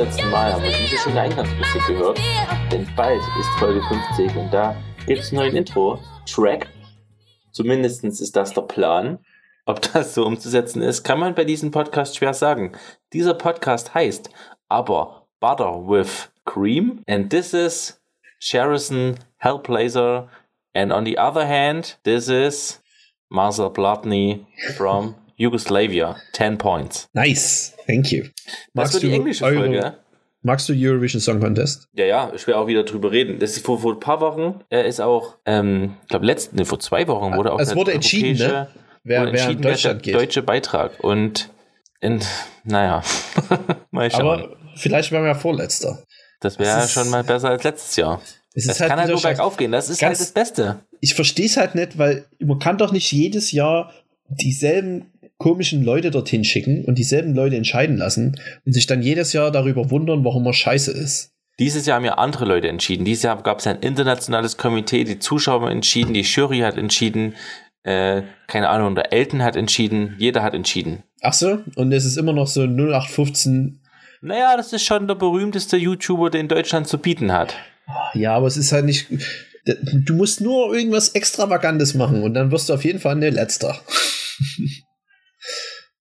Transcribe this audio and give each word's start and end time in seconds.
vorletzten 0.00 0.30
Mal 0.30 0.50
haben 0.50 0.62
wir 0.62 0.72
diese 0.72 0.96
schöne 0.96 1.20
Eingangsmusik 1.20 1.86
gehört. 1.86 2.18
Denn 2.72 2.88
bald 2.96 3.20
ist 3.38 3.48
Folge 3.58 3.82
50 3.82 4.34
und 4.34 4.50
da 4.50 4.74
gibt 5.06 5.20
es 5.20 5.30
einen 5.30 5.42
neuen 5.42 5.56
Intro-Track. 5.56 6.68
Zumindest 7.52 8.02
ist 8.04 8.34
das 8.34 8.54
der 8.54 8.62
Plan. 8.62 9.18
Ob 9.66 9.82
das 9.92 10.14
so 10.14 10.24
umzusetzen 10.24 10.80
ist, 10.80 11.02
kann 11.02 11.20
man 11.20 11.34
bei 11.34 11.44
diesem 11.44 11.70
Podcast 11.70 12.16
schwer 12.16 12.32
sagen. 12.32 12.72
Dieser 13.12 13.34
Podcast 13.34 13.92
heißt 13.92 14.30
aber 14.70 15.26
Butter 15.38 15.86
with 15.86 16.30
Cream 16.46 17.02
and 17.06 17.28
this 17.28 17.52
is 17.52 18.00
Cherison 18.38 19.16
Hellblazer 19.36 20.30
and 20.72 20.92
on 20.92 21.04
the 21.04 21.18
other 21.18 21.46
hand, 21.46 21.98
this 22.04 22.28
is 22.28 22.82
Marcel 23.28 23.70
Platny 23.70 24.46
from 24.78 25.14
Yugoslavia. 25.40 26.16
10 26.34 26.58
points. 26.58 27.08
Nice, 27.14 27.72
thank 27.86 28.12
you. 28.12 28.24
Das 28.74 28.92
wird 28.92 29.02
die 29.04 29.12
englische 29.12 29.44
Euro- 29.44 29.60
Folge. 29.60 29.94
Magst 30.42 30.68
du 30.68 30.72
Eurovision 30.74 31.20
Song 31.20 31.38
Contest? 31.40 31.88
Ja, 31.92 32.04
ja, 32.06 32.32
ich 32.34 32.46
will 32.46 32.54
auch 32.54 32.66
wieder 32.66 32.82
drüber 32.84 33.10
reden. 33.12 33.38
Das 33.38 33.50
ist 33.56 33.64
vor, 33.64 33.78
vor 33.80 33.92
ein 33.94 34.00
paar 34.00 34.20
Wochen, 34.20 34.60
äh, 34.70 34.88
ist 34.88 35.00
auch, 35.00 35.36
ähm, 35.44 35.96
ich 36.02 36.08
glaube, 36.08 36.24
letzten, 36.24 36.56
nee, 36.56 36.64
vor 36.64 36.78
zwei 36.80 37.06
Wochen 37.08 37.36
wurde 37.36 37.52
auch 37.52 37.60
Es 37.60 37.74
wurde 37.74 37.92
entschieden, 37.92 38.38
ne? 38.38 38.68
Wer, 39.02 39.22
wer 39.22 39.28
entschieden, 39.28 39.64
wer 39.64 39.70
Deutschland 39.72 40.06
der 40.06 40.12
geht. 40.12 40.20
deutsche 40.20 40.42
Beitrag. 40.42 41.02
Und, 41.04 41.50
in, 42.00 42.20
naja, 42.64 43.02
mal 43.90 44.10
schauen. 44.10 44.20
Aber 44.42 44.56
vielleicht 44.76 45.10
wären 45.12 45.22
wir 45.24 45.28
ja 45.28 45.34
Vorletzter. 45.34 46.04
das 46.40 46.58
wäre 46.58 46.86
schon 46.88 47.10
mal 47.10 47.22
besser 47.24 47.50
als 47.50 47.62
letztes 47.64 47.96
Jahr. 47.96 48.20
Es 48.54 48.66
Das 48.66 48.78
kann 48.78 48.98
halt 48.98 49.10
nur 49.10 49.20
bergauf 49.20 49.56
gehen. 49.58 49.72
Das 49.72 49.88
ist 49.90 50.02
halt 50.02 50.18
das 50.18 50.32
Beste. 50.32 50.80
Ich 51.00 51.14
verstehe 51.14 51.46
es 51.46 51.56
halt 51.58 51.74
nicht, 51.74 51.98
weil 51.98 52.26
man 52.40 52.58
kann 52.58 52.78
doch 52.78 52.92
nicht 52.92 53.10
jedes 53.12 53.52
Jahr 53.52 53.92
dieselben 54.28 55.09
komischen 55.40 55.82
Leute 55.82 56.10
dorthin 56.10 56.44
schicken 56.44 56.84
und 56.84 56.98
dieselben 56.98 57.34
Leute 57.34 57.56
entscheiden 57.56 57.96
lassen 57.96 58.36
und 58.66 58.72
sich 58.74 58.86
dann 58.86 59.02
jedes 59.02 59.32
Jahr 59.32 59.50
darüber 59.50 59.90
wundern, 59.90 60.22
warum 60.22 60.46
er 60.46 60.52
scheiße 60.52 60.92
ist. 60.92 61.32
Dieses 61.58 61.86
Jahr 61.86 61.96
haben 61.96 62.04
ja 62.04 62.14
andere 62.14 62.44
Leute 62.44 62.68
entschieden. 62.68 63.04
Dieses 63.04 63.24
Jahr 63.24 63.42
gab 63.42 63.58
es 63.58 63.66
ein 63.66 63.80
internationales 63.80 64.58
Komitee, 64.58 65.04
die 65.04 65.18
Zuschauer 65.18 65.62
haben 65.62 65.72
entschieden, 65.72 66.12
die 66.14 66.20
Jury 66.20 66.58
hat 66.60 66.76
entschieden, 66.76 67.34
äh, 67.84 68.22
keine 68.48 68.68
Ahnung, 68.68 68.94
der 68.94 69.14
Elton 69.14 69.42
hat 69.42 69.56
entschieden, 69.56 70.14
jeder 70.18 70.42
hat 70.42 70.52
entschieden. 70.52 71.02
Ach 71.22 71.32
so, 71.32 71.60
und 71.74 71.90
es 71.92 72.04
ist 72.04 72.18
immer 72.18 72.34
noch 72.34 72.46
so 72.46 72.62
0815. 72.66 73.80
Naja, 74.20 74.58
das 74.58 74.74
ist 74.74 74.84
schon 74.84 75.08
der 75.08 75.14
berühmteste 75.14 75.78
YouTuber, 75.78 76.28
den 76.28 76.48
Deutschland 76.48 76.86
zu 76.86 76.98
bieten 76.98 77.32
hat. 77.32 77.56
Ja, 78.12 78.34
aber 78.34 78.46
es 78.46 78.58
ist 78.58 78.72
halt 78.72 78.84
nicht. 78.84 79.06
Du 79.64 80.14
musst 80.14 80.42
nur 80.42 80.74
irgendwas 80.74 81.10
Extravagantes 81.10 81.94
machen 81.94 82.22
und 82.22 82.34
dann 82.34 82.50
wirst 82.50 82.68
du 82.68 82.74
auf 82.74 82.84
jeden 82.84 83.00
Fall 83.00 83.16
ne 83.16 83.30
Letzter. 83.30 83.80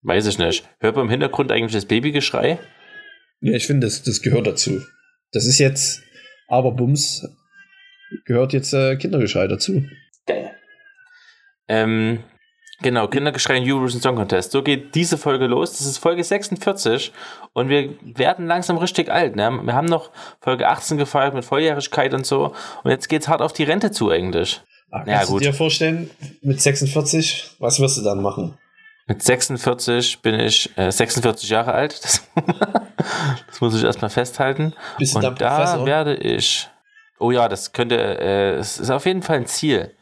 Weiß 0.02 0.28
ich 0.28 0.38
nicht. 0.38 0.68
Hört 0.80 0.96
man 0.96 1.06
im 1.06 1.12
Hintergrund 1.12 1.52
eigentlich 1.52 1.74
das 1.74 1.86
Babygeschrei? 1.86 2.60
Ja, 3.42 3.54
ich 3.54 3.68
finde, 3.68 3.88
das, 3.88 4.04
das 4.04 4.22
gehört 4.22 4.48
dazu. 4.48 4.82
Das 5.32 5.46
ist 5.46 5.60
jetzt, 5.60 6.02
aber 6.48 6.72
Bums 6.72 7.28
gehört 8.26 8.54
jetzt 8.54 8.74
äh, 8.74 8.96
Kindergeschrei 8.96 9.48
dazu. 9.48 9.84
Geil. 10.26 10.52
Ähm, 11.68 12.24
genau, 12.82 13.08
Kindergeschrei 13.08 13.58
in 13.58 13.72
Eurovision 13.72 14.02
Song 14.02 14.16
Contest. 14.16 14.52
So 14.52 14.64
geht 14.64 14.96
diese 14.96 15.18
Folge 15.18 15.48
los. 15.48 15.78
Das 15.78 15.86
ist 15.86 15.98
Folge 15.98 16.24
46 16.24 17.12
und 17.54 17.70
wir 17.70 17.96
werden 18.02 18.48
langsam 18.48 18.78
richtig 18.78 19.10
alt. 19.10 19.36
Ne? 19.36 19.52
Wir 19.64 19.74
haben 19.74 19.88
noch 19.88 20.12
Folge 20.42 20.68
18 20.68 20.98
gefeiert 20.98 21.34
mit 21.34 21.46
Volljährigkeit 21.46 22.14
und 22.14 22.26
so 22.26 22.54
und 22.84 22.92
jetzt 22.92 23.10
geht's 23.10 23.28
hart 23.28 23.42
auf 23.42 23.54
die 23.54 23.64
Rente 23.64 23.92
zu 23.92 24.10
eigentlich. 24.10 24.62
Ja, 24.92 25.04
kannst 25.04 25.28
gut. 25.30 25.42
du 25.42 25.46
dir 25.46 25.54
vorstellen, 25.54 26.10
mit 26.42 26.60
46, 26.60 27.58
was 27.60 27.80
wirst 27.80 27.98
du 27.98 28.02
dann 28.02 28.24
machen? 28.24 28.58
Mit 29.10 29.22
46 29.24 30.22
bin 30.22 30.40
ich 30.40 30.70
äh, 30.78 30.92
46 30.92 31.50
Jahre 31.50 31.74
alt. 31.74 32.02
Das, 32.04 32.24
das 33.48 33.60
muss 33.60 33.76
ich 33.76 33.84
erstmal 33.84 34.10
festhalten. 34.10 34.74
Bist 34.98 35.16
Und 35.16 35.24
da 35.24 35.32
Professor? 35.32 35.86
werde 35.86 36.16
ich. 36.16 36.70
Oh 37.20 37.32
ja, 37.32 37.50
das 37.50 37.74
könnte. 37.74 37.98
Äh, 37.98 38.52
es 38.54 38.78
ist 38.80 38.90
auf 38.92 39.06
jeden 39.06 39.22
Fall 39.24 39.38
ein 39.38 39.46
Ziel 39.48 39.94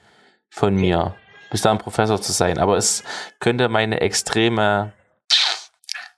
von 0.50 0.76
mir, 0.76 1.16
bis 1.50 1.62
dahin 1.62 1.80
Professor 1.80 2.22
zu 2.22 2.32
sein. 2.34 2.60
Aber 2.60 2.78
es 2.78 3.04
könnte 3.40 3.70
meine 3.70 4.02
extreme 4.02 4.92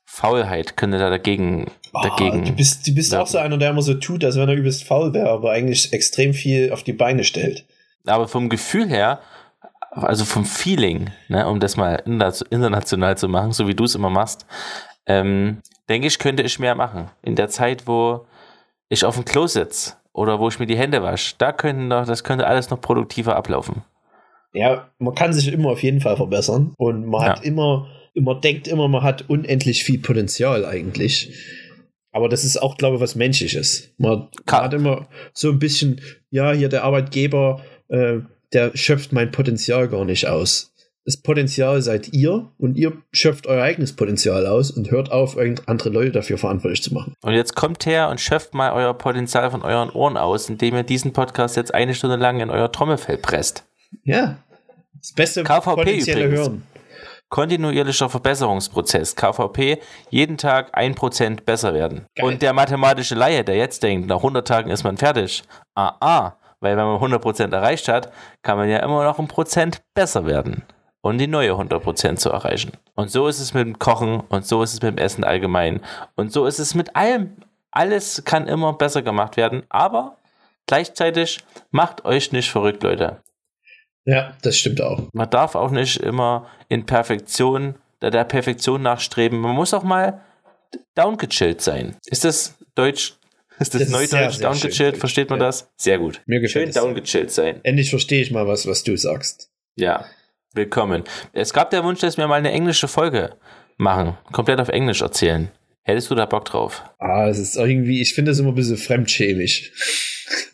Faulheit 0.06 0.76
könnte 0.76 0.98
da 0.98 1.10
dagegen. 1.10 1.72
dagegen 1.94 2.42
Ah, 2.42 2.46
du 2.48 2.52
bist, 2.54 2.86
du 2.88 2.94
bist 2.94 3.14
Ja. 3.14 3.22
auch 3.22 3.28
so 3.28 3.38
einer, 3.38 3.58
der 3.58 3.70
immer 3.70 3.82
so 3.82 3.94
tut, 3.94 4.24
als 4.26 4.36
wenn 4.36 4.50
er 4.50 4.56
übelst 4.56 4.84
faul 4.84 5.14
wäre, 5.14 5.30
aber 5.30 5.52
eigentlich 5.52 5.94
extrem 5.94 6.34
viel 6.34 6.74
auf 6.74 6.84
die 6.84 6.94
Beine 6.94 7.24
stellt. 7.24 7.66
aber 8.06 8.28
vom 8.28 8.50
Gefühl 8.50 8.90
her, 8.90 9.22
also 10.04 10.26
vom 10.26 10.46
Feeling, 10.46 11.10
ne, 11.28 11.48
um 11.48 11.60
das 11.60 11.78
mal 11.78 12.02
interna- 12.06 12.46
international 12.50 13.18
zu 13.18 13.28
machen, 13.28 13.52
so 13.52 13.68
wie 13.68 13.76
du 13.76 13.84
es 13.84 13.96
immer 13.96 14.10
machst, 14.10 14.46
ähm, 15.06 15.62
denke 15.88 16.08
ich, 16.08 16.20
könnte 16.20 16.44
ich 16.44 16.60
mehr 16.60 16.76
machen. 16.76 17.10
In 17.22 17.36
der 17.36 17.50
Zeit, 17.50 17.88
wo 17.88 18.26
ich 18.90 19.06
auf 19.06 19.16
dem 19.16 19.26
Klo 19.26 19.48
sitze 19.48 19.94
oder 20.14 20.40
wo 20.40 20.48
ich 20.48 20.60
mir 20.60 20.68
die 20.68 20.78
Hände 20.78 21.02
wasche, 21.04 21.36
da 21.38 21.52
könnten 21.52 21.90
doch, 21.90 22.06
das 22.06 22.24
könnte 22.24 22.48
alles 22.48 22.70
noch 22.70 22.82
produktiver 22.82 23.36
ablaufen. 23.36 23.84
Ja, 24.54 24.90
man 24.98 25.14
kann 25.16 25.34
sich 25.34 25.52
immer 25.52 25.70
auf 25.70 25.84
jeden 25.84 26.02
Fall 26.02 26.18
verbessern 26.18 26.74
und 26.78 27.06
man 27.06 27.22
Ja. 27.22 27.28
hat 27.36 27.46
immer, 27.46 27.88
man 28.16 28.42
denkt 28.42 28.68
immer, 28.68 28.88
man 28.88 29.04
hat 29.04 29.30
unendlich 29.30 29.84
viel 29.84 30.00
Potenzial 30.00 30.66
eigentlich. 30.66 31.32
Aber 32.12 32.28
das 32.28 32.44
ist 32.44 32.58
auch, 32.58 32.78
glaube 32.78 32.96
ich, 32.96 33.02
was 33.02 33.14
Menschliches. 33.16 33.94
Man, 33.98 34.30
man 34.46 34.62
hat 34.62 34.74
immer 34.74 35.08
so 35.34 35.50
ein 35.50 35.60
bisschen, 35.60 36.02
ja, 36.32 36.52
hier 36.52 36.70
der 36.70 36.84
Arbeitgeber, 36.84 37.62
äh, 37.90 38.18
der 38.54 38.72
schöpft 38.76 39.12
mein 39.14 39.32
Potenzial 39.32 39.88
gar 39.88 40.06
nicht 40.06 40.28
aus. 40.28 40.74
Das 41.06 41.18
Potenzial 41.22 41.82
seid 41.82 42.14
ihr 42.14 42.52
und 42.60 42.76
ihr 42.78 42.94
schöpft 43.12 43.48
euer 43.48 43.64
eigenes 43.64 43.96
Potenzial 43.96 44.46
aus 44.46 44.70
und 44.70 44.92
hört 44.92 45.12
auf, 45.12 45.38
irgend- 45.38 45.68
andere 45.68 45.90
Leute 45.90 46.12
dafür 46.12 46.38
verantwortlich 46.38 46.84
zu 46.84 46.94
machen. 46.94 47.14
Und 47.22 47.34
jetzt 47.34 47.56
kommt 47.56 47.86
her 47.86 48.10
und 48.10 48.22
schöpft 48.22 48.54
mal 48.54 48.74
euer 48.74 48.94
Potenzial 48.94 49.50
von 49.50 49.64
euren 49.64 49.90
Ohren 49.90 50.18
aus, 50.18 50.50
indem 50.50 50.76
ihr 50.76 50.84
diesen 50.84 51.14
Podcast 51.14 51.56
jetzt 51.56 51.74
eine 51.74 51.96
Stunde 51.96 52.18
lang 52.18 52.40
in 52.42 52.50
euer 52.52 52.72
Trommelfell 52.72 53.18
presst. 53.18 53.64
Ja. 54.04 54.38
Das 55.00 55.14
beste 55.14 55.44
KVP 55.44 55.76
potenzielle 55.76 56.26
übrigens. 56.26 56.48
Hören. 56.48 56.64
kontinuierlicher 57.30 58.10
Verbesserungsprozess, 58.10 59.16
KVP, 59.16 59.80
jeden 60.10 60.38
Tag 60.38 60.70
ein 60.74 60.96
Prozent 60.96 61.46
besser 61.46 61.74
werden. 61.74 62.06
Geil. 62.16 62.26
Und 62.26 62.42
der 62.42 62.54
mathematische 62.54 63.16
Laie, 63.16 63.44
der 63.44 63.56
jetzt 63.56 63.82
denkt, 63.84 64.08
nach 64.08 64.18
100 64.18 64.48
Tagen 64.48 64.70
ist 64.70 64.84
man 64.84 64.98
fertig, 64.98 65.44
ah, 65.76 65.96
ah, 66.02 66.34
weil 66.60 66.78
wenn 66.78 66.86
man 66.86 66.96
100 66.96 67.22
Prozent 67.22 67.54
erreicht 67.54 67.88
hat, 67.88 68.12
kann 68.42 68.58
man 68.58 68.70
ja 68.70 68.80
immer 68.80 69.04
noch 69.04 69.20
ein 69.20 69.28
Prozent 69.28 69.82
besser 69.94 70.26
werden 70.26 70.64
und 71.02 71.18
die 71.18 71.28
neue 71.28 71.52
100 71.52 71.82
Prozent 71.82 72.20
zu 72.20 72.30
erreichen. 72.30 72.72
Und 72.96 73.10
so 73.12 73.28
ist 73.28 73.40
es 73.40 73.54
mit 73.54 73.66
dem 73.66 73.80
Kochen 73.80 74.20
und 74.20 74.46
so 74.46 74.62
ist 74.64 74.74
es 74.74 74.82
mit 74.82 74.98
dem 74.98 75.04
Essen 75.04 75.24
allgemein 75.24 75.82
und 76.16 76.32
so 76.32 76.46
ist 76.46 76.60
es 76.60 76.76
mit 76.76 76.96
allem. 76.96 77.38
Alles 77.72 78.24
kann 78.26 78.48
immer 78.48 78.74
besser 78.74 79.02
gemacht 79.02 79.38
werden, 79.38 79.64
aber 79.70 80.18
gleichzeitig 80.68 81.40
macht 81.72 82.06
euch 82.06 82.32
nicht 82.32 82.50
verrückt, 82.52 82.84
Leute. 82.84 83.22
Ja, 84.06 84.34
das 84.42 84.58
stimmt 84.58 84.82
auch. 84.82 85.04
Man 85.14 85.30
darf 85.30 85.56
auch 85.56 85.72
nicht 85.72 85.98
immer 85.98 86.48
in 86.68 86.86
Perfektion, 86.86 87.76
der, 88.02 88.10
der 88.10 88.24
Perfektion 88.24 88.82
nachstreben. 88.82 89.40
Man 89.40 89.56
muss 89.56 89.74
auch 89.74 89.84
mal 89.84 90.22
downgechillt 90.96 91.62
sein. 91.62 91.96
Ist 92.06 92.26
das 92.26 92.58
Deutsch? 92.76 93.19
Ist 93.60 93.74
das, 93.74 93.82
Das 93.82 93.90
ist 93.90 93.92
Neudeutsch? 93.92 94.36
sehr, 94.36 94.50
downgechillt? 94.50 94.98
Versteht 94.98 95.30
man 95.30 95.40
Ja. 95.40 95.48
das? 95.48 95.70
Sehr 95.78 95.98
gut. 96.00 96.22
Mir 96.26 96.40
gefällt 96.40 96.74
Schön 96.74 96.84
downgechillt 96.84 97.32
sein. 97.32 97.60
Endlich 97.64 97.90
verstehe 97.90 98.22
ich 98.22 98.32
mal 98.32 98.48
was, 98.48 98.66
was 98.68 98.84
du 98.84 98.96
sagst. 98.98 99.50
Ja. 99.76 100.06
Willkommen. 100.54 101.04
Es 101.34 101.54
gab 101.54 101.70
der 101.70 101.84
Wunsch, 101.84 102.00
dass 102.00 102.18
wir 102.18 102.28
mal 102.28 102.36
eine 102.36 102.52
englische 102.52 102.88
Folge 102.88 103.36
machen. 103.78 104.18
Komplett 104.32 104.60
auf 104.60 104.70
Englisch 104.70 105.02
erzählen. 105.02 105.52
Hättest 105.84 106.10
du 106.10 106.16
da 106.16 106.26
Bock 106.26 106.46
drauf? 106.46 106.84
Ah, 107.00 107.28
es 107.28 107.38
ist 107.38 107.56
irgendwie, 107.56 108.02
ich 108.02 108.14
finde 108.14 108.32
das 108.32 108.40
immer 108.40 108.50
ein 108.50 108.56
bisschen 108.56 108.78
fremdschämig. 108.78 109.72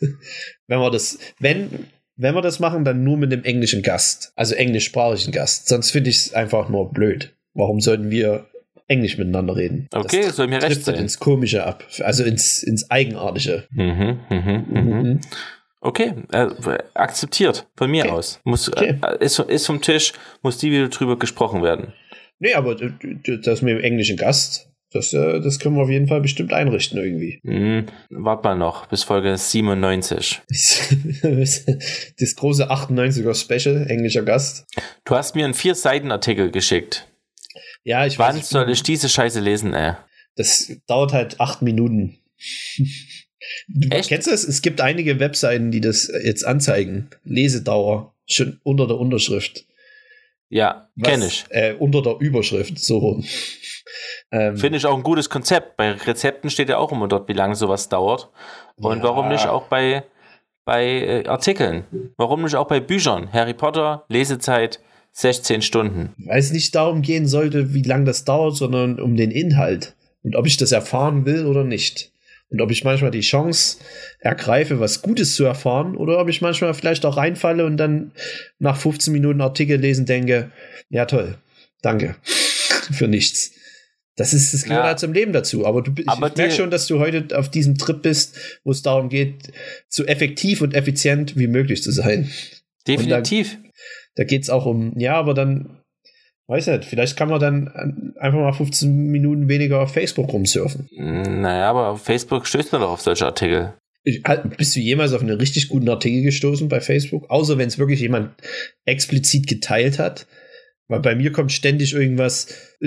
wenn 0.66 0.78
wir 0.80 0.90
das, 0.90 1.18
wenn, 1.38 1.86
wenn 2.16 2.34
wir 2.34 2.42
das 2.42 2.60
machen, 2.60 2.84
dann 2.84 3.04
nur 3.04 3.16
mit 3.16 3.32
dem 3.32 3.44
englischen 3.44 3.82
Gast. 3.82 4.32
Also 4.36 4.54
englischsprachigen 4.54 5.32
Gast. 5.32 5.68
Sonst 5.68 5.90
finde 5.90 6.10
ich 6.10 6.16
es 6.16 6.34
einfach 6.34 6.68
nur 6.68 6.92
blöd. 6.92 7.34
Warum 7.54 7.80
sollten 7.80 8.10
wir 8.10 8.46
Englisch 8.88 9.18
miteinander 9.18 9.56
reden? 9.56 9.88
Okay, 9.92 10.22
das 10.26 10.36
soll 10.36 10.46
mir 10.48 10.62
recht 10.62 10.84
sein. 10.84 10.94
ins 10.96 11.18
Komische 11.18 11.64
ab. 11.66 11.84
Also 12.00 12.24
ins, 12.24 12.62
ins 12.62 12.90
Eigenartige. 12.90 13.64
Mhm, 13.70 14.20
mhm, 14.30 14.64
mhm. 14.68 15.20
Okay, 15.80 16.14
äh, 16.32 16.48
akzeptiert 16.94 17.66
von 17.76 17.90
mir 17.90 18.04
Okay. 18.04 18.12
aus. 18.12 18.40
Muss, 18.44 18.68
Okay. 18.72 18.98
äh, 19.02 19.24
ist, 19.24 19.38
ist 19.38 19.66
vom 19.66 19.80
Tisch, 19.82 20.12
muss 20.42 20.58
die 20.58 20.70
wieder 20.70 20.88
drüber 20.88 21.18
gesprochen 21.18 21.62
werden. 21.62 21.92
Nee, 22.38 22.54
aber 22.54 22.74
das 22.74 23.62
mit 23.62 23.76
dem 23.76 23.82
englischen 23.84 24.16
Gast, 24.16 24.68
das, 24.92 25.12
äh, 25.12 25.40
das 25.40 25.58
können 25.58 25.76
wir 25.76 25.82
auf 25.82 25.90
jeden 25.90 26.06
Fall 26.08 26.20
bestimmt 26.20 26.52
einrichten 26.52 26.98
irgendwie. 26.98 27.40
Hm, 27.44 27.86
wart 28.10 28.44
mal 28.44 28.56
noch, 28.56 28.86
bis 28.86 29.02
Folge 29.04 29.36
97. 29.36 30.42
das 31.22 32.36
große 32.36 32.70
98er 32.70 33.34
Special, 33.34 33.86
englischer 33.88 34.22
Gast. 34.22 34.64
Du 35.04 35.14
hast 35.14 35.34
mir 35.34 35.44
einen 35.44 35.54
Vier-Seiten-Artikel 35.54 36.50
geschickt. 36.50 37.06
Ja, 37.86 38.04
ich 38.04 38.18
Wann 38.18 38.36
weiß, 38.36 38.48
soll 38.48 38.68
ich 38.68 38.82
diese 38.82 39.08
Scheiße 39.08 39.38
lesen, 39.38 39.72
ey? 39.72 39.92
Das 40.34 40.72
dauert 40.88 41.12
halt 41.12 41.40
acht 41.40 41.62
Minuten. 41.62 42.18
Echt? 43.90 44.08
Kennst 44.08 44.26
du 44.26 44.32
das? 44.32 44.42
Es 44.42 44.60
gibt 44.60 44.80
einige 44.80 45.20
Webseiten, 45.20 45.70
die 45.70 45.80
das 45.80 46.10
jetzt 46.24 46.44
anzeigen. 46.44 47.10
Lesedauer, 47.22 48.12
schon 48.26 48.60
unter 48.64 48.88
der 48.88 48.96
Unterschrift. 48.96 49.66
Ja, 50.48 50.88
kenne 51.00 51.26
ich. 51.26 51.44
Äh, 51.50 51.74
unter 51.74 52.02
der 52.02 52.18
Überschrift, 52.18 52.78
so 52.78 52.98
rum. 52.98 53.24
Ähm, 54.32 54.56
Finde 54.56 54.76
ich 54.78 54.84
auch 54.84 54.96
ein 54.96 55.04
gutes 55.04 55.30
Konzept. 55.30 55.76
Bei 55.76 55.92
Rezepten 55.92 56.50
steht 56.50 56.68
ja 56.68 56.78
auch 56.78 56.90
immer 56.90 57.06
dort, 57.06 57.28
wie 57.28 57.32
lange 57.32 57.54
sowas 57.54 57.88
dauert. 57.88 58.28
Und 58.74 58.98
ja. 58.98 59.04
warum 59.04 59.28
nicht 59.28 59.46
auch 59.46 59.68
bei, 59.68 60.02
bei 60.64 60.84
äh, 60.84 61.26
Artikeln? 61.28 61.84
Warum 62.16 62.42
nicht 62.42 62.56
auch 62.56 62.66
bei 62.66 62.80
Büchern? 62.80 63.32
Harry 63.32 63.54
Potter, 63.54 64.04
Lesezeit, 64.08 64.80
16 65.16 65.62
Stunden. 65.62 66.12
Weil 66.18 66.38
es 66.38 66.52
nicht 66.52 66.74
darum 66.74 67.00
gehen 67.00 67.26
sollte, 67.26 67.72
wie 67.72 67.82
lange 67.82 68.04
das 68.04 68.24
dauert, 68.24 68.54
sondern 68.54 69.00
um 69.00 69.16
den 69.16 69.30
Inhalt. 69.30 69.94
Und 70.22 70.36
ob 70.36 70.46
ich 70.46 70.58
das 70.58 70.72
erfahren 70.72 71.24
will 71.24 71.46
oder 71.46 71.64
nicht. 71.64 72.12
Und 72.50 72.60
ob 72.60 72.70
ich 72.70 72.84
manchmal 72.84 73.10
die 73.10 73.22
Chance 73.22 73.78
ergreife, 74.20 74.78
was 74.78 75.00
Gutes 75.00 75.34
zu 75.34 75.44
erfahren, 75.44 75.96
oder 75.96 76.20
ob 76.20 76.28
ich 76.28 76.42
manchmal 76.42 76.74
vielleicht 76.74 77.06
auch 77.06 77.16
reinfalle 77.16 77.64
und 77.64 77.78
dann 77.78 78.12
nach 78.58 78.76
15 78.76 79.12
Minuten 79.12 79.40
Artikel 79.40 79.80
lesen 79.80 80.04
denke, 80.04 80.52
ja 80.90 81.06
toll, 81.06 81.38
danke 81.80 82.14
für 82.92 83.08
nichts. 83.08 83.52
Das 84.16 84.34
ist, 84.34 84.52
das 84.52 84.64
gehört 84.64 84.82
ja. 84.82 84.88
halt 84.88 84.98
zum 84.98 85.12
Leben 85.12 85.32
dazu. 85.32 85.66
Aber 85.66 85.82
du, 85.82 85.92
ich, 85.96 86.08
Aber 86.08 86.28
ich 86.28 86.36
merke 86.36 86.54
schon, 86.54 86.70
dass 86.70 86.86
du 86.86 86.98
heute 86.98 87.36
auf 87.38 87.50
diesem 87.50 87.78
Trip 87.78 88.02
bist, 88.02 88.36
wo 88.64 88.70
es 88.70 88.82
darum 88.82 89.08
geht, 89.08 89.52
so 89.88 90.04
effektiv 90.04 90.60
und 90.60 90.74
effizient 90.74 91.36
wie 91.36 91.48
möglich 91.48 91.82
zu 91.82 91.90
sein. 91.90 92.30
Definitiv. 92.86 93.58
Da, 94.16 94.24
geht 94.24 94.42
es 94.42 94.50
auch 94.50 94.66
um, 94.66 94.98
ja, 94.98 95.14
aber 95.14 95.34
dann 95.34 95.82
Weiß 96.48 96.68
nicht, 96.68 96.84
vielleicht 96.84 97.16
kann 97.16 97.28
man 97.28 97.40
dann 97.40 98.14
einfach 98.20 98.38
mal 98.38 98.52
15 98.52 98.88
Minuten 99.10 99.48
weniger 99.48 99.80
auf 99.80 99.92
Facebook 99.92 100.32
rumsurfen. 100.32 100.88
Naja, 100.92 101.68
aber 101.70 101.88
auf 101.88 102.04
Facebook 102.04 102.46
stößt 102.46 102.70
man 102.70 102.82
doch 102.82 102.90
auf 102.90 103.00
solche 103.00 103.26
Artikel. 103.26 103.74
Ich, 104.04 104.22
halt, 104.24 104.56
bist 104.56 104.76
du 104.76 104.80
jemals 104.80 105.12
auf 105.12 105.22
einen 105.22 105.36
richtig 105.36 105.68
guten 105.68 105.88
Artikel 105.88 106.22
gestoßen 106.22 106.68
bei 106.68 106.80
Facebook? 106.80 107.28
Außer 107.30 107.58
wenn 107.58 107.66
es 107.66 107.78
wirklich 107.78 107.98
jemand 107.98 108.30
explizit 108.84 109.48
geteilt 109.48 109.98
hat. 109.98 110.28
Weil 110.86 111.00
bei 111.00 111.16
mir 111.16 111.32
kommt 111.32 111.50
ständig 111.50 111.92
irgendwas, 111.92 112.46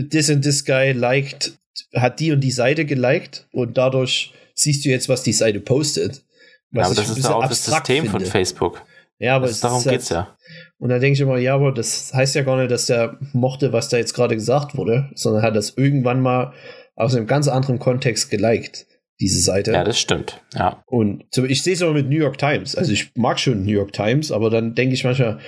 this 0.10 0.30
and 0.30 0.42
this 0.42 0.64
guy 0.64 0.94
liked, 0.94 1.52
hat 1.94 2.22
die 2.22 2.32
und 2.32 2.40
die 2.40 2.52
Seite 2.52 2.86
geliked 2.86 3.50
und 3.52 3.78
dadurch 3.78 4.32
siehst 4.54 4.86
du 4.86 4.90
jetzt, 4.90 5.10
was 5.10 5.24
die 5.24 5.34
Seite 5.34 5.60
postet. 5.60 6.24
Ja, 6.72 6.86
aber 6.86 6.96
das 6.96 7.10
ist 7.10 7.26
ja 7.26 7.36
auch 7.36 7.48
das 7.50 7.66
System 7.66 8.04
finde. 8.06 8.12
von 8.12 8.26
Facebook. 8.26 8.82
Ja, 9.18 9.36
aber 9.36 9.48
das, 9.48 9.60
darum 9.60 9.84
halt, 9.84 10.00
es 10.00 10.08
ja. 10.08 10.38
Und 10.80 10.90
da 10.90 11.00
denke 11.00 11.14
ich 11.14 11.22
immer, 11.22 11.38
ja, 11.38 11.56
aber 11.56 11.74
das 11.74 12.14
heißt 12.14 12.36
ja 12.36 12.44
gar 12.44 12.58
nicht, 12.58 12.72
dass 12.72 12.86
der 12.86 13.18
mochte, 13.34 13.74
was 13.74 13.90
da 13.90 13.98
jetzt 13.98 14.14
gerade 14.14 14.36
gesagt 14.36 14.78
wurde, 14.78 15.10
sondern 15.14 15.44
hat 15.44 15.56
das 15.56 15.72
irgendwann 15.76 16.22
mal 16.22 16.54
aus 16.96 17.16
einem 17.16 17.28
ganz 17.28 17.48
anderen 17.48 17.80
Kontext 17.80 18.30
geliked, 18.30 18.88
diese 19.20 19.42
Seite. 19.42 19.74
Ja, 19.74 19.84
das 19.84 20.00
stimmt, 20.00 20.42
ja. 20.56 20.82
Und 20.86 21.26
ich 21.48 21.64
sehe 21.64 21.74
es 21.74 21.82
aber 21.82 21.94
mit 21.94 22.10
New 22.10 22.18
York 22.18 22.38
Times. 22.38 22.76
Also 22.76 22.94
ich 22.94 23.12
mag 23.16 23.40
schon 23.40 23.64
New 23.64 23.72
York 23.72 23.92
Times, 23.92 24.32
aber 24.32 24.50
dann 24.50 24.74
denke 24.74 24.94
ich 24.94 25.04
manchmal, 25.04 25.40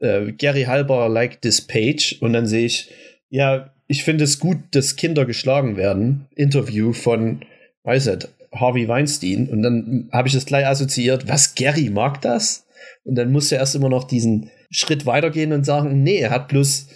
äh, 0.00 0.32
Gary 0.32 0.64
Halber 0.64 1.08
liked 1.08 1.42
this 1.42 1.60
page 1.60 2.18
und 2.20 2.32
dann 2.32 2.46
sehe 2.46 2.66
ich, 2.66 2.90
ja, 3.28 3.72
ich 3.86 4.02
finde 4.02 4.24
es 4.24 4.40
gut, 4.40 4.58
dass 4.72 4.96
Kinder 4.96 5.26
geschlagen 5.26 5.76
werden. 5.76 6.26
Interview 6.34 6.92
von, 6.92 7.44
weiß 7.84 8.06
nicht, 8.06 8.28
Harvey 8.52 8.88
Weinstein. 8.88 9.48
Und 9.48 9.62
dann 9.62 10.08
habe 10.12 10.28
ich 10.28 10.34
das 10.34 10.46
gleich 10.46 10.66
assoziiert, 10.66 11.28
was, 11.28 11.54
Gary 11.54 11.90
mag 11.90 12.20
das? 12.20 12.66
Und 13.04 13.14
dann 13.14 13.30
musst 13.30 13.52
du 13.52 13.56
erst 13.56 13.76
immer 13.76 13.88
noch 13.88 14.04
diesen 14.04 14.50
Schritt 14.76 15.06
weitergehen 15.06 15.52
und 15.52 15.64
sagen, 15.64 16.02
nee, 16.02 16.18
er 16.18 16.30
hat 16.30 16.48
bloß 16.48 16.88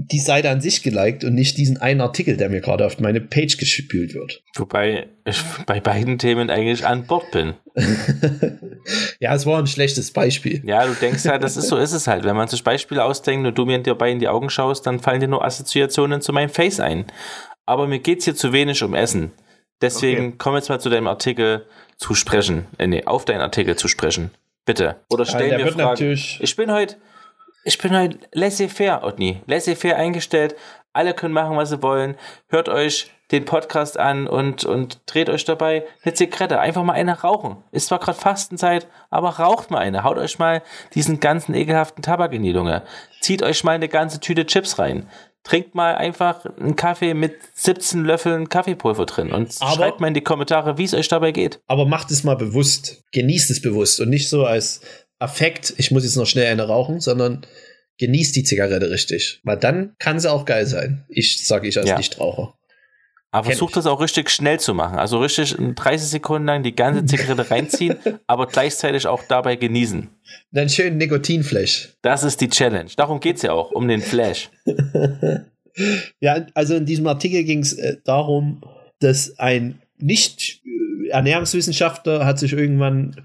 die 0.00 0.20
Seite 0.20 0.48
an 0.50 0.60
sich 0.60 0.84
geliked 0.84 1.24
und 1.24 1.34
nicht 1.34 1.58
diesen 1.58 1.76
einen 1.78 2.00
Artikel, 2.00 2.36
der 2.36 2.48
mir 2.48 2.60
gerade 2.60 2.86
auf 2.86 3.00
meine 3.00 3.20
Page 3.20 3.56
gespült 3.56 4.14
wird. 4.14 4.44
Wobei 4.54 5.08
ich 5.24 5.42
bei 5.66 5.80
beiden 5.80 6.20
Themen 6.20 6.50
eigentlich 6.50 6.86
an 6.86 7.04
Bord 7.08 7.28
bin. 7.32 7.54
ja, 9.18 9.34
es 9.34 9.44
war 9.44 9.58
ein 9.58 9.66
schlechtes 9.66 10.12
Beispiel. 10.12 10.62
Ja, 10.64 10.86
du 10.86 10.94
denkst 10.94 11.24
halt, 11.24 11.42
das 11.42 11.56
ist 11.56 11.66
so 11.66 11.76
ist 11.76 11.92
es 11.92 12.06
halt. 12.06 12.22
Wenn 12.22 12.36
man 12.36 12.46
sich 12.46 12.62
Beispiele 12.62 13.02
ausdenkt 13.02 13.44
und 13.44 13.58
du 13.58 13.66
mir 13.66 13.82
dabei 13.82 14.12
in 14.12 14.20
die 14.20 14.28
Augen 14.28 14.50
schaust, 14.50 14.86
dann 14.86 15.00
fallen 15.00 15.20
dir 15.20 15.26
nur 15.26 15.44
Assoziationen 15.44 16.20
zu 16.20 16.32
meinem 16.32 16.50
Face 16.50 16.78
ein. 16.78 17.04
Aber 17.66 17.88
mir 17.88 17.98
geht 17.98 18.20
es 18.20 18.24
hier 18.26 18.36
zu 18.36 18.52
wenig 18.52 18.84
um 18.84 18.94
Essen. 18.94 19.32
Deswegen 19.80 20.28
okay. 20.28 20.34
komm 20.38 20.54
jetzt 20.54 20.68
mal 20.68 20.80
zu 20.80 20.90
deinem 20.90 21.08
Artikel 21.08 21.66
zu 21.96 22.14
sprechen. 22.14 22.66
Äh, 22.78 22.86
nee, 22.86 23.04
auf 23.04 23.24
deinen 23.24 23.40
Artikel 23.40 23.74
zu 23.74 23.88
sprechen. 23.88 24.30
Bitte. 24.64 24.96
Oder 25.08 25.24
stell 25.24 25.50
ja, 25.50 25.58
mir 25.58 25.72
Fragen. 25.72 26.12
Ich 26.12 26.54
bin 26.54 26.70
heute, 26.70 26.96
ich 27.68 27.76
bin 27.76 27.94
heute 27.94 28.18
laissez-faire, 28.32 29.04
Otni. 29.04 29.42
Laissez-faire 29.46 29.96
eingestellt. 29.96 30.56
Alle 30.94 31.12
können 31.12 31.34
machen, 31.34 31.54
was 31.58 31.68
sie 31.68 31.82
wollen. 31.82 32.16
Hört 32.48 32.70
euch 32.70 33.10
den 33.30 33.44
Podcast 33.44 33.98
an 33.98 34.26
und, 34.26 34.64
und 34.64 35.00
dreht 35.04 35.28
euch 35.28 35.44
dabei 35.44 35.84
eine 36.02 36.14
Zigarette. 36.14 36.60
Einfach 36.60 36.82
mal 36.82 36.94
eine 36.94 37.20
rauchen. 37.20 37.58
Ist 37.70 37.88
zwar 37.88 37.98
gerade 37.98 38.18
Fastenzeit, 38.18 38.86
aber 39.10 39.38
raucht 39.38 39.70
mal 39.70 39.80
eine. 39.80 40.02
Haut 40.02 40.16
euch 40.16 40.38
mal 40.38 40.62
diesen 40.94 41.20
ganzen 41.20 41.54
ekelhaften 41.54 42.02
Tabak 42.02 42.32
in 42.32 42.42
die 42.42 42.52
Lunge. 42.52 42.84
Zieht 43.20 43.42
euch 43.42 43.62
mal 43.64 43.72
eine 43.72 43.88
ganze 43.88 44.18
Tüte 44.18 44.46
Chips 44.46 44.78
rein 44.78 45.06
trinkt 45.44 45.74
mal 45.74 45.94
einfach 45.94 46.44
einen 46.44 46.76
Kaffee 46.76 47.14
mit 47.14 47.36
17 47.54 48.04
Löffeln 48.04 48.50
Kaffeepulver 48.50 49.06
drin 49.06 49.32
und 49.32 49.54
aber, 49.60 49.72
schreibt 49.72 50.00
mal 50.00 50.08
in 50.08 50.14
die 50.14 50.20
Kommentare, 50.20 50.76
wie 50.76 50.84
es 50.84 50.92
euch 50.92 51.08
dabei 51.08 51.32
geht. 51.32 51.60
Aber 51.66 51.86
macht 51.86 52.10
es 52.10 52.22
mal 52.22 52.36
bewusst. 52.36 53.02
Genießt 53.12 53.50
es 53.50 53.62
bewusst 53.62 54.00
und 54.00 54.10
nicht 54.10 54.28
so 54.28 54.44
als 54.44 54.82
Affekt, 55.18 55.74
ich 55.78 55.90
muss 55.90 56.04
jetzt 56.04 56.16
noch 56.16 56.26
schnell 56.26 56.46
eine 56.46 56.66
rauchen, 56.66 57.00
sondern 57.00 57.46
genießt 57.98 58.36
die 58.36 58.44
Zigarette 58.44 58.90
richtig. 58.90 59.40
Weil 59.42 59.56
dann 59.56 59.94
kann 59.98 60.20
sie 60.20 60.30
auch 60.30 60.44
geil 60.44 60.66
sein. 60.66 61.04
Ich 61.08 61.46
sage 61.46 61.68
ich 61.68 61.78
als 61.78 61.88
ja. 61.88 61.96
Nichtraucher. 61.96 62.54
Aber 63.30 63.44
versucht 63.44 63.76
das 63.76 63.86
auch 63.86 64.00
richtig 64.00 64.30
schnell 64.30 64.58
zu 64.58 64.72
machen. 64.72 64.98
Also 64.98 65.18
richtig 65.18 65.54
30 65.58 66.08
Sekunden 66.08 66.46
lang 66.46 66.62
die 66.62 66.74
ganze 66.74 67.04
Zigarette 67.04 67.50
reinziehen, 67.50 67.98
aber 68.26 68.46
gleichzeitig 68.46 69.06
auch 69.06 69.22
dabei 69.28 69.56
genießen. 69.56 70.08
Dann 70.50 70.70
schön 70.70 70.96
Nikotinflash. 70.96 71.90
Das 72.00 72.24
ist 72.24 72.40
die 72.40 72.48
Challenge. 72.48 72.90
Darum 72.96 73.20
geht 73.20 73.36
es 73.36 73.42
ja 73.42 73.52
auch, 73.52 73.70
um 73.70 73.86
den 73.86 74.00
Flash. 74.00 74.48
ja, 76.20 76.46
also 76.54 76.74
in 76.74 76.86
diesem 76.86 77.06
Artikel 77.06 77.44
ging 77.44 77.58
es 77.58 77.74
äh, 77.74 77.98
darum, 78.02 78.62
dass 79.00 79.38
ein 79.38 79.82
Nicht-Ernährungswissenschaftler 79.98 82.24
hat 82.24 82.38
sich 82.38 82.54
irgendwann, 82.54 83.22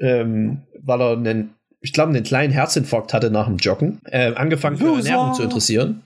ähm, 0.00 0.62
weil 0.80 1.00
er 1.00 1.12
einen, 1.12 1.54
ich 1.80 1.92
glaube, 1.92 2.10
einen 2.10 2.24
kleinen 2.24 2.52
Herzinfarkt 2.52 3.14
hatte 3.14 3.30
nach 3.30 3.46
dem 3.46 3.56
Joggen, 3.56 4.00
äh, 4.04 4.34
angefangen 4.34 4.76
für 4.76 4.96
Ernährung 4.96 5.34
zu 5.34 5.42
interessieren. 5.42 6.02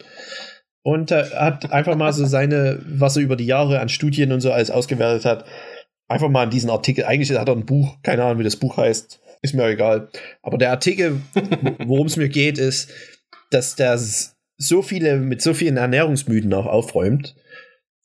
Und 0.83 1.13
äh, 1.13 1.25
hat 1.35 1.71
einfach 1.73 1.97
mal 1.97 2.13
so 2.13 2.25
seine, 2.25 2.81
was 2.85 3.17
er 3.17 3.23
über 3.23 3.37
die 3.37 3.47
Jahre 3.47 3.81
an 3.81 3.89
Studien 3.89 4.33
und 4.33 4.41
so 4.41 4.53
alles 4.53 4.71
ausgewertet 4.71 5.25
hat, 5.25 5.45
einfach 6.09 6.29
mal 6.29 6.45
in 6.45 6.51
diesen 6.51 6.71
Artikel, 6.71 7.05
eigentlich 7.05 7.37
hat 7.39 7.49
er 7.49 7.55
ein 7.55 7.67
Buch, 7.67 7.97
keine 8.03 8.25
Ahnung, 8.25 8.41
wie 8.41 8.45
das 8.45 8.57
Buch 8.57 8.77
heißt, 8.77 9.21
ist 9.43 9.55
mir 9.55 9.67
egal. 9.67 10.09
Aber 10.43 10.59
der 10.59 10.71
Artikel, 10.71 11.21
worum 11.87 12.07
es 12.07 12.17
mir 12.17 12.29
geht, 12.29 12.59
ist, 12.59 12.91
dass 13.51 13.77
der 13.77 13.99
so 14.57 14.83
viele, 14.83 15.17
mit 15.17 15.43
so 15.43 15.55
vielen 15.55 15.77
Ernährungsmythen 15.77 16.53
auch 16.55 16.67
aufräumt, 16.67 17.35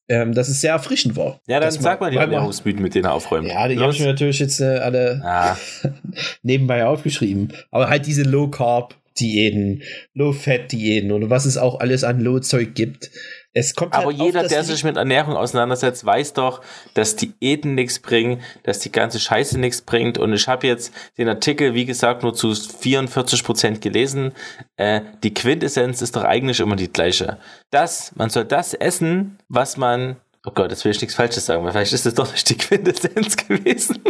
ähm, 0.10 0.34
dass 0.34 0.48
es 0.48 0.62
sehr 0.62 0.72
erfrischend 0.72 1.16
war. 1.16 1.40
Ja, 1.48 1.60
dann 1.60 1.72
sag 1.72 2.00
mal 2.00 2.12
die 2.12 2.18
Ernährungsmythen, 2.18 2.82
mit 2.82 2.96
denen 2.96 3.06
er 3.06 3.14
aufräumt. 3.14 3.48
Ja, 3.48 3.68
die 3.68 3.78
habe 3.78 3.92
ich 3.92 4.00
mir 4.00 4.08
natürlich 4.08 4.40
jetzt 4.40 4.60
äh, 4.60 4.78
alle 4.78 5.22
ah. 5.24 5.58
nebenbei 6.44 6.86
aufgeschrieben. 6.86 7.54
Aber 7.72 7.90
halt 7.90 8.06
diese 8.06 8.24
Low 8.24 8.48
Carb, 8.48 8.96
Diäten, 9.20 9.82
Low-Fat-Diäten 10.14 11.12
oder 11.12 11.30
was 11.30 11.46
es 11.46 11.58
auch 11.58 11.80
alles 11.80 12.04
an 12.04 12.22
Low-Zeug 12.22 12.76
gibt. 12.76 13.12
Es 13.54 13.74
kommt 13.74 13.94
Aber 13.94 14.08
halt 14.08 14.18
jeder, 14.18 14.48
der 14.48 14.64
sich 14.64 14.84
mit 14.84 14.98
Ernährung 14.98 15.36
auseinandersetzt, 15.36 16.06
weiß 16.06 16.34
doch, 16.34 16.62
dass 16.94 17.16
Diäten 17.16 17.74
nichts 17.74 18.00
bringen, 18.00 18.42
dass 18.64 18.80
die 18.80 18.92
ganze 18.92 19.20
Scheiße 19.20 19.60
nichts 19.60 19.82
bringt. 19.82 20.18
Und 20.18 20.34
ich 20.34 20.48
habe 20.48 20.68
jetzt 20.68 20.94
den 21.18 21.28
Artikel, 21.28 21.74
wie 21.74 21.86
gesagt, 21.86 22.24
nur 22.24 22.36
zu 22.36 22.54
44 22.54 23.44
Prozent 23.44 23.82
gelesen. 23.82 24.34
Äh, 24.76 25.02
die 25.24 25.34
Quintessenz 25.34 26.02
ist 26.02 26.16
doch 26.16 26.24
eigentlich 26.24 26.60
immer 26.60 26.76
die 26.76 26.92
gleiche. 26.92 27.40
Das, 27.72 28.12
man 28.16 28.30
soll 28.30 28.46
das 28.46 28.74
essen, 28.74 29.40
was 29.50 29.78
man 29.78 30.18
Oh 30.46 30.52
Gott, 30.56 30.72
jetzt 30.72 30.86
will 30.86 30.92
ich 30.92 31.02
nichts 31.02 31.16
Falsches 31.16 31.46
sagen, 31.46 31.66
weil 31.66 31.74
vielleicht 31.74 31.92
ist 31.92 32.06
das 32.06 32.14
doch 32.14 32.32
nicht 32.32 32.50
die 32.50 32.56
Quintessenz 32.56 33.36
gewesen. 33.48 34.02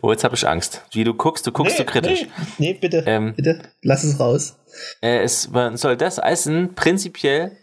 Oh, 0.00 0.10
jetzt 0.10 0.24
habe 0.24 0.34
ich 0.34 0.48
Angst. 0.48 0.82
Wie 0.92 1.04
du 1.04 1.12
guckst, 1.12 1.46
du 1.46 1.52
guckst 1.52 1.78
nee, 1.78 1.84
so 1.84 1.84
kritisch. 1.84 2.22
Nee, 2.56 2.72
nee 2.72 2.74
bitte, 2.74 3.04
ähm, 3.06 3.34
bitte, 3.34 3.60
lass 3.82 4.04
es 4.04 4.18
raus. 4.18 4.56
Äh, 5.02 5.18
es, 5.18 5.50
man 5.50 5.76
soll 5.76 5.98
das 5.98 6.16
essen, 6.16 6.74
prinzipiell, 6.74 7.58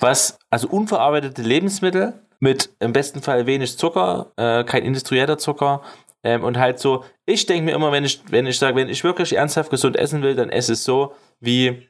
was, 0.00 0.38
also 0.50 0.68
unverarbeitete 0.68 1.42
Lebensmittel 1.42 2.14
mit 2.40 2.70
im 2.80 2.92
besten 2.92 3.22
Fall 3.22 3.46
wenig 3.46 3.78
Zucker, 3.78 4.32
äh, 4.36 4.64
kein 4.64 4.84
industrieller 4.84 5.38
Zucker, 5.38 5.82
ähm, 6.24 6.44
und 6.44 6.58
halt 6.58 6.78
so, 6.78 7.04
ich 7.26 7.46
denke 7.46 7.64
mir 7.64 7.74
immer, 7.74 7.92
wenn 7.92 8.04
ich, 8.04 8.20
wenn 8.30 8.46
ich 8.46 8.58
sage, 8.58 8.76
wenn 8.76 8.88
ich 8.88 9.02
wirklich 9.04 9.34
ernsthaft 9.36 9.70
gesund 9.70 9.96
essen 9.96 10.22
will, 10.22 10.34
dann 10.34 10.50
esse 10.50 10.74
es 10.74 10.84
so, 10.84 11.14
wie 11.40 11.88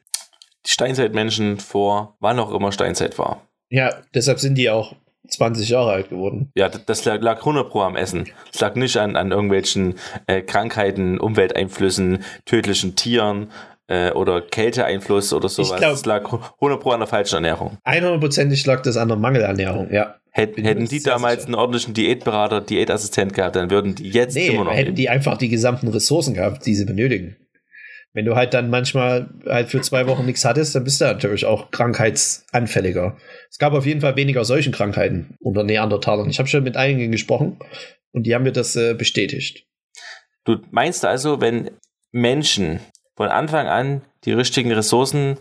die 0.65 0.71
Steinzeitmenschen 0.71 1.59
vor 1.59 2.15
wann 2.19 2.39
auch 2.39 2.51
immer 2.51 2.71
Steinzeit 2.71 3.17
war. 3.19 3.41
Ja, 3.69 4.01
deshalb 4.13 4.39
sind 4.39 4.55
die 4.55 4.69
auch 4.69 4.95
20 5.27 5.69
Jahre 5.69 5.91
alt 5.91 6.09
geworden. 6.09 6.51
Ja, 6.55 6.69
das 6.69 7.05
lag, 7.05 7.21
lag 7.21 7.39
100 7.39 7.69
Pro 7.69 7.81
am 7.81 7.95
Essen. 7.95 8.29
Es 8.51 8.59
lag 8.59 8.75
nicht 8.75 8.97
an, 8.97 9.15
an 9.15 9.31
irgendwelchen 9.31 9.95
äh, 10.27 10.41
Krankheiten, 10.41 11.19
Umwelteinflüssen, 11.19 12.23
tödlichen 12.45 12.95
Tieren 12.95 13.51
äh, 13.87 14.11
oder 14.11 14.41
Kälteeinfluss 14.41 15.33
oder 15.33 15.49
sowas. 15.49 15.81
Es 15.81 16.05
lag 16.05 16.25
100 16.25 16.79
Pro 16.79 16.91
an 16.91 16.99
der 16.99 17.07
falschen 17.07 17.35
Ernährung. 17.35 17.77
100%ig 17.85 18.65
lag 18.65 18.81
das 18.81 18.97
an 18.97 19.07
der 19.07 19.17
Mangelernährung, 19.17 19.91
ja. 19.91 20.15
Hätt, 20.35 20.57
hätten 20.57 20.87
die 20.87 21.03
damals 21.03 21.41
sicher. 21.41 21.47
einen 21.47 21.55
ordentlichen 21.55 21.93
Diätberater, 21.93 22.61
Diätassistent 22.61 23.33
gehabt, 23.33 23.55
dann 23.55 23.69
würden 23.69 23.93
die 23.93 24.09
jetzt 24.09 24.33
nee, 24.33 24.47
immer 24.47 24.63
noch. 24.63 24.71
Hätten 24.71 24.85
leben. 24.85 24.95
die 24.95 25.09
einfach 25.09 25.37
die 25.37 25.49
gesamten 25.49 25.89
Ressourcen 25.89 26.33
gehabt, 26.33 26.65
die 26.65 26.73
sie 26.73 26.85
benötigen. 26.85 27.35
Wenn 28.13 28.25
du 28.25 28.35
halt 28.35 28.53
dann 28.53 28.69
manchmal 28.69 29.29
halt 29.45 29.69
für 29.69 29.81
zwei 29.81 30.07
Wochen 30.07 30.25
nichts 30.25 30.45
hattest, 30.45 30.75
dann 30.75 30.83
bist 30.83 31.01
du 31.01 31.05
natürlich 31.05 31.45
auch 31.45 31.71
krankheitsanfälliger. 31.71 33.17
Es 33.49 33.57
gab 33.57 33.73
auf 33.73 33.85
jeden 33.85 34.01
Fall 34.01 34.15
weniger 34.15 34.45
solchen 34.45 34.71
Krankheiten 34.71 35.35
unter 35.39 35.63
Neandertalern. 35.63 36.29
Ich 36.29 36.39
habe 36.39 36.47
schon 36.47 36.63
mit 36.63 36.77
einigen 36.77 37.11
gesprochen 37.11 37.57
und 38.11 38.25
die 38.25 38.33
haben 38.33 38.43
mir 38.43 38.51
das 38.51 38.75
äh, 38.75 38.93
bestätigt. 38.93 39.65
Du 40.45 40.57
meinst 40.71 41.05
also, 41.05 41.41
wenn 41.41 41.71
Menschen 42.11 42.79
von 43.15 43.29
Anfang 43.29 43.67
an 43.67 44.01
die 44.25 44.33
richtigen 44.33 44.71
Ressourcen, 44.71 45.37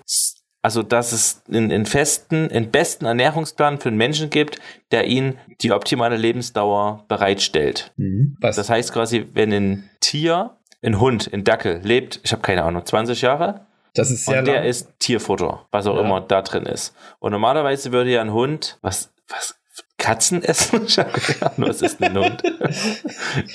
also 0.62 0.83
dass 0.83 1.12
es 1.12 1.43
einen, 1.49 1.73
einen 1.73 1.87
festen, 1.87 2.50
einen 2.50 2.71
besten 2.71 3.05
Ernährungsplan 3.05 3.81
für 3.81 3.88
einen 3.88 3.99
Menschen 3.99 4.31
gibt, 4.31 4.61
der 4.91 5.07
ihnen 5.07 5.38
die 5.61 5.73
optimale 5.73 6.17
Lebensdauer 6.17 7.05
bereitstellt. 7.09 7.93
Mhm. 7.97 8.37
Das 8.41 8.69
heißt 8.69 8.93
quasi, 8.93 9.26
wenn 9.35 9.52
ein 9.52 9.91
Tier, 10.00 10.57
ein 10.83 11.00
Hund, 11.00 11.31
ein 11.33 11.45
Dackel 11.45 11.81
lebt, 11.83 12.21
ich 12.23 12.33
habe 12.33 12.43
keine 12.43 12.64
Ahnung, 12.64 12.85
20 12.85 13.21
Jahre, 13.23 13.67
das 13.95 14.11
ist 14.11 14.25
sehr 14.25 14.38
und 14.38 14.47
der 14.47 14.61
lang. 14.61 14.64
ist 14.64 14.88
Tierfutter, 14.99 15.67
was 15.71 15.87
auch 15.87 15.97
ja. 15.97 16.02
immer 16.02 16.21
da 16.21 16.43
drin 16.43 16.64
ist. 16.64 16.95
Und 17.19 17.33
normalerweise 17.33 17.93
würde 17.93 18.11
ja 18.11 18.23
ein 18.23 18.33
Hund, 18.33 18.79
was, 18.81 19.12
was, 19.29 19.57
Katzen 19.99 20.43
essen? 20.43 20.83
Ich 20.87 20.99
habe 20.99 21.11
keine 21.12 21.52
Ahnung, 21.52 21.69
was 21.69 21.83
ist 21.83 22.02
ein 22.02 22.17
Hund? 22.17 22.43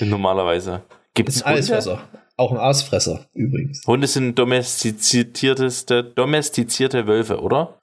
normalerweise. 0.00 0.82
Gibt 1.14 1.28
es 1.28 1.42
Allesfresser. 1.42 2.00
Auch 2.38 2.52
ein 2.52 2.58
Aasfresser 2.58 3.26
übrigens. 3.34 3.82
Hunde 3.84 4.06
sind 4.06 4.38
domestizierteste, 4.38 6.04
domestizierte 6.04 7.08
Wölfe, 7.08 7.40
oder? 7.40 7.80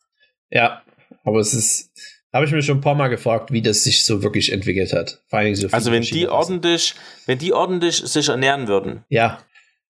Ja, 0.50 0.82
aber 1.26 1.40
es 1.40 1.54
ist, 1.54 1.92
habe 2.32 2.46
ich 2.46 2.52
mir 2.54 2.62
schon 2.62 2.78
ein 2.78 2.82
paar 2.82 2.96
Mal 2.96 3.10
gefragt, 3.10 3.52
wie 3.52 3.62
das 3.62 3.84
sich 3.84 4.06
so 4.06 4.24
wirklich 4.24 4.54
entwickelt 4.54 4.94
hat. 4.94 5.22
So 5.30 5.68
also 5.72 5.92
wenn 5.92 6.04
die 6.04 6.30
ordentlich, 6.30 6.96
wenn 7.26 7.38
die 7.38 7.52
ordentlich 7.52 7.98
sich 7.98 8.30
ernähren 8.30 8.70
würden. 8.70 9.04
Ja. 9.10 9.40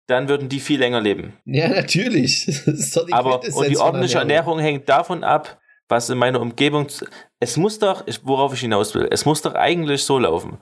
Dann 0.06 0.28
würden 0.28 0.48
die 0.48 0.60
viel 0.60 0.78
länger 0.78 1.00
leben. 1.00 1.32
Ja, 1.44 1.68
natürlich. 1.68 2.46
aber 3.10 3.42
und 3.42 3.68
die 3.68 3.78
ordentliche 3.78 4.18
Ernährung. 4.18 4.58
Ernährung 4.58 4.58
hängt 4.60 4.88
davon 4.88 5.24
ab, 5.24 5.60
was 5.88 6.08
in 6.08 6.18
meiner 6.18 6.40
Umgebung. 6.40 6.86
Es 7.40 7.56
muss 7.56 7.80
doch, 7.80 8.04
worauf 8.22 8.54
ich 8.54 8.60
hinaus 8.60 8.94
will, 8.94 9.08
es 9.10 9.24
muss 9.24 9.42
doch 9.42 9.54
eigentlich 9.54 10.04
so 10.04 10.20
laufen. 10.20 10.58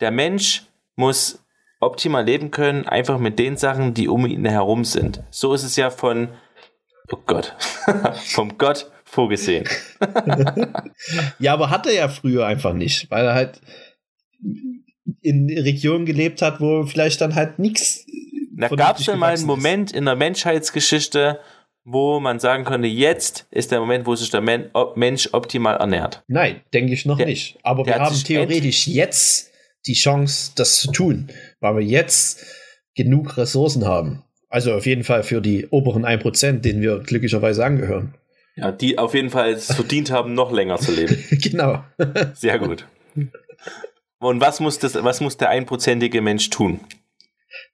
Der 0.00 0.10
Mensch 0.10 0.62
muss 0.96 1.41
optimal 1.82 2.24
leben 2.24 2.50
können, 2.50 2.86
einfach 2.86 3.18
mit 3.18 3.38
den 3.38 3.56
Sachen, 3.56 3.92
die 3.92 4.08
um 4.08 4.24
ihn 4.26 4.44
herum 4.44 4.84
sind. 4.84 5.22
So 5.30 5.52
ist 5.52 5.64
es 5.64 5.76
ja 5.76 5.90
von, 5.90 6.28
oh 7.10 7.18
Gott, 7.26 7.54
vom 8.24 8.56
Gott 8.56 8.90
vorgesehen. 9.04 9.68
ja, 11.38 11.52
aber 11.52 11.70
hat 11.70 11.86
er 11.86 11.92
ja 11.92 12.08
früher 12.08 12.46
einfach 12.46 12.72
nicht, 12.72 13.10
weil 13.10 13.26
er 13.26 13.34
halt 13.34 13.60
in 15.20 15.50
Regionen 15.50 16.06
gelebt 16.06 16.40
hat, 16.40 16.60
wo 16.60 16.84
vielleicht 16.84 17.20
dann 17.20 17.34
halt 17.34 17.58
nichts. 17.58 18.06
Da 18.52 18.68
gab 18.68 18.98
es 18.98 19.04
schon 19.04 19.18
mal 19.18 19.34
einen 19.34 19.46
Moment 19.46 19.92
in 19.92 20.04
der 20.04 20.14
Menschheitsgeschichte, 20.16 21.40
wo 21.84 22.20
man 22.20 22.38
sagen 22.38 22.64
könnte, 22.64 22.86
jetzt 22.86 23.46
ist 23.50 23.72
der 23.72 23.80
Moment, 23.80 24.06
wo 24.06 24.14
sich 24.14 24.30
der 24.30 24.40
Mensch 24.40 25.28
optimal 25.32 25.76
ernährt. 25.78 26.22
Nein, 26.28 26.60
denke 26.72 26.92
ich 26.92 27.06
noch 27.06 27.16
der, 27.16 27.26
nicht. 27.26 27.58
Aber 27.64 27.84
wir 27.84 27.98
haben 27.98 28.14
theoretisch 28.14 28.86
jetzt 28.86 29.50
die 29.86 29.94
Chance, 29.94 30.52
das 30.54 30.78
zu 30.78 30.92
tun, 30.92 31.28
weil 31.62 31.76
wir 31.76 31.84
jetzt 31.84 32.44
genug 32.94 33.38
Ressourcen 33.38 33.86
haben. 33.86 34.22
Also 34.50 34.74
auf 34.74 34.84
jeden 34.84 35.04
Fall 35.04 35.22
für 35.22 35.40
die 35.40 35.66
oberen 35.68 36.04
1%, 36.04 36.60
denen 36.60 36.82
wir 36.82 36.98
glücklicherweise 36.98 37.64
angehören. 37.64 38.14
Ja, 38.54 38.70
die 38.70 38.98
auf 38.98 39.14
jeden 39.14 39.30
Fall 39.30 39.52
es 39.52 39.72
verdient 39.72 40.10
haben, 40.10 40.34
noch 40.34 40.52
länger 40.52 40.76
zu 40.76 40.92
leben. 40.92 41.24
genau. 41.30 41.82
Sehr 42.34 42.58
gut. 42.58 42.86
Und 44.18 44.40
was 44.42 44.60
muss, 44.60 44.78
das, 44.78 44.94
was 45.02 45.22
muss 45.22 45.38
der 45.38 45.48
einprozentige 45.48 46.20
Mensch 46.20 46.50
tun? 46.50 46.80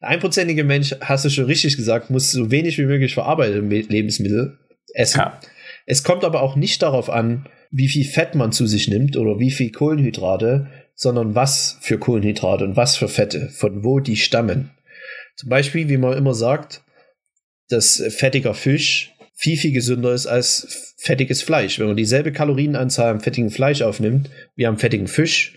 Der 0.01 0.11
einprozentige 0.11 0.63
Mensch, 0.63 0.95
hast 1.01 1.25
du 1.25 1.31
schon 1.31 1.47
richtig 1.47 1.77
gesagt, 1.77 2.11
muss 2.11 2.31
so 2.31 2.53
wenig 2.53 2.79
wie 2.79 2.87
möglich 2.87 3.15
verarbeitete 3.15 3.61
Lebensmittel 3.61 4.59
essen. 4.95 5.19
Ja. 5.19 5.41
Es 5.87 6.05
kommt 6.05 6.23
aber 6.25 6.43
auch 6.43 6.55
nicht 6.55 6.83
darauf 6.83 7.11
an, 7.11 7.49
wie 7.71 7.89
viel 7.89 8.05
Fett 8.05 8.35
man 8.35 8.53
zu 8.53 8.67
sich 8.67 8.89
nimmt 8.89 9.17
oder 9.17 9.41
wie 9.41 9.51
viel 9.51 9.73
Kohlenhydrate, 9.73 10.69
sondern 10.99 11.37
was 11.37 11.79
für 11.81 11.97
Kohlenhydrate 11.97 12.65
und 12.65 12.77
was 12.77 12.97
für 12.97 13.07
Fette, 13.07 13.51
von 13.51 13.85
wo 13.85 14.01
die 14.01 14.17
stammen. 14.17 14.73
Zum 15.37 15.49
Beispiel, 15.49 15.89
wie 15.89 15.97
man 15.97 16.19
immer 16.19 16.35
sagt, 16.35 16.83
dass 17.69 18.03
fettiger 18.09 18.53
Fisch 18.53 19.15
viel, 19.33 19.57
viel 19.57 19.71
gesünder 19.71 20.13
ist 20.13 20.27
als 20.27 20.95
fettiges 20.99 21.43
Fleisch. 21.43 21.79
Wenn 21.79 21.87
man 21.87 21.97
dieselbe 21.97 22.33
Kalorienanzahl 22.33 23.13
am 23.13 23.21
fettigen 23.21 23.51
Fleisch 23.51 23.81
aufnimmt 23.81 24.29
wie 24.57 24.67
am 24.67 24.79
fettigen 24.79 25.07
Fisch, 25.07 25.57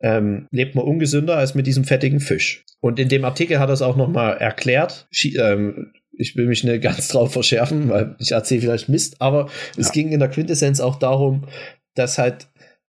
ähm, 0.00 0.46
lebt 0.52 0.76
man 0.76 0.84
ungesünder 0.84 1.36
als 1.36 1.56
mit 1.56 1.66
diesem 1.66 1.82
fettigen 1.82 2.20
Fisch. 2.20 2.64
Und 2.78 3.00
in 3.00 3.08
dem 3.08 3.24
Artikel 3.24 3.58
hat 3.58 3.70
er 3.70 3.72
es 3.74 3.82
auch 3.82 3.96
nochmal 3.96 4.36
erklärt. 4.36 5.08
Ähm, 5.36 5.92
ich 6.12 6.36
will 6.36 6.46
mich 6.46 6.62
nicht 6.62 6.82
ganz 6.82 7.08
drauf 7.12 7.32
verschärfen, 7.32 7.88
weil 7.88 8.14
ich 8.20 8.30
erzähle 8.30 8.60
vielleicht 8.60 8.88
Mist, 8.88 9.16
aber 9.20 9.46
ja. 9.46 9.52
es 9.78 9.90
ging 9.90 10.12
in 10.12 10.20
der 10.20 10.30
Quintessenz 10.30 10.78
auch 10.78 10.96
darum, 10.96 11.48
dass 11.96 12.18
halt 12.18 12.46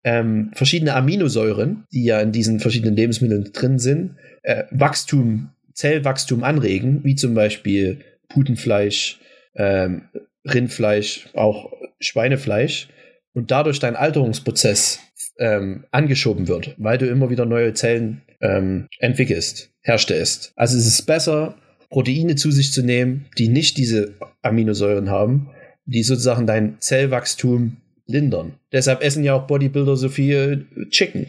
ähm, 0.07 0.51
verschiedene 0.53 0.93
Aminosäuren, 0.93 1.83
die 1.91 2.05
ja 2.05 2.21
in 2.21 2.31
diesen 2.31 2.61
verschiedenen 2.61 2.95
Lebensmitteln 2.95 3.51
drin 3.51 3.77
sind, 3.77 4.15
äh, 4.41 4.63
Wachstum, 4.71 5.49
Zellwachstum 5.73 6.45
anregen, 6.45 7.03
wie 7.03 7.15
zum 7.15 7.33
Beispiel 7.33 7.99
Putenfleisch, 8.29 9.19
ähm, 9.55 10.03
Rindfleisch, 10.45 11.27
auch 11.33 11.73
Schweinefleisch 11.99 12.87
und 13.33 13.51
dadurch 13.51 13.79
dein 13.79 13.97
Alterungsprozess 13.97 14.99
ähm, 15.39 15.83
angeschoben 15.91 16.47
wird, 16.47 16.73
weil 16.77 16.97
du 16.97 17.05
immer 17.09 17.29
wieder 17.29 17.45
neue 17.45 17.73
Zellen 17.73 18.21
ähm, 18.39 18.87
entwickelst, 18.99 19.71
herstellst. 19.81 20.53
Also 20.55 20.77
es 20.77 20.87
ist 20.87 21.01
besser, 21.01 21.57
Proteine 21.89 22.35
zu 22.35 22.49
sich 22.49 22.71
zu 22.71 22.81
nehmen, 22.81 23.25
die 23.37 23.49
nicht 23.49 23.77
diese 23.77 24.13
Aminosäuren 24.41 25.09
haben, 25.09 25.49
die 25.85 26.03
sozusagen 26.03 26.47
dein 26.47 26.77
Zellwachstum 26.79 27.75
lindern. 28.07 28.53
Deshalb 28.71 29.03
essen 29.03 29.23
ja 29.23 29.33
auch 29.33 29.47
Bodybuilder 29.47 29.95
so 29.95 30.09
viel 30.09 30.65
Chicken. 30.89 31.27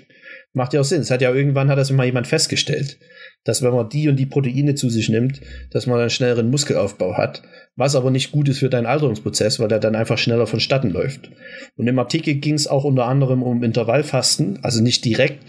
Macht 0.52 0.72
ja 0.72 0.80
auch 0.80 0.84
Sinn. 0.84 1.02
Es 1.02 1.10
hat 1.10 1.20
ja 1.20 1.32
irgendwann 1.32 1.68
hat 1.68 1.78
das 1.78 1.90
immer 1.90 2.04
jemand 2.04 2.26
festgestellt, 2.26 2.98
dass 3.44 3.62
wenn 3.62 3.72
man 3.72 3.88
die 3.88 4.08
und 4.08 4.16
die 4.16 4.26
Proteine 4.26 4.74
zu 4.74 4.88
sich 4.88 5.08
nimmt, 5.08 5.40
dass 5.70 5.86
man 5.86 6.00
einen 6.00 6.10
schnelleren 6.10 6.50
Muskelaufbau 6.50 7.16
hat. 7.16 7.42
Was 7.76 7.94
aber 7.94 8.10
nicht 8.10 8.32
gut 8.32 8.48
ist 8.48 8.58
für 8.58 8.70
deinen 8.70 8.86
Alterungsprozess, 8.86 9.60
weil 9.60 9.68
der 9.68 9.78
dann 9.78 9.94
einfach 9.94 10.18
schneller 10.18 10.46
vonstatten 10.46 10.90
läuft. 10.90 11.30
Und 11.76 11.86
im 11.86 11.98
Artikel 11.98 12.36
ging 12.36 12.54
es 12.54 12.66
auch 12.66 12.84
unter 12.84 13.04
anderem 13.04 13.42
um 13.42 13.62
Intervallfasten, 13.62 14.60
also 14.62 14.82
nicht 14.82 15.04
direkt, 15.04 15.44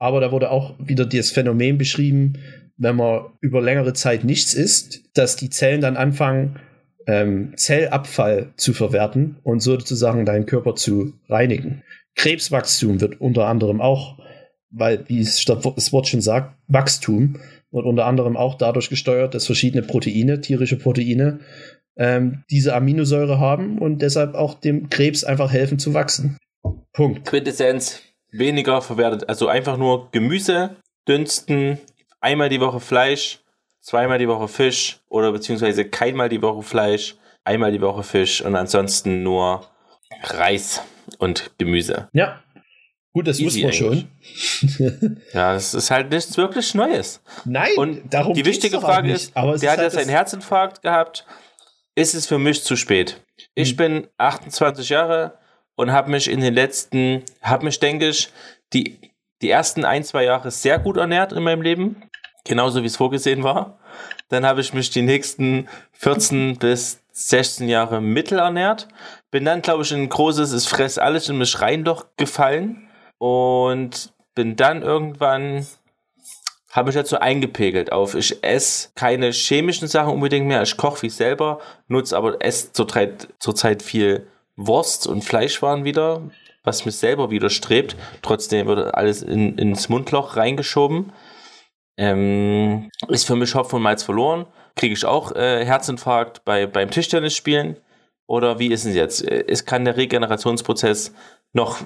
aber 0.00 0.20
da 0.20 0.32
wurde 0.32 0.50
auch 0.50 0.74
wieder 0.78 1.04
das 1.04 1.30
Phänomen 1.30 1.76
beschrieben, 1.78 2.38
wenn 2.78 2.96
man 2.96 3.26
über 3.40 3.60
längere 3.60 3.92
Zeit 3.92 4.24
nichts 4.24 4.54
isst, 4.54 5.02
dass 5.14 5.36
die 5.36 5.50
Zellen 5.50 5.82
dann 5.82 5.98
anfangen, 5.98 6.58
ähm, 7.10 7.52
Zellabfall 7.56 8.52
zu 8.56 8.72
verwerten 8.72 9.38
und 9.42 9.60
sozusagen 9.60 10.24
deinen 10.24 10.46
Körper 10.46 10.76
zu 10.76 11.14
reinigen. 11.28 11.82
Krebswachstum 12.14 13.00
wird 13.00 13.20
unter 13.20 13.46
anderem 13.46 13.80
auch, 13.80 14.18
weil, 14.70 15.04
wie 15.08 15.20
es 15.20 15.44
das 15.44 15.92
Wort 15.92 16.06
schon 16.06 16.20
sagt, 16.20 16.56
Wachstum 16.68 17.40
wird 17.72 17.84
unter 17.84 18.06
anderem 18.06 18.36
auch 18.36 18.54
dadurch 18.54 18.90
gesteuert, 18.90 19.34
dass 19.34 19.46
verschiedene 19.46 19.82
Proteine, 19.82 20.40
tierische 20.40 20.76
Proteine, 20.78 21.40
ähm, 21.96 22.44
diese 22.50 22.74
Aminosäure 22.74 23.40
haben 23.40 23.78
und 23.78 24.02
deshalb 24.02 24.34
auch 24.34 24.54
dem 24.54 24.88
Krebs 24.88 25.24
einfach 25.24 25.50
helfen 25.50 25.80
zu 25.80 25.92
wachsen. 25.94 26.36
Punkt. 26.92 27.26
Quintessenz, 27.26 28.02
weniger 28.30 28.82
verwertet, 28.82 29.28
also 29.28 29.48
einfach 29.48 29.76
nur 29.76 30.10
Gemüse, 30.12 30.76
dünsten, 31.08 31.78
einmal 32.20 32.48
die 32.48 32.60
Woche 32.60 32.78
Fleisch, 32.78 33.39
zweimal 33.80 34.18
die 34.18 34.28
Woche 34.28 34.48
Fisch 34.48 35.00
oder 35.08 35.32
beziehungsweise 35.32 35.84
keinmal 35.84 36.28
die 36.28 36.42
Woche 36.42 36.62
Fleisch, 36.62 37.16
einmal 37.44 37.72
die 37.72 37.80
Woche 37.80 38.02
Fisch 38.02 38.42
und 38.42 38.54
ansonsten 38.56 39.22
nur 39.22 39.66
Reis 40.22 40.82
und 41.18 41.50
Gemüse. 41.58 42.08
Ja. 42.12 42.42
Gut, 43.12 43.26
das 43.26 43.40
Easy 43.40 43.64
wussten 43.64 43.90
wir 43.90 44.08
schon. 44.78 45.20
ja, 45.32 45.52
das 45.52 45.74
ist 45.74 45.90
halt 45.90 46.10
nichts 46.10 46.36
wirklich 46.36 46.74
Neues. 46.74 47.20
Nein, 47.44 47.72
und 47.76 48.14
darum 48.14 48.34
die 48.34 48.44
wichtige 48.44 48.80
Frage 48.80 49.10
ist, 49.10 49.34
der 49.34 49.54
ist 49.54 49.62
hat 49.62 49.78
halt 49.78 49.80
ja 49.80 49.90
seinen 49.90 50.10
Herzinfarkt 50.10 50.82
gehabt. 50.82 51.26
Ist 51.96 52.14
es 52.14 52.28
für 52.28 52.38
mich 52.38 52.62
zu 52.62 52.76
spät? 52.76 53.20
Ich 53.56 53.70
hm. 53.70 53.76
bin 53.76 54.06
28 54.18 54.88
Jahre 54.90 55.38
und 55.74 55.90
habe 55.90 56.10
mich 56.10 56.30
in 56.30 56.40
den 56.40 56.54
letzten, 56.54 57.24
habe 57.42 57.64
mich, 57.64 57.80
denke 57.80 58.08
ich, 58.08 58.28
die, 58.72 58.98
die 59.42 59.50
ersten 59.50 59.84
ein, 59.84 60.04
zwei 60.04 60.24
Jahre 60.24 60.52
sehr 60.52 60.78
gut 60.78 60.96
ernährt 60.96 61.32
in 61.32 61.42
meinem 61.42 61.62
Leben 61.62 62.02
genauso 62.44 62.82
wie 62.82 62.86
es 62.86 62.96
vorgesehen 62.96 63.42
war. 63.42 63.78
Dann 64.28 64.46
habe 64.46 64.60
ich 64.60 64.72
mich 64.72 64.90
die 64.90 65.02
nächsten 65.02 65.68
14 65.92 66.56
bis 66.58 67.00
16 67.12 67.68
Jahre 67.68 68.00
mittel 68.00 68.38
ernährt. 68.38 68.88
Bin 69.30 69.44
dann, 69.44 69.62
glaube 69.62 69.82
ich, 69.82 69.92
in 69.92 70.02
ein 70.02 70.08
großes, 70.08 70.52
es 70.52 70.66
fress 70.66 70.98
alles 70.98 71.28
in 71.28 71.38
mich 71.38 71.60
rein 71.60 71.84
doch 71.84 72.06
gefallen. 72.16 72.88
Und 73.18 74.12
bin 74.34 74.56
dann 74.56 74.82
irgendwann, 74.82 75.66
habe 76.70 76.90
ich 76.90 76.94
dazu 76.94 77.18
eingepegelt 77.18 77.92
auf, 77.92 78.14
ich 78.14 78.42
esse 78.42 78.90
keine 78.94 79.32
chemischen 79.32 79.88
Sachen 79.88 80.12
unbedingt 80.12 80.46
mehr. 80.46 80.62
Ich 80.62 80.76
koche 80.76 81.02
wie 81.02 81.10
selber, 81.10 81.60
nutze 81.88 82.16
aber 82.16 82.42
esse 82.42 82.72
zurzeit, 82.72 83.28
zurzeit 83.38 83.82
viel 83.82 84.26
Wurst 84.56 85.06
und 85.06 85.24
Fleischwaren 85.24 85.84
wieder, 85.84 86.22
was 86.62 86.84
mir 86.84 86.92
selber 86.92 87.30
widerstrebt. 87.30 87.96
Trotzdem 88.22 88.66
wird 88.66 88.94
alles 88.94 89.22
in, 89.22 89.58
ins 89.58 89.88
Mundloch 89.88 90.36
reingeschoben. 90.36 91.12
Ähm, 91.96 92.90
ist 93.08 93.26
für 93.26 93.36
mich 93.36 93.54
Hopfen 93.54 93.76
und 93.76 93.82
Malz 93.82 94.02
verloren. 94.02 94.46
kriege 94.74 94.94
ich 94.94 95.04
auch 95.04 95.32
äh, 95.32 95.64
Herzinfarkt 95.64 96.44
bei, 96.44 96.66
beim 96.66 96.90
Tischtennis 96.90 97.34
spielen? 97.34 97.76
Oder 98.26 98.58
wie 98.58 98.68
ist 98.68 98.84
es 98.84 98.94
jetzt? 98.94 99.26
Es 99.26 99.64
kann 99.64 99.84
der 99.84 99.96
Regenerationsprozess 99.96 101.12
noch, 101.52 101.78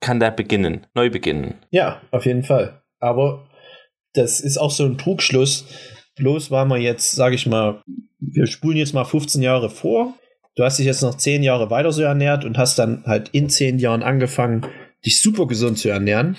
kann 0.00 0.18
der 0.18 0.30
beginnen, 0.30 0.86
neu 0.94 1.10
beginnen? 1.10 1.54
Ja, 1.70 2.00
auf 2.10 2.24
jeden 2.24 2.42
Fall. 2.42 2.82
Aber 3.00 3.46
das 4.14 4.40
ist 4.40 4.56
auch 4.56 4.70
so 4.70 4.84
ein 4.84 4.96
Trugschluss. 4.96 5.66
Bloß 6.16 6.50
war 6.50 6.64
man 6.64 6.80
jetzt, 6.80 7.12
sage 7.12 7.34
ich 7.34 7.46
mal, 7.46 7.82
wir 8.18 8.46
spulen 8.46 8.78
jetzt 8.78 8.94
mal 8.94 9.04
15 9.04 9.42
Jahre 9.42 9.68
vor. 9.68 10.14
Du 10.56 10.64
hast 10.64 10.78
dich 10.78 10.86
jetzt 10.86 11.02
noch 11.02 11.16
10 11.16 11.42
Jahre 11.42 11.70
weiter 11.70 11.92
so 11.92 12.02
ernährt 12.02 12.44
und 12.44 12.56
hast 12.56 12.78
dann 12.78 13.04
halt 13.06 13.28
in 13.30 13.50
10 13.50 13.78
Jahren 13.78 14.02
angefangen, 14.02 14.66
dich 15.04 15.20
super 15.20 15.46
gesund 15.46 15.78
zu 15.78 15.90
ernähren 15.90 16.36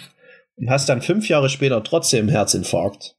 und 0.57 0.69
hast 0.69 0.89
dann 0.89 1.01
fünf 1.01 1.27
Jahre 1.27 1.49
später 1.49 1.83
trotzdem 1.83 2.21
einen 2.21 2.29
Herzinfarkt. 2.29 3.15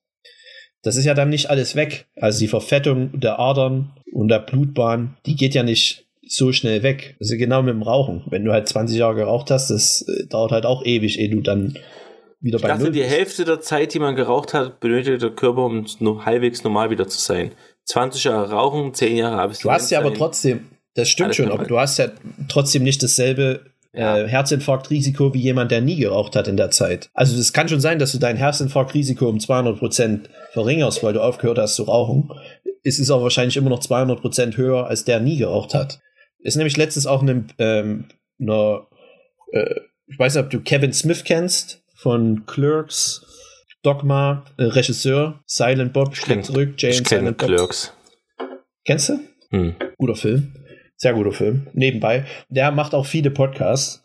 Das 0.82 0.96
ist 0.96 1.04
ja 1.04 1.14
dann 1.14 1.30
nicht 1.30 1.50
alles 1.50 1.74
weg. 1.74 2.06
Also 2.16 2.38
die 2.38 2.48
Verfettung 2.48 3.18
der 3.18 3.38
Adern 3.38 3.92
und 4.12 4.28
der 4.28 4.38
Blutbahn, 4.38 5.16
die 5.26 5.36
geht 5.36 5.54
ja 5.54 5.62
nicht 5.62 6.06
so 6.26 6.52
schnell 6.52 6.82
weg. 6.82 7.16
Also 7.20 7.36
genau 7.36 7.62
mit 7.62 7.74
dem 7.74 7.82
Rauchen. 7.82 8.24
Wenn 8.26 8.44
du 8.44 8.52
halt 8.52 8.68
20 8.68 8.96
Jahre 8.96 9.14
geraucht 9.14 9.50
hast, 9.50 9.70
das 9.70 10.02
äh, 10.02 10.26
dauert 10.26 10.52
halt 10.52 10.66
auch 10.66 10.84
ewig, 10.84 11.18
ehe 11.18 11.30
du 11.30 11.40
dann 11.40 11.78
wieder 12.40 12.56
ich 12.56 12.62
bei 12.62 12.68
dachte, 12.68 12.84
Null 12.84 12.92
die 12.92 13.04
Hälfte 13.04 13.44
der 13.44 13.60
Zeit, 13.60 13.94
die 13.94 13.98
man 13.98 14.16
geraucht 14.16 14.54
hat, 14.54 14.80
benötigt 14.80 15.22
der 15.22 15.30
Körper, 15.30 15.64
um 15.64 15.86
halbwegs 16.24 16.64
normal 16.64 16.90
wieder 16.90 17.08
zu 17.08 17.18
sein. 17.18 17.52
20 17.84 18.24
Jahre 18.24 18.50
rauchen, 18.50 18.94
10 18.94 19.16
Jahre 19.16 19.40
Abstinenz. 19.40 19.62
Du 19.62 19.70
hast 19.70 19.90
ja 19.90 20.00
aber 20.00 20.14
trotzdem, 20.14 20.66
das 20.94 21.08
stimmt 21.08 21.34
schon, 21.34 21.50
aber 21.50 21.64
du 21.64 21.78
hast 21.78 21.98
ja 21.98 22.08
trotzdem 22.48 22.82
nicht 22.82 23.02
dasselbe 23.02 23.64
ja. 23.96 24.18
äh, 24.18 24.28
Herzinfarktrisiko 24.28 25.34
wie 25.34 25.40
jemand, 25.40 25.70
der 25.70 25.80
nie 25.80 25.96
geraucht 25.96 26.36
hat 26.36 26.48
in 26.48 26.56
der 26.56 26.70
Zeit. 26.70 27.10
Also 27.14 27.38
es 27.38 27.52
kann 27.52 27.68
schon 27.68 27.80
sein, 27.80 27.98
dass 27.98 28.12
du 28.12 28.18
dein 28.18 28.36
Herzinfarktrisiko 28.36 29.28
um 29.28 29.38
200% 29.38 30.20
Verringerst, 30.52 31.02
weil 31.02 31.12
du 31.12 31.22
aufgehört 31.22 31.58
hast 31.58 31.76
zu 31.76 31.84
rauchen. 31.84 32.30
Es 32.82 32.98
ist 32.98 33.10
auch 33.10 33.22
wahrscheinlich 33.22 33.56
immer 33.56 33.70
noch 33.70 33.80
200% 33.80 34.56
höher, 34.56 34.86
als 34.86 35.04
der 35.04 35.20
nie 35.20 35.38
geraucht 35.38 35.74
hat. 35.74 36.00
Ist 36.38 36.56
nämlich 36.56 36.76
letztens 36.76 37.06
auch 37.06 37.22
eine, 37.22 37.46
ähm, 37.58 38.06
eine 38.40 38.82
äh, 39.52 39.80
ich 40.06 40.18
weiß 40.18 40.34
nicht, 40.34 40.44
ob 40.44 40.50
du 40.50 40.60
Kevin 40.60 40.92
Smith 40.92 41.24
kennst, 41.24 41.82
von 41.94 42.44
Clerks, 42.46 43.24
Dogma, 43.82 44.44
äh, 44.56 44.64
Regisseur, 44.64 45.40
Silent 45.46 45.92
Bob, 45.92 46.14
schlägt 46.16 46.46
zurück, 46.46 46.74
James 46.76 47.00
ich 47.00 47.04
kenne 47.04 47.34
Clerks. 47.34 47.92
Kennst 48.84 49.08
du? 49.08 49.18
Hm. 49.50 49.74
Guter 49.98 50.14
Film. 50.14 50.54
Sehr 50.96 51.14
guter 51.14 51.32
Film. 51.32 51.68
Nebenbei. 51.72 52.24
Der 52.48 52.70
macht 52.70 52.94
auch 52.94 53.06
viele 53.06 53.30
Podcasts. 53.30 54.02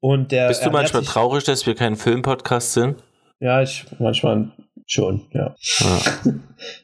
Und 0.00 0.32
der 0.32 0.48
Bist 0.48 0.64
du 0.64 0.70
manchmal 0.70 1.02
traurig, 1.02 1.44
dass 1.44 1.66
wir 1.66 1.74
kein 1.74 1.96
Filmpodcast 1.96 2.72
sind? 2.72 3.02
Ja, 3.38 3.62
ich 3.62 3.84
manchmal 3.98 4.50
schon, 4.86 5.26
ja. 5.32 5.54
Ah. 5.82 6.00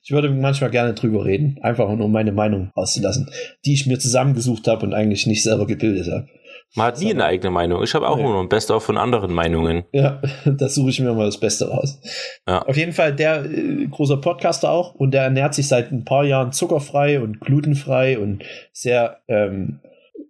Ich 0.02 0.10
würde 0.10 0.30
manchmal 0.30 0.70
gerne 0.70 0.94
drüber 0.94 1.26
reden, 1.26 1.58
einfach 1.60 1.86
nur 1.90 2.06
um 2.06 2.12
meine 2.12 2.32
Meinung 2.32 2.70
auszulassen, 2.74 3.30
die 3.66 3.74
ich 3.74 3.86
mir 3.86 3.98
zusammengesucht 3.98 4.66
habe 4.68 4.86
und 4.86 4.94
eigentlich 4.94 5.26
nicht 5.26 5.42
selber 5.42 5.66
gebildet 5.66 6.10
habe. 6.10 6.28
Man 6.76 6.88
hat 6.88 7.00
nie 7.00 7.10
eine 7.10 7.24
eigene 7.24 7.50
Meinung. 7.50 7.82
Ich 7.82 7.94
habe 7.94 8.06
auch 8.06 8.18
nur 8.18 8.38
ein 8.38 8.50
Best-of 8.50 8.84
von 8.84 8.98
anderen 8.98 9.32
Meinungen. 9.32 9.84
Ja, 9.92 10.20
da 10.44 10.68
suche 10.68 10.90
ich 10.90 11.00
mir 11.00 11.14
mal 11.14 11.24
das 11.24 11.40
Beste 11.40 11.68
raus. 11.68 11.98
Ja. 12.46 12.62
Auf 12.62 12.76
jeden 12.76 12.92
Fall 12.92 13.14
der 13.14 13.44
äh, 13.46 13.86
großer 13.86 14.18
Podcaster 14.18 14.70
auch 14.70 14.94
und 14.94 15.12
der 15.12 15.22
ernährt 15.22 15.54
sich 15.54 15.68
seit 15.68 15.90
ein 15.90 16.04
paar 16.04 16.24
Jahren 16.24 16.52
zuckerfrei 16.52 17.20
und 17.20 17.40
glutenfrei 17.40 18.18
und 18.18 18.44
sehr, 18.72 19.20
ähm, 19.26 19.80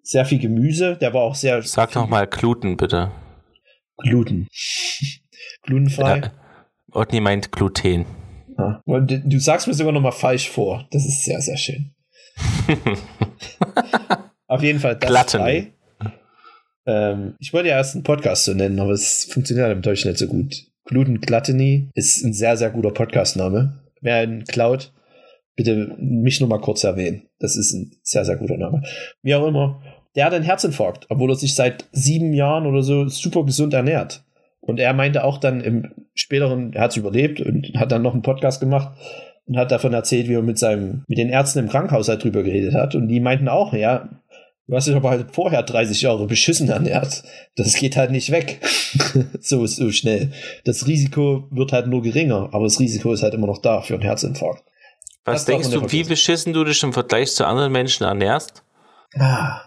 sehr 0.02 0.24
viel 0.24 0.38
Gemüse. 0.38 0.96
Der 0.96 1.12
war 1.12 1.22
auch 1.22 1.34
sehr. 1.34 1.60
Sag 1.62 1.90
doch 1.92 2.08
mal 2.08 2.28
Gluten, 2.28 2.76
bitte. 2.76 3.10
Gluten. 3.96 4.46
Glutenfrei. 5.62 6.18
Ja, 6.18 6.30
Otni 6.92 7.20
meint 7.20 7.50
Gluten. 7.50 8.06
Ja. 8.56 8.80
Und 8.84 9.20
du 9.24 9.38
sagst 9.40 9.66
mir 9.66 9.74
sogar 9.74 9.92
noch 9.92 10.00
mal 10.00 10.12
falsch 10.12 10.48
vor. 10.48 10.86
Das 10.92 11.04
ist 11.04 11.24
sehr, 11.24 11.40
sehr 11.40 11.56
schön. 11.56 11.92
Auf 14.46 14.62
jeden 14.62 14.78
Fall 14.78 14.94
das 14.96 15.10
Glatten. 15.10 15.40
frei. 15.40 15.72
Ähm, 16.86 17.34
ich 17.38 17.52
wollte 17.52 17.68
ja 17.68 17.76
erst 17.76 17.94
einen 17.94 18.04
Podcast 18.04 18.44
so 18.44 18.54
nennen, 18.54 18.78
aber 18.80 18.92
es 18.92 19.24
funktioniert 19.24 19.70
im 19.70 19.82
Deutschen 19.82 20.10
nicht 20.10 20.18
so 20.18 20.26
gut. 20.26 20.66
Gluten 20.84 21.20
Gluttony 21.20 21.90
ist 21.94 22.24
ein 22.24 22.32
sehr, 22.32 22.56
sehr 22.56 22.70
guter 22.70 22.92
Podcastname. 22.92 23.80
Wer 24.00 24.22
ihn 24.22 24.44
klaut, 24.44 24.92
bitte 25.56 25.96
mich 25.98 26.40
nur 26.40 26.48
mal 26.48 26.60
kurz 26.60 26.84
erwähnen. 26.84 27.22
Das 27.40 27.56
ist 27.56 27.72
ein 27.72 27.92
sehr, 28.02 28.24
sehr 28.24 28.36
guter 28.36 28.56
Name. 28.56 28.82
Wie 29.22 29.34
auch 29.34 29.46
immer. 29.46 29.82
Der 30.14 30.24
hat 30.24 30.32
einen 30.32 30.44
Herzinfarkt, 30.44 31.06
obwohl 31.10 31.30
er 31.30 31.36
sich 31.36 31.54
seit 31.54 31.86
sieben 31.92 32.32
Jahren 32.32 32.66
oder 32.66 32.82
so 32.82 33.08
super 33.08 33.44
gesund 33.44 33.74
ernährt. 33.74 34.24
Und 34.60 34.80
er 34.80 34.94
meinte 34.94 35.24
auch 35.24 35.38
dann 35.38 35.60
im 35.60 35.92
späteren, 36.14 36.72
er 36.72 36.82
hat 36.82 36.92
es 36.92 36.96
überlebt 36.96 37.40
und 37.40 37.72
hat 37.76 37.92
dann 37.92 38.02
noch 38.02 38.14
einen 38.14 38.22
Podcast 38.22 38.60
gemacht 38.60 38.96
und 39.46 39.56
hat 39.56 39.70
davon 39.70 39.92
erzählt, 39.92 40.28
wie 40.28 40.34
er 40.34 40.42
mit 40.42 40.58
seinem, 40.58 41.04
mit 41.06 41.18
den 41.18 41.28
Ärzten 41.28 41.60
im 41.60 41.68
Krankenhaus 41.68 42.08
halt 42.08 42.24
drüber 42.24 42.42
geredet 42.42 42.74
hat. 42.74 42.94
Und 42.94 43.08
die 43.08 43.20
meinten 43.20 43.48
auch, 43.48 43.72
ja, 43.72 44.08
Du 44.68 44.74
hast 44.74 44.88
dich 44.88 44.96
aber 44.96 45.10
halt 45.10 45.32
vorher 45.32 45.62
30 45.62 46.02
Jahre 46.02 46.26
beschissen 46.26 46.68
ernährt. 46.68 47.22
Das 47.54 47.74
geht 47.74 47.96
halt 47.96 48.10
nicht 48.10 48.32
weg. 48.32 48.60
so, 49.40 49.64
so 49.66 49.92
schnell. 49.92 50.32
Das 50.64 50.88
Risiko 50.88 51.46
wird 51.50 51.72
halt 51.72 51.86
nur 51.86 52.02
geringer, 52.02 52.48
aber 52.52 52.64
das 52.64 52.80
Risiko 52.80 53.12
ist 53.12 53.22
halt 53.22 53.34
immer 53.34 53.46
noch 53.46 53.62
da 53.62 53.80
für 53.80 53.94
einen 53.94 54.02
Herzinfarkt. 54.02 54.64
Was 55.24 55.44
das 55.44 55.44
denkst 55.44 55.70
du, 55.70 55.92
wie 55.92 56.04
beschissen 56.04 56.52
du 56.52 56.64
dich 56.64 56.82
im 56.82 56.92
Vergleich 56.92 57.32
zu 57.32 57.46
anderen 57.46 57.72
Menschen 57.72 58.04
ernährst? 58.04 58.64
Ah, 59.16 59.60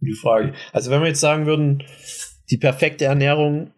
die 0.00 0.14
Frage. 0.14 0.54
Also 0.72 0.90
wenn 0.90 1.00
wir 1.02 1.08
jetzt 1.08 1.20
sagen 1.20 1.46
würden, 1.46 1.84
die 2.50 2.58
perfekte 2.58 3.04
Ernährung 3.04 3.70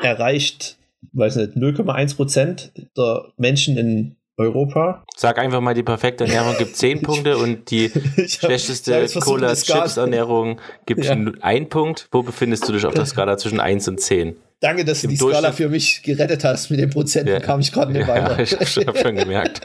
erreicht, 0.00 0.78
weiß 1.12 1.36
nicht, 1.36 1.56
0,1 1.56 2.16
Prozent 2.16 2.72
der 2.96 3.32
Menschen 3.36 3.76
in 3.76 4.16
Europa. 4.42 5.02
Sag 5.16 5.38
einfach 5.38 5.60
mal, 5.60 5.74
die 5.74 5.82
perfekte 5.82 6.24
Ernährung 6.24 6.56
gibt 6.58 6.76
10 6.76 7.02
Punkte 7.02 7.36
und 7.38 7.70
die 7.70 7.90
schlechteste 8.26 9.06
Cola-Chips-Ernährung 9.20 10.60
gibt 10.86 11.04
ja. 11.04 11.12
einen 11.12 11.68
Punkt. 11.68 12.08
Wo 12.12 12.22
befindest 12.22 12.68
du 12.68 12.72
dich 12.72 12.84
auf 12.84 12.94
der 12.94 13.06
Skala 13.06 13.36
zwischen 13.36 13.60
1 13.60 13.88
und 13.88 14.00
10? 14.00 14.36
Danke, 14.60 14.84
dass 14.84 15.00
du 15.00 15.08
die 15.08 15.16
Skala 15.16 15.50
für 15.50 15.68
mich 15.68 16.02
gerettet 16.02 16.44
hast. 16.44 16.70
Mit 16.70 16.78
den 16.78 16.90
Prozenten 16.90 17.32
ja. 17.32 17.40
kam 17.40 17.60
ich 17.60 17.72
gerade 17.72 17.92
nicht 17.92 18.06
ja, 18.06 18.08
weiter. 18.08 18.38
ich 18.38 18.86
habe 18.86 18.98
schon 18.98 19.16
gemerkt. 19.16 19.60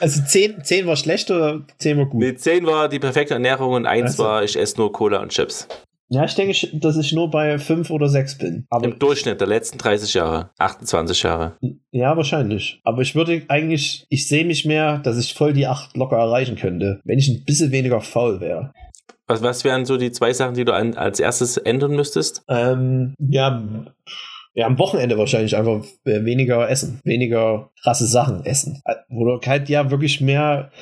Also 0.00 0.22
10, 0.22 0.64
10 0.64 0.86
war 0.86 0.96
schlecht 0.96 1.30
oder 1.30 1.60
10 1.78 1.98
war 1.98 2.06
gut? 2.06 2.20
Nee, 2.20 2.34
10 2.34 2.66
war 2.66 2.88
die 2.88 2.98
perfekte 2.98 3.34
Ernährung 3.34 3.74
und 3.74 3.86
1 3.86 4.12
also. 4.12 4.24
war, 4.24 4.42
ich 4.42 4.58
esse 4.58 4.76
nur 4.78 4.92
Cola 4.92 5.20
und 5.20 5.30
Chips. 5.30 5.68
Ja, 6.12 6.24
ich 6.24 6.34
denke, 6.34 6.54
dass 6.78 6.96
ich 6.96 7.12
nur 7.12 7.30
bei 7.30 7.56
5 7.58 7.88
oder 7.90 8.08
6 8.08 8.38
bin. 8.38 8.66
Aber 8.68 8.86
Im 8.86 8.98
Durchschnitt 8.98 9.40
der 9.40 9.46
letzten 9.46 9.78
30 9.78 10.14
Jahre, 10.14 10.50
28 10.58 11.22
Jahre. 11.22 11.56
Ja, 11.92 12.16
wahrscheinlich. 12.16 12.80
Aber 12.82 13.02
ich 13.02 13.14
würde 13.14 13.42
eigentlich, 13.46 14.06
ich 14.08 14.26
sehe 14.26 14.44
mich 14.44 14.64
mehr, 14.64 14.98
dass 14.98 15.18
ich 15.18 15.34
voll 15.34 15.52
die 15.52 15.68
8 15.68 15.96
locker 15.96 16.16
erreichen 16.16 16.56
könnte, 16.56 17.00
wenn 17.04 17.20
ich 17.20 17.28
ein 17.28 17.44
bisschen 17.44 17.70
weniger 17.70 18.00
faul 18.00 18.40
wäre. 18.40 18.72
Was, 19.28 19.40
was 19.42 19.62
wären 19.62 19.84
so 19.84 19.96
die 19.96 20.10
zwei 20.10 20.32
Sachen, 20.32 20.54
die 20.54 20.64
du 20.64 20.74
an, 20.74 20.94
als 20.94 21.20
erstes 21.20 21.56
ändern 21.56 21.92
müsstest? 21.92 22.42
Ähm, 22.48 23.14
ja, 23.20 23.62
ja, 24.54 24.66
am 24.66 24.80
Wochenende 24.80 25.16
wahrscheinlich 25.16 25.56
einfach 25.56 25.84
äh, 26.04 26.24
weniger 26.24 26.68
essen, 26.68 26.98
weniger 27.04 27.70
krasse 27.80 28.08
Sachen 28.08 28.44
essen. 28.44 28.82
Oder 29.10 29.38
halt 29.46 29.68
ja 29.68 29.92
wirklich 29.92 30.20
mehr, 30.20 30.72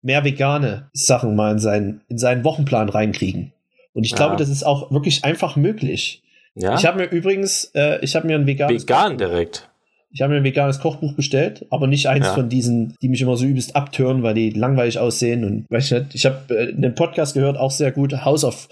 mehr 0.00 0.24
vegane 0.24 0.88
Sachen 0.94 1.36
mal 1.36 1.52
in 1.52 1.58
seinen, 1.58 2.00
in 2.08 2.16
seinen 2.16 2.44
Wochenplan 2.44 2.88
reinkriegen. 2.88 3.52
Und 3.92 4.04
ich 4.04 4.12
ja. 4.12 4.16
glaube, 4.16 4.36
das 4.36 4.48
ist 4.48 4.64
auch 4.64 4.90
wirklich 4.90 5.24
einfach 5.24 5.56
möglich. 5.56 6.22
Ja? 6.54 6.74
Ich 6.74 6.84
habe 6.84 6.98
mir 6.98 7.10
übrigens, 7.10 7.70
äh, 7.74 7.98
ich 8.02 8.16
habe 8.16 8.26
mir 8.26 8.36
ein 8.36 8.46
veganes 8.46 8.82
Vegan 8.82 9.18
direkt. 9.18 9.68
Ich 10.12 10.22
habe 10.22 10.32
mir 10.32 10.38
ein 10.38 10.44
veganes 10.44 10.80
Kochbuch 10.80 11.14
bestellt, 11.14 11.66
aber 11.70 11.86
nicht 11.86 12.08
eins 12.08 12.26
ja. 12.26 12.34
von 12.34 12.48
diesen, 12.48 12.96
die 13.00 13.08
mich 13.08 13.22
immer 13.22 13.36
so 13.36 13.44
übelst 13.44 13.76
abtören, 13.76 14.24
weil 14.24 14.34
die 14.34 14.50
langweilig 14.50 14.98
aussehen 14.98 15.44
und 15.44 15.70
weiß 15.70 15.92
nicht. 15.92 16.14
Ich 16.14 16.26
habe 16.26 16.54
äh, 16.54 16.72
einen 16.74 16.94
Podcast 16.94 17.34
gehört, 17.34 17.56
auch 17.56 17.70
sehr 17.70 17.92
gut, 17.92 18.24
House 18.24 18.44
of, 18.44 18.68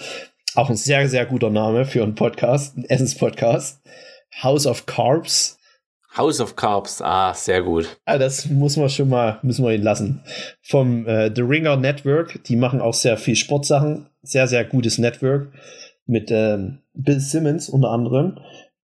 auch 0.56 0.68
ein 0.68 0.76
sehr, 0.76 1.08
sehr 1.08 1.26
guter 1.26 1.50
Name 1.50 1.84
für 1.84 2.02
einen 2.02 2.16
Podcast, 2.16 2.76
einen 2.76 2.86
Essenspodcast. 2.86 3.80
House 4.42 4.66
of 4.66 4.86
Carbs. 4.86 5.58
House 6.16 6.40
of 6.40 6.56
Carbs, 6.56 7.00
ah, 7.00 7.32
sehr 7.34 7.62
gut. 7.62 7.98
Ah, 8.04 8.18
das 8.18 8.46
muss 8.46 8.76
man 8.76 8.88
schon 8.88 9.08
mal, 9.08 9.38
müssen 9.42 9.64
wir 9.64 9.72
ihn 9.72 9.82
lassen. 9.82 10.20
Vom 10.62 11.06
äh, 11.06 11.30
The 11.32 11.42
Ringer 11.42 11.76
Network, 11.76 12.42
die 12.44 12.56
machen 12.56 12.80
auch 12.80 12.94
sehr 12.94 13.16
viel 13.16 13.36
Sportsachen, 13.36 14.08
sehr, 14.22 14.46
sehr 14.46 14.64
gutes 14.64 14.98
Network 14.98 15.52
mit 16.06 16.30
ähm, 16.30 16.78
Bill 16.94 17.20
Simmons 17.20 17.68
unter 17.68 17.90
anderem. 17.90 18.38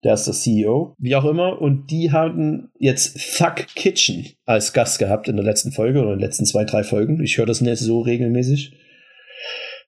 Der 0.05 0.15
ist 0.15 0.27
der 0.27 0.35
CEO, 0.35 0.95
wie 0.99 1.17
auch 1.17 1.25
immer. 1.25 1.61
Und 1.61 1.91
die 1.91 2.13
haben 2.13 2.71
jetzt 2.79 3.37
Thug 3.37 3.67
Kitchen 3.75 4.27
als 4.45 4.73
Gast 4.73 4.99
gehabt 4.99 5.29
in 5.29 5.37
der 5.37 5.45
letzten 5.45 5.73
Folge 5.73 6.01
oder 6.01 6.13
in 6.13 6.19
den 6.19 6.25
letzten 6.25 6.45
zwei, 6.45 6.65
drei 6.65 6.85
Folgen. 6.85 7.23
Ich 7.23 7.39
höre 7.39 7.47
das 7.47 7.61
nicht 7.61 7.79
so 7.79 8.01
regelmäßig. 8.01 8.77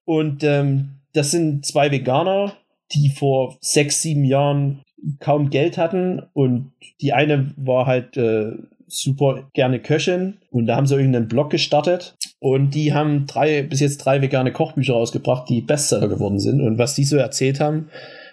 Und 0.04 0.42
ähm, 0.42 1.00
das 1.12 1.30
sind 1.30 1.66
zwei 1.66 1.90
Veganer, 1.90 2.54
die 2.92 3.10
vor 3.10 3.58
sechs, 3.60 4.02
sieben 4.02 4.24
Jahren 4.24 4.82
kaum 5.20 5.50
Geld 5.50 5.78
hatten 5.78 6.22
und 6.32 6.72
die 7.00 7.12
eine 7.12 7.52
war 7.56 7.86
halt 7.86 8.16
äh, 8.16 8.52
super 8.86 9.48
gerne 9.52 9.80
Köchin 9.80 10.38
und 10.50 10.66
da 10.66 10.76
haben 10.76 10.86
sie 10.86 10.96
irgendeinen 10.96 11.28
Blog 11.28 11.50
gestartet 11.50 12.16
und 12.40 12.70
die 12.74 12.92
haben 12.92 13.26
drei, 13.26 13.62
bis 13.62 13.80
jetzt 13.80 13.98
drei 13.98 14.22
vegane 14.22 14.52
Kochbücher 14.52 14.94
rausgebracht, 14.94 15.48
die 15.48 15.60
Bestseller 15.60 16.08
geworden 16.08 16.38
sind 16.38 16.60
und 16.60 16.78
was 16.78 16.94
die 16.94 17.04
so 17.04 17.16
erzählt 17.16 17.60
haben, 17.60 17.90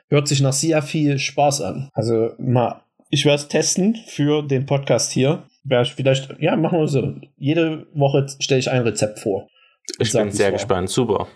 hört 0.09 0.27
sich 0.27 0.41
nach 0.41 0.53
sehr 0.53 0.81
viel 0.81 1.17
Spaß 1.17 1.61
an. 1.61 1.89
Also 1.93 2.31
mal, 2.37 2.81
ich 3.09 3.25
werde 3.25 3.41
es 3.41 3.47
testen 3.47 3.95
für 4.07 4.43
den 4.43 4.65
Podcast 4.65 5.11
hier. 5.11 5.43
vielleicht, 5.95 6.35
ja, 6.39 6.55
machen 6.55 6.79
wir 6.79 6.87
so. 6.87 7.15
Jede 7.37 7.87
Woche 7.93 8.27
stelle 8.39 8.59
ich 8.59 8.69
ein 8.69 8.83
Rezept 8.83 9.19
vor. 9.19 9.47
Ich 9.99 10.11
bin 10.11 10.31
sehr 10.31 10.51
gespannt. 10.51 10.89
Super. 10.89 11.27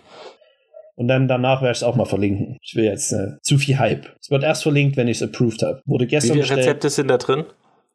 Und 0.96 1.08
dann 1.08 1.28
danach 1.28 1.62
werde 1.62 1.72
ich 1.72 1.78
es 1.78 1.82
auch 1.82 1.96
mal 1.96 2.04
verlinken. 2.04 2.58
Ich 2.62 2.74
will 2.76 2.84
jetzt 2.84 3.12
äh, 3.12 3.38
zu 3.42 3.56
viel 3.56 3.78
Hype. 3.78 4.06
Es 4.20 4.30
wird 4.30 4.42
erst 4.42 4.62
verlinkt, 4.62 4.96
wenn 4.98 5.08
ich 5.08 5.16
es 5.16 5.22
approved 5.22 5.62
habe. 5.62 5.80
Wurde 5.86 6.06
gestern 6.06 6.36
Wie 6.36 6.42
viele. 6.42 6.58
Rezepte 6.58 6.90
sind 6.90 7.08
da 7.08 7.16
drin? 7.16 7.44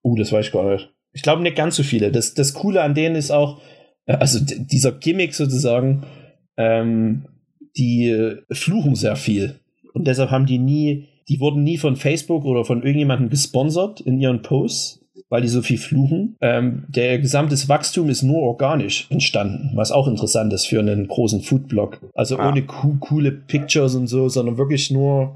Uh, 0.03 0.15
das 0.17 0.31
weiß 0.31 0.47
ich 0.47 0.51
gar 0.51 0.63
nicht. 0.63 0.91
Ich 1.13 1.21
glaube 1.21 1.43
nicht 1.43 1.55
ganz 1.55 1.75
so 1.75 1.83
viele. 1.83 2.11
Das, 2.11 2.33
das 2.33 2.53
Coole 2.53 2.81
an 2.81 2.95
denen 2.95 3.15
ist 3.15 3.31
auch, 3.31 3.61
also 4.07 4.39
dieser 4.41 4.91
Gimmick 4.91 5.33
sozusagen, 5.33 6.03
ähm, 6.57 7.25
die 7.77 8.09
äh, 8.09 8.41
fluchen 8.51 8.95
sehr 8.95 9.15
viel. 9.15 9.55
Und 9.93 10.07
deshalb 10.07 10.31
haben 10.31 10.45
die 10.45 10.59
nie, 10.59 11.07
die 11.27 11.39
wurden 11.39 11.63
nie 11.63 11.77
von 11.77 11.95
Facebook 11.95 12.45
oder 12.45 12.65
von 12.65 12.83
irgendjemandem 12.83 13.29
gesponsert 13.29 14.01
in 14.01 14.19
ihren 14.19 14.41
Posts, 14.41 15.01
weil 15.29 15.41
die 15.41 15.47
so 15.47 15.61
viel 15.61 15.77
fluchen. 15.77 16.35
Ähm, 16.41 16.85
der 16.87 17.19
gesamte 17.19 17.55
Wachstum 17.67 18.09
ist 18.09 18.21
nur 18.21 18.41
organisch 18.41 19.07
entstanden, 19.09 19.71
was 19.75 19.91
auch 19.91 20.07
interessant 20.07 20.53
ist 20.53 20.67
für 20.67 20.79
einen 20.79 21.07
großen 21.07 21.41
Foodblog. 21.41 21.99
Also 22.13 22.37
ah. 22.37 22.49
ohne 22.49 22.63
co 22.63 22.95
coole 22.99 23.31
Pictures 23.31 23.95
und 23.95 24.07
so, 24.07 24.29
sondern 24.29 24.57
wirklich 24.57 24.91
nur 24.91 25.35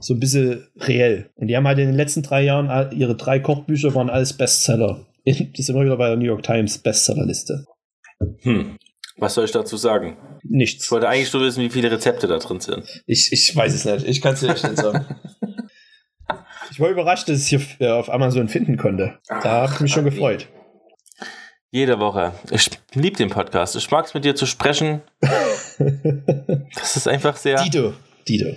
so 0.00 0.14
ein 0.14 0.20
bisschen 0.20 0.66
reell. 0.78 1.30
Und 1.36 1.46
die 1.46 1.56
haben 1.56 1.66
halt 1.66 1.78
in 1.78 1.86
den 1.86 1.96
letzten 1.96 2.22
drei 2.22 2.42
Jahren, 2.42 2.92
ihre 2.92 3.14
drei 3.14 3.38
Kochbücher 3.40 3.94
waren 3.94 4.10
alles 4.10 4.34
Bestseller. 4.34 5.06
Die 5.26 5.62
sind 5.62 5.74
immer 5.74 5.84
wieder 5.84 5.96
bei 5.96 6.08
der 6.08 6.16
New 6.16 6.24
York 6.24 6.42
Times 6.42 6.78
Bestsellerliste. 6.78 7.66
Hm. 8.42 8.76
Was 9.16 9.34
soll 9.34 9.44
ich 9.44 9.52
dazu 9.52 9.76
sagen? 9.76 10.16
Nichts. 10.42 10.84
Ich 10.84 10.90
wollte 10.90 11.08
eigentlich 11.08 11.32
nur 11.32 11.42
wissen, 11.42 11.62
wie 11.62 11.70
viele 11.70 11.90
Rezepte 11.90 12.26
da 12.26 12.38
drin 12.38 12.60
sind. 12.60 13.02
Ich, 13.06 13.32
ich 13.32 13.54
weiß 13.54 13.74
es 13.74 13.84
nicht. 13.84 14.06
Ich 14.06 14.22
kann 14.22 14.34
es 14.34 14.40
dir 14.40 14.48
nicht 14.48 14.78
sagen. 14.78 15.04
ich 16.70 16.80
war 16.80 16.88
überrascht, 16.88 17.28
dass 17.28 17.38
ich 17.38 17.52
es 17.52 17.68
hier 17.76 17.86
äh, 17.86 17.92
auf 17.92 18.10
Amazon 18.10 18.48
finden 18.48 18.78
konnte. 18.78 19.18
Da 19.28 19.42
habe 19.42 19.74
ich 19.74 19.80
mich 19.80 19.92
schon 19.92 20.04
gefreut. 20.04 20.48
Jede 21.70 22.00
Woche. 22.00 22.32
Ich 22.50 22.70
liebe 22.94 23.16
den 23.16 23.28
Podcast. 23.28 23.76
Ich 23.76 23.90
mag 23.90 24.06
es 24.06 24.14
mit 24.14 24.24
dir 24.24 24.34
zu 24.34 24.46
sprechen. 24.46 25.02
das 25.20 26.96
ist 26.96 27.06
einfach 27.06 27.36
sehr. 27.36 27.62
Dido. 27.62 27.92
Dido. 28.26 28.56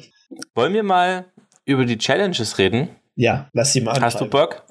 Wollen 0.55 0.73
wir 0.73 0.83
mal 0.83 1.25
über 1.65 1.85
die 1.85 1.97
Challenges 1.97 2.57
reden? 2.57 2.89
Ja, 3.15 3.49
lass 3.53 3.73
sie 3.73 3.81
mal 3.81 3.99
Hast 4.01 4.19
du 4.19 4.25
Bock? 4.25 4.63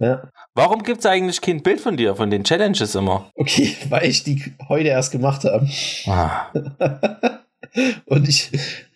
Ja. 0.00 0.30
Warum 0.54 0.82
gibt 0.82 1.00
es 1.00 1.06
eigentlich 1.06 1.40
kein 1.40 1.62
Bild 1.62 1.80
von 1.80 1.96
dir, 1.96 2.16
von 2.16 2.30
den 2.30 2.42
Challenges 2.42 2.94
immer? 2.94 3.30
Okay, 3.34 3.76
weil 3.90 4.06
ich 4.06 4.24
die 4.24 4.42
heute 4.68 4.88
erst 4.88 5.12
gemacht 5.12 5.44
habe. 5.44 5.68
Ah. 6.06 6.46
Und 8.06 8.28
ich, 8.28 8.50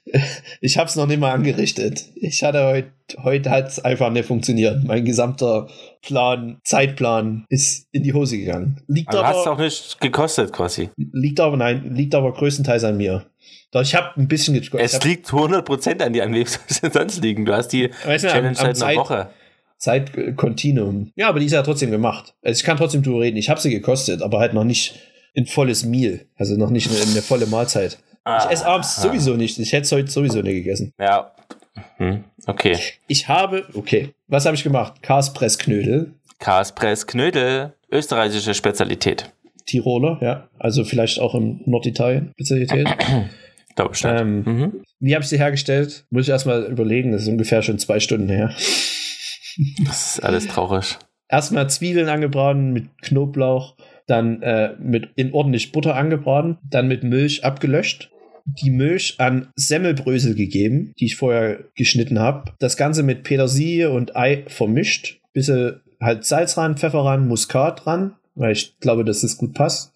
ich 0.60 0.78
habe 0.78 0.88
es 0.88 0.96
noch 0.96 1.06
nicht 1.06 1.20
mal 1.20 1.32
angerichtet. 1.32 2.06
Ich 2.16 2.42
hatte 2.42 2.64
heute, 2.64 2.90
heute 3.22 3.50
hat 3.50 3.68
es 3.68 3.84
einfach 3.84 4.10
nicht 4.10 4.26
funktioniert. 4.26 4.82
Mein 4.84 5.04
gesamter 5.04 5.68
Plan, 6.02 6.58
Zeitplan 6.64 7.44
ist 7.50 7.86
in 7.92 8.02
die 8.02 8.14
Hose 8.14 8.38
gegangen. 8.38 8.80
Liegt 8.88 9.10
aber, 9.10 9.26
aber 9.26 9.38
hast 9.38 9.46
auch 9.46 9.58
nicht 9.58 10.00
gekostet 10.00 10.52
quasi. 10.52 10.88
Liegt 10.96 11.38
aber, 11.38 11.56
nein, 11.56 11.94
liegt 11.94 12.14
aber 12.14 12.32
größtenteils 12.32 12.84
an 12.84 12.96
mir. 12.96 13.26
Doch 13.72 13.82
ich 13.82 13.94
habe 13.94 14.18
ein 14.18 14.28
bisschen 14.28 14.54
gekostet. 14.54 14.80
Es 14.80 15.04
liegt 15.04 15.28
100% 15.28 16.02
an 16.02 16.12
dir, 16.12 16.24
an 16.24 16.32
wem 16.32 16.46
soll 16.46 16.62
es 16.68 16.80
denn 16.80 16.92
sonst 16.92 17.22
liegen? 17.22 17.44
Du 17.44 17.52
hast 17.52 17.68
die 17.68 17.90
weißt 18.04 18.26
Challenge 18.26 18.54
seit 18.54 18.82
einer 18.82 19.00
Woche. 19.00 19.28
Zeitkontinuum. 19.84 21.12
Ja, 21.14 21.28
aber 21.28 21.40
die 21.40 21.46
ist 21.46 21.52
ja 21.52 21.62
trotzdem 21.62 21.90
gemacht. 21.90 22.34
Also 22.42 22.58
ich 22.58 22.64
kann 22.64 22.78
trotzdem 22.78 23.02
drüber 23.02 23.20
reden. 23.20 23.36
Ich 23.36 23.50
habe 23.50 23.60
sie 23.60 23.68
gekostet, 23.68 24.22
aber 24.22 24.38
halt 24.38 24.54
noch 24.54 24.64
nicht 24.64 24.94
ein 25.36 25.44
volles 25.44 25.84
Meal. 25.84 26.20
Also 26.36 26.56
noch 26.56 26.70
nicht 26.70 26.90
eine, 26.90 26.98
eine 26.98 27.20
volle 27.20 27.46
Mahlzeit. 27.46 27.98
Ah, 28.24 28.44
ich 28.46 28.52
esse 28.52 28.66
abends 28.66 28.96
ah. 28.98 29.02
sowieso 29.02 29.34
nicht. 29.34 29.58
Ich 29.58 29.72
hätte 29.72 29.82
es 29.82 29.92
heute 29.92 30.10
sowieso 30.10 30.40
nicht 30.40 30.54
gegessen. 30.54 30.94
Ja. 30.98 31.32
Hm, 31.98 32.24
okay. 32.46 32.78
Ich 33.08 33.28
habe, 33.28 33.66
okay. 33.74 34.14
Was 34.26 34.46
habe 34.46 34.56
ich 34.56 34.64
gemacht? 34.64 35.02
Kaspressknödel. 35.02 36.14
Kaspressknödel. 36.38 37.74
Österreichische 37.90 38.54
Spezialität. 38.54 39.30
Tiroler, 39.66 40.18
ja. 40.22 40.48
Also 40.58 40.84
vielleicht 40.84 41.20
auch 41.20 41.34
im 41.34 41.60
Norditalien 41.66 42.30
Spezialität. 42.32 42.88
Glaube 43.76 43.94
ich. 43.94 44.04
Ähm, 44.04 44.42
mhm. 44.44 44.82
Wie 45.00 45.14
habe 45.14 45.24
ich 45.24 45.28
sie 45.28 45.38
hergestellt? 45.38 46.06
Muss 46.08 46.22
ich 46.22 46.30
erstmal 46.30 46.64
überlegen. 46.64 47.12
Das 47.12 47.22
ist 47.22 47.28
ungefähr 47.28 47.60
schon 47.60 47.78
zwei 47.78 48.00
Stunden 48.00 48.30
her. 48.30 48.54
Das 49.84 50.16
ist 50.16 50.24
alles 50.24 50.46
traurig. 50.46 50.98
Erstmal 51.28 51.68
Zwiebeln 51.70 52.08
angebraten 52.08 52.72
mit 52.72 52.86
Knoblauch, 53.02 53.76
dann 54.06 54.42
äh, 54.42 54.74
mit 54.78 55.10
in 55.16 55.32
ordentlich 55.32 55.72
Butter 55.72 55.96
angebraten, 55.96 56.58
dann 56.68 56.88
mit 56.88 57.02
Milch 57.02 57.44
abgelöscht, 57.44 58.10
die 58.44 58.70
Milch 58.70 59.16
an 59.18 59.48
Semmelbrösel 59.56 60.34
gegeben, 60.34 60.92
die 60.98 61.06
ich 61.06 61.16
vorher 61.16 61.64
geschnitten 61.74 62.18
habe. 62.18 62.52
Das 62.58 62.76
Ganze 62.76 63.02
mit 63.02 63.22
Petersilie 63.22 63.90
und 63.90 64.16
Ei 64.16 64.44
vermischt, 64.48 65.20
bisschen 65.32 65.80
halt 66.00 66.24
Salz 66.24 66.56
ran, 66.58 66.76
Pfeffer 66.76 67.04
ran, 67.04 67.26
Muskat 67.26 67.86
ran, 67.86 68.14
weil 68.34 68.52
ich 68.52 68.78
glaube, 68.80 69.04
dass 69.04 69.22
das 69.22 69.38
gut 69.38 69.54
passt. 69.54 69.92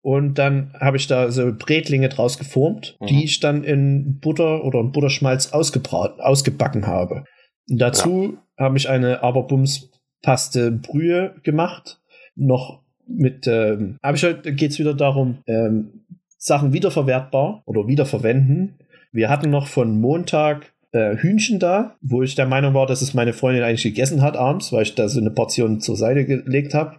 Und 0.00 0.34
dann 0.38 0.72
habe 0.78 0.96
ich 0.96 1.08
da 1.08 1.32
so 1.32 1.52
Bretlinge 1.52 2.08
draus 2.08 2.38
geformt, 2.38 2.96
mhm. 3.00 3.06
die 3.06 3.24
ich 3.24 3.40
dann 3.40 3.64
in 3.64 4.20
Butter 4.20 4.64
oder 4.64 4.78
in 4.78 4.92
Butterschmalz 4.92 5.52
ausgebraten, 5.52 6.20
ausgebacken 6.20 6.86
habe. 6.86 7.24
Und 7.68 7.78
dazu 7.78 8.34
ja. 8.34 8.45
Habe 8.58 8.76
ich 8.76 8.88
eine 8.88 9.22
Aberbums-Paste 9.22 10.72
Brühe 10.72 11.34
gemacht. 11.42 12.00
Noch 12.34 12.82
mit, 13.06 13.46
ähm, 13.46 13.98
heute, 14.04 14.54
geht 14.54 14.72
es 14.72 14.78
wieder 14.78 14.94
darum, 14.94 15.38
ähm, 15.46 16.04
Sachen 16.38 16.72
wiederverwertbar 16.72 17.62
oder 17.66 17.86
wiederverwenden. 17.86 18.78
Wir 19.12 19.30
hatten 19.30 19.50
noch 19.50 19.66
von 19.66 20.00
Montag 20.00 20.72
äh, 20.92 21.16
Hühnchen 21.16 21.58
da, 21.58 21.96
wo 22.00 22.22
ich 22.22 22.34
der 22.34 22.46
Meinung 22.46 22.74
war, 22.74 22.86
dass 22.86 23.02
es 23.02 23.14
meine 23.14 23.32
Freundin 23.32 23.62
eigentlich 23.62 23.82
gegessen 23.82 24.22
hat 24.22 24.36
abends, 24.36 24.72
weil 24.72 24.82
ich 24.82 24.94
da 24.94 25.08
so 25.08 25.20
eine 25.20 25.30
Portion 25.30 25.80
zur 25.80 25.96
Seite 25.96 26.24
gelegt 26.24 26.74
habe, 26.74 26.96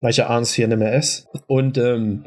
weil 0.00 0.10
ich 0.10 0.18
ja 0.18 0.28
abends 0.28 0.54
hier 0.54 0.68
nicht 0.68 0.78
mehr 0.78 0.94
esse. 0.94 1.26
Und 1.46 1.78
ähm, 1.78 2.26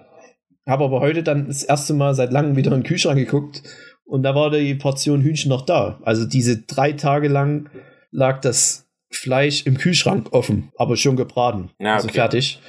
habe 0.68 0.84
aber 0.84 1.00
heute 1.00 1.24
dann 1.24 1.48
das 1.48 1.64
erste 1.64 1.94
Mal 1.94 2.14
seit 2.14 2.32
langem 2.32 2.56
wieder 2.56 2.72
in 2.72 2.82
den 2.82 2.88
Kühlschrank 2.88 3.18
geguckt 3.18 3.64
und 4.06 4.24
da 4.24 4.36
war 4.36 4.52
die 4.52 4.76
Portion 4.76 5.22
Hühnchen 5.22 5.50
noch 5.50 5.66
da. 5.66 6.00
Also 6.04 6.26
diese 6.26 6.64
drei 6.64 6.92
Tage 6.92 7.28
lang 7.28 7.70
lag 8.12 8.42
das 8.42 8.88
Fleisch 9.10 9.66
im 9.66 9.78
Kühlschrank 9.78 10.32
offen, 10.32 10.72
aber 10.78 10.96
schon 10.96 11.16
gebraten. 11.16 11.72
Ja, 11.80 11.96
also 11.96 12.08
okay. 12.08 12.20
Also 12.20 12.32
fertig. 12.32 12.60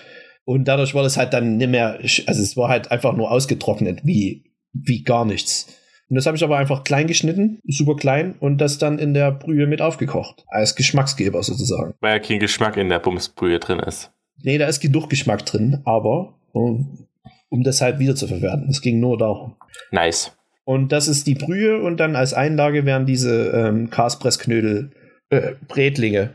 Und 0.44 0.66
dadurch 0.66 0.94
war 0.94 1.02
das 1.02 1.16
halt 1.16 1.32
dann 1.32 1.56
nicht 1.56 1.70
mehr, 1.70 1.98
also 2.00 2.42
es 2.42 2.56
war 2.56 2.68
halt 2.68 2.90
einfach 2.90 3.14
nur 3.14 3.30
ausgetrocknet, 3.30 4.00
wie, 4.04 4.44
wie 4.72 5.02
gar 5.02 5.24
nichts. 5.24 5.68
Und 6.08 6.16
das 6.16 6.26
habe 6.26 6.36
ich 6.36 6.44
aber 6.44 6.58
einfach 6.58 6.84
klein 6.84 7.06
geschnitten, 7.06 7.60
super 7.66 7.96
klein, 7.96 8.34
und 8.40 8.58
das 8.58 8.78
dann 8.78 8.98
in 8.98 9.14
der 9.14 9.30
Brühe 9.32 9.66
mit 9.66 9.80
aufgekocht. 9.80 10.44
Als 10.48 10.74
Geschmacksgeber 10.74 11.42
sozusagen. 11.42 11.94
Weil 12.00 12.14
ja 12.14 12.18
kein 12.18 12.38
Geschmack 12.38 12.76
in 12.76 12.88
der 12.88 12.98
Bumsbrühe 12.98 13.58
drin 13.58 13.78
ist. 13.78 14.10
Nee, 14.42 14.58
da 14.58 14.66
ist 14.66 14.80
genug 14.80 15.08
Geschmack 15.08 15.46
drin, 15.46 15.80
aber 15.84 16.34
um, 16.52 17.06
um 17.48 17.62
das 17.62 17.80
halt 17.80 17.98
wieder 17.98 18.16
zu 18.16 18.26
verwerten. 18.26 18.68
Es 18.68 18.82
ging 18.82 19.00
nur 19.00 19.16
darum. 19.16 19.54
Nice. 19.90 20.36
Und 20.64 20.92
das 20.92 21.08
ist 21.08 21.26
die 21.26 21.34
Brühe 21.34 21.82
und 21.82 21.98
dann 21.98 22.14
als 22.14 22.34
Einlage 22.34 22.84
werden 22.84 23.06
diese 23.06 23.50
ähm, 23.50 23.90
Kaspressknödel, 23.90 24.90
äh, 25.32 25.54
Bretlinge 25.66 26.34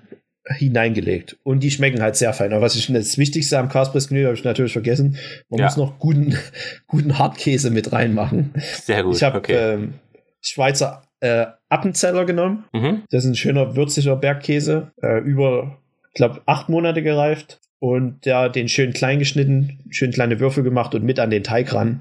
hineingelegt. 0.56 1.38
Und 1.44 1.62
die 1.62 1.72
schmecken 1.72 2.02
halt 2.02 2.16
sehr 2.16 2.34
fein. 2.34 2.52
Aber 2.52 2.62
was 2.62 2.76
ich 2.76 2.92
das 2.92 3.18
Wichtigste 3.18 3.60
am 3.60 3.70
Kaspressknödel 3.70 4.28
habe 4.28 4.38
ich 4.38 4.44
natürlich 4.44 4.74
vergessen. 4.74 5.18
Man 5.50 5.60
ja. 5.60 5.66
muss 5.66 5.78
noch 5.78 6.00
guten, 6.00 6.36
guten 6.88 7.20
Hartkäse 7.20 7.70
mit 7.70 7.92
reinmachen. 7.92 8.54
Sehr 8.56 9.04
gut. 9.04 9.16
Ich 9.16 9.24
habe 9.24 9.38
okay. 9.38 9.74
ähm, 9.74 9.94
Schweizer 10.42 11.04
äh, 11.20 11.46
Appenzeller 11.70 12.26
genommen. 12.26 12.66
Mhm. 12.74 13.04
Das 13.10 13.24
ist 13.24 13.30
ein 13.30 13.36
schöner 13.36 13.76
würziger 13.76 14.16
Bergkäse. 14.16 14.92
Äh, 15.02 15.20
über, 15.20 15.78
ich 16.10 16.16
glaube, 16.16 16.42
acht 16.46 16.70
Monate 16.70 17.04
gereift 17.04 17.60
und 17.80 18.26
ja, 18.26 18.50
den 18.50 18.70
schön 18.70 18.94
klein 18.94 19.20
geschnitten, 19.20 19.80
schön 19.92 20.12
kleine 20.12 20.40
Würfel 20.40 20.64
gemacht 20.64 20.96
und 20.96 21.04
mit 21.04 21.20
an 21.20 21.30
den 21.30 21.44
Teig 21.44 21.74
ran 21.74 22.00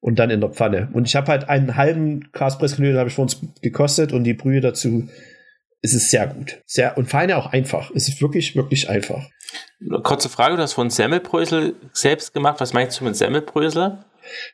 und 0.00 0.18
dann 0.18 0.30
in 0.30 0.40
der 0.40 0.50
Pfanne. 0.50 0.88
Und 0.92 1.06
ich 1.06 1.16
habe 1.16 1.28
halt 1.28 1.48
einen 1.48 1.76
halben 1.76 2.32
Kaspressknödel 2.32 2.98
habe 2.98 3.08
ich 3.08 3.14
für 3.14 3.22
uns 3.22 3.40
gekostet 3.62 4.12
und 4.12 4.24
die 4.24 4.34
Brühe 4.34 4.60
dazu. 4.60 5.08
Es 5.84 5.92
ist 5.92 6.10
sehr 6.10 6.26
gut. 6.28 6.62
Sehr, 6.64 6.96
und 6.96 7.10
feine 7.10 7.36
auch 7.36 7.52
einfach. 7.52 7.90
Es 7.94 8.08
ist 8.08 8.22
wirklich, 8.22 8.56
wirklich 8.56 8.88
einfach. 8.88 9.28
Kurze 10.02 10.30
Frage, 10.30 10.56
du 10.56 10.62
hast 10.62 10.72
von 10.72 10.88
Semmelbrösel 10.88 11.74
selbst 11.92 12.32
gemacht. 12.32 12.58
Was 12.60 12.72
meinst 12.72 12.98
du 12.98 13.04
mit 13.04 13.16
Semmelbrösel? 13.16 13.98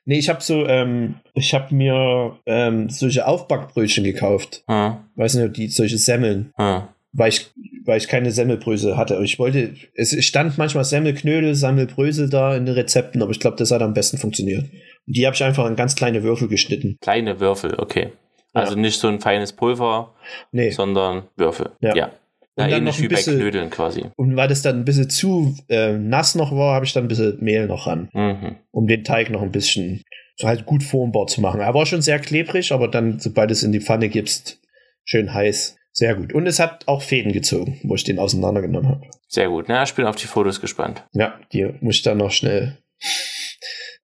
Nee, 0.04 0.18
ich 0.18 0.28
habe 0.28 0.42
so, 0.42 0.66
ähm, 0.66 1.20
ich 1.34 1.54
habe 1.54 1.72
mir 1.72 2.36
ähm, 2.46 2.90
solche 2.90 3.28
Aufbackbrötchen 3.28 4.02
gekauft. 4.02 4.64
Hm. 4.66 4.96
Weiß 5.14 5.34
nicht, 5.34 5.56
die 5.56 5.68
solche 5.68 5.98
Semmeln. 5.98 6.52
Hm 6.56 6.88
weil 7.12 7.30
ich, 7.30 7.50
weil 7.84 7.98
ich 7.98 8.08
keine 8.08 8.30
Semmelbrösel 8.30 8.96
hatte. 8.96 9.20
Ich 9.24 9.38
wollte, 9.38 9.74
es 9.94 10.24
stand 10.24 10.58
manchmal 10.58 10.84
Semmelknödel, 10.84 11.54
Semmelbrösel 11.54 12.30
da 12.30 12.54
in 12.54 12.66
den 12.66 12.74
Rezepten, 12.74 13.22
aber 13.22 13.32
ich 13.32 13.40
glaube, 13.40 13.56
das 13.56 13.70
hat 13.70 13.82
am 13.82 13.94
besten 13.94 14.18
funktioniert. 14.18 14.62
Und 14.62 15.16
die 15.16 15.26
habe 15.26 15.34
ich 15.34 15.42
einfach 15.42 15.66
in 15.66 15.76
ganz 15.76 15.96
kleine 15.96 16.22
Würfel 16.22 16.48
geschnitten. 16.48 16.98
Kleine 17.00 17.40
Würfel, 17.40 17.74
okay. 17.78 18.12
Also 18.52 18.74
ja. 18.74 18.80
nicht 18.80 18.98
so 18.98 19.08
ein 19.08 19.20
feines 19.20 19.52
Pulver, 19.52 20.14
nee. 20.52 20.70
sondern 20.70 21.28
Würfel. 21.36 21.70
Ja. 21.80 21.94
ja. 21.94 22.10
Und 22.56 22.70
dann 22.70 22.84
noch 22.84 22.98
ein 22.98 23.08
bisschen, 23.08 23.38
Knödeln 23.38 23.70
quasi. 23.70 24.06
Und 24.16 24.36
weil 24.36 24.48
das 24.48 24.62
dann 24.62 24.80
ein 24.80 24.84
bisschen 24.84 25.08
zu 25.08 25.56
äh, 25.68 25.92
nass 25.92 26.34
noch 26.34 26.52
war, 26.52 26.74
habe 26.74 26.84
ich 26.84 26.92
dann 26.92 27.04
ein 27.04 27.08
bisschen 27.08 27.38
Mehl 27.40 27.66
noch 27.66 27.86
ran, 27.86 28.10
mhm. 28.12 28.56
um 28.70 28.86
den 28.86 29.04
Teig 29.04 29.30
noch 29.30 29.40
ein 29.40 29.52
bisschen 29.52 30.02
so 30.36 30.48
halt 30.48 30.66
gut 30.66 30.82
formbar 30.82 31.26
zu 31.26 31.40
machen. 31.40 31.60
Er 31.60 31.74
war 31.74 31.86
schon 31.86 32.02
sehr 32.02 32.18
klebrig, 32.18 32.72
aber 32.72 32.88
dann, 32.88 33.18
sobald 33.18 33.50
es 33.50 33.62
in 33.62 33.72
die 33.72 33.80
Pfanne 33.80 34.08
gibst, 34.08 34.60
schön 35.04 35.32
heiß, 35.32 35.76
Sehr 35.92 36.14
gut. 36.14 36.32
Und 36.32 36.46
es 36.46 36.58
hat 36.60 36.86
auch 36.86 37.02
Fäden 37.02 37.32
gezogen, 37.32 37.80
wo 37.82 37.94
ich 37.94 38.04
den 38.04 38.18
auseinandergenommen 38.18 38.88
habe. 38.88 39.06
Sehr 39.28 39.48
gut. 39.48 39.66
Na, 39.68 39.82
ich 39.82 39.94
bin 39.94 40.06
auf 40.06 40.16
die 40.16 40.26
Fotos 40.26 40.60
gespannt. 40.60 41.04
Ja, 41.12 41.38
die 41.52 41.74
muss 41.80 41.96
ich 41.96 42.02
dann 42.02 42.18
noch 42.18 42.30
schnell 42.30 42.78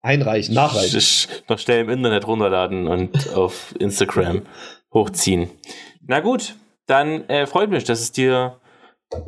einreichen, 0.07 0.55
nachreichen. 0.55 0.99
Ich 0.99 1.29
noch 1.49 1.59
schnell 1.59 1.81
im 1.81 1.91
Internet 1.91 2.27
runterladen 2.27 2.87
und 2.87 3.31
auf 3.35 3.75
Instagram 3.79 4.43
hochziehen. 4.93 5.51
Na 6.07 6.21
gut, 6.21 6.55
dann 6.87 7.29
äh, 7.29 7.47
freut 7.47 7.71
mich, 7.71 7.85
dass 7.85 8.01
es 8.01 8.13
dir 8.13 8.61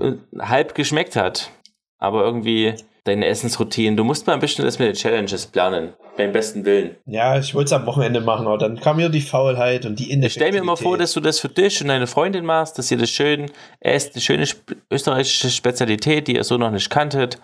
äh, 0.01 0.13
halb 0.39 0.75
geschmeckt 0.75 1.17
hat. 1.17 1.51
Aber 1.99 2.25
irgendwie 2.25 2.75
deine 3.05 3.27
Essensroutinen. 3.27 3.97
Du 3.97 4.05
musst 4.05 4.27
mal 4.27 4.35
ein 4.35 4.41
bisschen 4.41 4.65
das 4.65 4.79
mit 4.79 4.89
den 4.89 4.95
Challenges 4.95 5.47
planen. 5.47 5.95
Beim 6.19 6.33
besten 6.33 6.65
Willen. 6.65 6.97
Ja, 7.07 7.39
ich 7.39 7.55
wollte 7.55 7.67
es 7.67 7.73
am 7.73 7.87
Wochenende 7.87 8.21
machen, 8.21 8.47
aber 8.49 8.59
dann 8.59 8.79
kam 8.81 8.97
mir 8.97 9.09
die 9.09 9.21
Faulheit 9.21 9.87
und 9.87 9.99
die 10.01 10.13
Ich 10.13 10.33
stell 10.33 10.51
mir 10.53 10.59
immer 10.59 10.77
vor, 10.77 10.99
dass 10.99 11.13
du 11.13 11.21
das 11.21 11.39
für 11.39 11.49
dich 11.49 11.81
und 11.81 11.87
deine 11.89 12.09
Freundin 12.09 12.45
machst, 12.45 12.77
dass 12.77 12.91
ihr 12.91 12.99
das 12.99 13.09
schön 13.09 13.47
esst, 13.79 14.15
eine 14.15 14.21
schöne 14.21 14.47
österreichische 14.91 15.49
Spezialität, 15.49 16.27
die 16.27 16.35
ihr 16.35 16.43
so 16.43 16.59
noch 16.59 16.73
nicht 16.73 16.91
kanntet. 16.91 17.39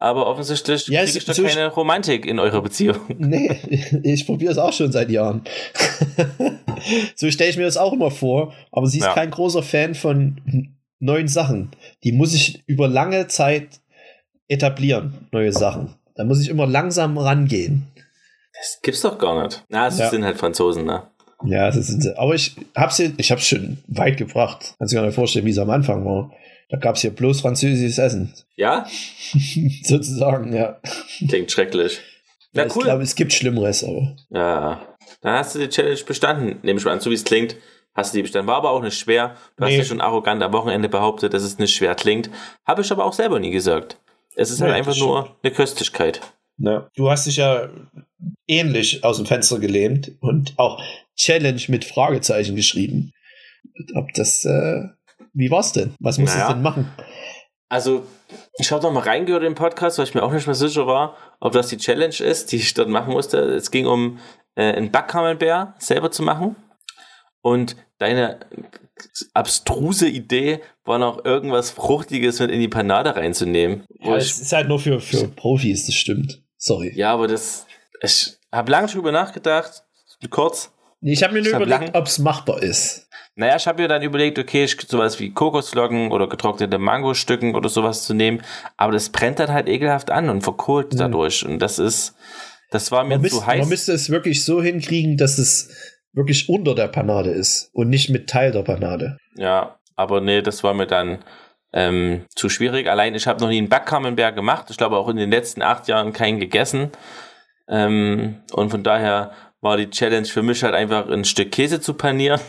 Aber 0.00 0.26
offensichtlich 0.26 0.88
Ja, 0.88 1.04
kriege 1.04 1.18
es- 1.18 1.28
ich 1.28 1.34
so- 1.36 1.44
keine 1.44 1.68
Romantik 1.68 2.26
in 2.26 2.38
eurer 2.40 2.60
Beziehung. 2.62 2.96
Nee, 3.16 3.58
ich 4.02 4.26
probiere 4.26 4.50
es 4.52 4.58
auch 4.58 4.72
schon 4.72 4.90
seit 4.90 5.08
Jahren. 5.08 5.42
so 7.14 7.30
stelle 7.30 7.50
ich 7.50 7.56
mir 7.56 7.64
das 7.64 7.76
auch 7.76 7.92
immer 7.92 8.10
vor, 8.10 8.52
aber 8.72 8.86
sie 8.86 8.98
ist 8.98 9.04
Ja. 9.06 9.14
kein 9.14 9.30
großer 9.30 9.62
Fan 9.62 9.94
von 9.94 10.72
neuen 10.98 11.28
Sachen. 11.28 11.70
Die 12.04 12.10
muss 12.12 12.34
ich 12.34 12.62
über 12.66 12.88
lange 12.88 13.28
Zeit 13.28 13.80
etablieren, 14.48 15.28
neue 15.32 15.52
Sachen. 15.52 15.94
Da 16.16 16.24
muss 16.24 16.40
ich 16.40 16.48
immer 16.48 16.66
langsam 16.66 17.18
rangehen. 17.18 17.86
Das 18.58 18.80
gibt's 18.82 19.02
doch 19.02 19.18
gar 19.18 19.42
nicht. 19.44 19.64
Na, 19.68 19.86
es 19.88 19.98
Ja. 19.98 20.08
sind 20.10 20.24
halt 20.24 20.36
Franzosen, 20.38 20.84
ne? 20.84 21.02
Ja, 21.44 21.70
das 21.70 21.86
sind 21.88 22.02
sie. 22.02 22.18
Aber 22.18 22.34
ich 22.34 22.56
hab's 22.74 22.96
hier, 22.96 23.12
ich 23.18 23.30
hab's 23.30 23.46
schon 23.46 23.78
weit 23.88 24.16
gebracht. 24.16 24.74
Kannst 24.78 24.92
du 24.92 24.96
dir 24.96 25.00
gar 25.02 25.06
nicht 25.06 25.14
vorstellen, 25.14 25.44
wie 25.44 25.50
es 25.50 25.58
am 25.58 25.68
Anfang 25.70 26.04
war. 26.04 26.32
Da 26.70 26.78
gab's 26.78 27.02
hier 27.02 27.10
bloß 27.10 27.42
französisches 27.42 27.98
Essen. 27.98 28.32
Ja? 28.56 28.86
Sozusagen, 29.82 30.52
ja. 30.54 30.78
Klingt 31.28 31.50
schrecklich. 31.50 32.00
ja 32.52 32.62
Na 32.62 32.66
Ich 32.66 32.76
cool. 32.76 32.84
glaube, 32.84 33.02
es 33.02 33.14
gibt 33.14 33.32
Schlimmeres, 33.32 33.84
aber. 33.84 34.16
Ja. 34.30 34.80
Dann 35.20 35.34
hast 35.38 35.54
du 35.54 35.58
die 35.60 35.68
Challenge 35.68 36.00
bestanden. 36.06 36.58
Nehme 36.62 36.78
ich 36.78 36.84
mal 36.84 36.92
an, 36.92 37.00
so 37.00 37.10
wie 37.10 37.14
es 37.14 37.24
klingt. 37.24 37.56
Hast 37.94 38.12
du 38.12 38.18
die 38.18 38.22
bestanden. 38.22 38.48
War 38.48 38.56
aber 38.56 38.70
auch 38.70 38.82
nicht 38.82 38.98
schwer. 38.98 39.36
Du 39.56 39.64
hast 39.64 39.70
Nee. 39.72 39.78
ja 39.78 39.84
schon 39.84 40.00
arrogant 40.00 40.42
am 40.42 40.52
Wochenende 40.52 40.88
behauptet, 40.88 41.32
dass 41.34 41.42
es 41.42 41.58
nicht 41.58 41.74
schwer 41.74 41.94
klingt. 41.94 42.30
Habe 42.66 42.82
ich 42.82 42.90
aber 42.90 43.04
auch 43.04 43.12
selber 43.12 43.38
nie 43.38 43.50
gesagt. 43.50 43.98
Es 44.34 44.50
ist 44.50 44.60
halt 44.60 44.72
Nee, 44.72 44.78
einfach 44.78 44.92
das 44.92 45.00
nur 45.00 45.36
eine 45.42 45.52
Köstlichkeit. 45.52 46.20
Ja. 46.58 46.88
Du 46.96 47.10
hast 47.10 47.26
dich 47.26 47.36
ja 47.36 47.68
ähnlich 48.46 49.04
aus 49.04 49.16
dem 49.16 49.26
Fenster 49.26 49.58
gelehnt 49.58 50.12
und 50.20 50.54
auch 50.56 50.82
Challenge 51.16 51.60
mit 51.68 51.84
Fragezeichen 51.84 52.56
geschrieben. 52.56 53.12
Ob 53.94 54.12
das, 54.14 54.44
äh, 54.44 54.82
wie 55.32 55.50
war's 55.50 55.72
denn? 55.72 55.94
Was 56.00 56.18
muss 56.18 56.32
Naja. 56.32 56.48
es 56.48 56.54
denn 56.54 56.62
machen? 56.62 56.90
Also, 57.68 58.06
ich 58.58 58.70
habe 58.70 58.82
noch 58.82 58.92
mal 58.92 59.00
reingehört 59.00 59.42
in 59.42 59.50
den 59.50 59.54
Podcast, 59.56 59.98
weil 59.98 60.06
ich 60.06 60.14
mir 60.14 60.22
auch 60.22 60.32
nicht 60.32 60.46
mehr 60.46 60.54
sicher 60.54 60.86
war, 60.86 61.16
ob 61.40 61.52
das 61.52 61.68
die 61.68 61.76
Challenge 61.76 62.14
ist, 62.20 62.52
die 62.52 62.56
ich 62.56 62.74
dort 62.74 62.88
machen 62.88 63.12
musste. 63.12 63.38
Es 63.38 63.70
ging 63.70 63.86
um 63.86 64.18
äh, 64.54 64.72
einen 64.72 64.92
Backkammelbär 64.92 65.74
selber 65.78 66.10
zu 66.10 66.22
machen. 66.22 66.56
Und 67.42 67.76
deine 67.98 68.40
abstruse 69.34 70.08
Idee 70.08 70.60
war 70.84 70.98
noch 70.98 71.24
irgendwas 71.24 71.70
Fruchtiges 71.70 72.40
mit 72.40 72.50
in 72.50 72.60
die 72.60 72.68
Panade 72.68 73.14
reinzunehmen. 73.16 73.84
Ja, 74.00 74.16
ich, 74.16 74.24
es 74.24 74.40
ist 74.40 74.52
halt 74.52 74.68
nur 74.68 74.80
für, 74.80 75.00
für 75.00 75.28
Profis, 75.28 75.86
das 75.86 75.94
stimmt. 75.94 76.42
Sorry. 76.56 76.92
ja, 76.94 77.12
aber 77.12 77.28
das. 77.28 77.65
Ich 78.02 78.38
habe 78.52 78.70
lange 78.70 78.88
drüber 78.88 79.12
nachgedacht. 79.12 79.84
Kurz. 80.30 80.72
Ich 81.02 81.22
habe 81.22 81.34
mir 81.34 81.42
nur 81.42 81.52
hab 81.54 81.62
überlegt, 81.62 81.94
ob 81.94 82.06
es 82.06 82.18
machbar 82.18 82.62
ist. 82.62 83.08
Naja, 83.34 83.56
ich 83.56 83.66
habe 83.66 83.82
mir 83.82 83.88
dann 83.88 84.02
überlegt, 84.02 84.38
okay, 84.38 84.64
ich, 84.64 84.76
sowas 84.88 85.20
wie 85.20 85.30
Kokosflocken 85.30 86.10
oder 86.10 86.26
getrocknete 86.26 86.78
Mangostücken 86.78 87.54
oder 87.54 87.68
sowas 87.68 88.04
zu 88.04 88.14
nehmen. 88.14 88.42
Aber 88.78 88.92
das 88.92 89.10
brennt 89.10 89.38
dann 89.38 89.52
halt 89.52 89.68
ekelhaft 89.68 90.10
an 90.10 90.30
und 90.30 90.40
verkohlt 90.42 90.94
Mhm. 90.94 90.98
dadurch. 90.98 91.44
Und 91.44 91.58
das 91.58 91.78
ist. 91.78 92.14
Das 92.70 92.90
war 92.90 93.04
mir 93.04 93.18
Man, 93.18 93.28
zu 93.28 93.36
müsst, 93.36 93.46
heiß. 93.46 93.60
man 93.60 93.68
müsste 93.68 93.92
es 93.92 94.10
wirklich 94.10 94.44
so 94.44 94.60
hinkriegen, 94.62 95.16
dass 95.16 95.38
es 95.38 95.70
wirklich 96.12 96.48
unter 96.48 96.74
der 96.74 96.88
Panade 96.88 97.30
ist 97.30 97.70
und 97.74 97.90
nicht 97.90 98.08
mit 98.10 98.28
Teil 98.28 98.50
der 98.50 98.62
Panade. 98.62 99.18
Ja, 99.36 99.78
aber 99.94 100.20
nee, 100.20 100.42
das 100.42 100.64
war 100.64 100.74
mir 100.74 100.86
dann 100.86 101.22
ähm, 101.72 102.24
zu 102.34 102.48
schwierig. 102.48 102.88
Allein, 102.88 103.14
ich 103.14 103.26
habe 103.26 103.40
noch 103.40 103.48
nie 103.50 103.58
einen 103.58 103.68
Backkammenberg 103.68 104.34
gemacht. 104.34 104.66
Ich 104.70 104.78
glaube 104.78 104.96
auch 104.96 105.08
in 105.08 105.16
den 105.16 105.30
letzten 105.30 105.62
acht 105.62 105.86
Jahren 105.88 106.12
keinen 106.12 106.40
gegessen. 106.40 106.90
Ähm, 107.68 108.36
und 108.52 108.70
von 108.70 108.82
daher 108.82 109.32
war 109.60 109.76
die 109.76 109.90
Challenge 109.90 110.26
für 110.26 110.42
mich 110.42 110.62
halt 110.62 110.74
einfach 110.74 111.08
ein 111.08 111.24
Stück 111.24 111.50
Käse 111.52 111.80
zu 111.80 111.94
panieren. 111.94 112.40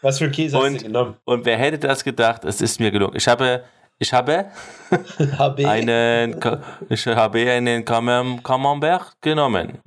Was 0.00 0.18
für 0.18 0.30
Käse 0.30 0.56
hast 0.56 0.64
Und- 0.64 0.80
du 0.80 0.86
genommen? 0.86 1.16
Und 1.24 1.44
wer 1.44 1.56
hätte 1.56 1.78
das 1.78 2.02
gedacht? 2.04 2.44
Es 2.44 2.60
ist 2.60 2.80
mir 2.80 2.90
gelungen. 2.90 3.14
Ich 3.16 3.28
habe, 3.28 3.64
ich 3.98 4.12
habe 4.12 4.46
einen, 5.66 6.40
ich 6.88 7.06
habe 7.06 7.38
einen 7.50 7.84
Camem- 7.84 8.42
Camembert 8.42 9.12
genommen. 9.20 9.78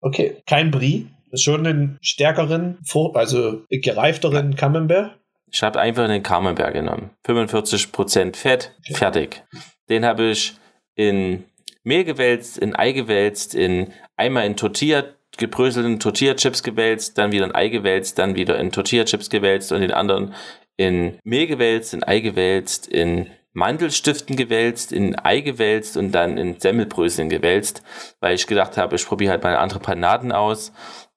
Okay, 0.00 0.42
kein 0.46 0.70
Brie. 0.70 1.08
Schon 1.34 1.66
einen 1.66 1.98
stärkeren, 2.00 2.78
also 3.14 3.62
gereifteren 3.68 4.54
Camembert. 4.56 5.18
Ich 5.50 5.62
habe 5.62 5.78
einfach 5.80 6.04
einen 6.04 6.22
Camembert 6.22 6.72
genommen. 6.72 7.10
45% 7.26 8.36
Fett, 8.36 8.72
fertig. 8.94 9.44
Den 9.90 10.04
habe 10.06 10.24
ich 10.30 10.56
in 10.94 11.44
Mehl 11.86 12.02
gewälzt, 12.02 12.58
in 12.58 12.74
Ei 12.74 12.90
gewälzt, 12.90 13.54
in 13.54 13.92
einmal 14.16 14.44
in 14.44 14.56
Tortilla, 14.56 15.04
gebröselten 15.38 16.00
Tortilla-Chips 16.00 16.64
gewälzt, 16.64 17.16
dann 17.16 17.30
wieder 17.30 17.44
in 17.44 17.54
Ei 17.54 17.68
gewälzt, 17.68 18.18
dann 18.18 18.34
wieder 18.34 18.58
in 18.58 18.72
Tortilla-Chips 18.72 19.30
gewälzt 19.30 19.70
und 19.70 19.82
den 19.82 19.92
anderen 19.92 20.34
in 20.76 21.20
Mehl 21.22 21.46
gewälzt, 21.46 21.94
in 21.94 22.02
Ei 22.02 22.18
gewälzt, 22.18 22.88
in 22.88 23.30
Mandelstiften 23.52 24.34
gewälzt, 24.34 24.90
in 24.90 25.16
Ei 25.16 25.40
gewälzt 25.40 25.96
und 25.96 26.10
dann 26.10 26.38
in 26.38 26.58
Semmelbröseln 26.58 27.28
gewälzt, 27.28 27.84
weil 28.18 28.34
ich 28.34 28.48
gedacht 28.48 28.76
habe, 28.76 28.96
ich 28.96 29.06
probiere 29.06 29.30
halt 29.30 29.44
mal 29.44 29.56
andere 29.56 29.78
Panaden 29.78 30.32
aus. 30.32 30.72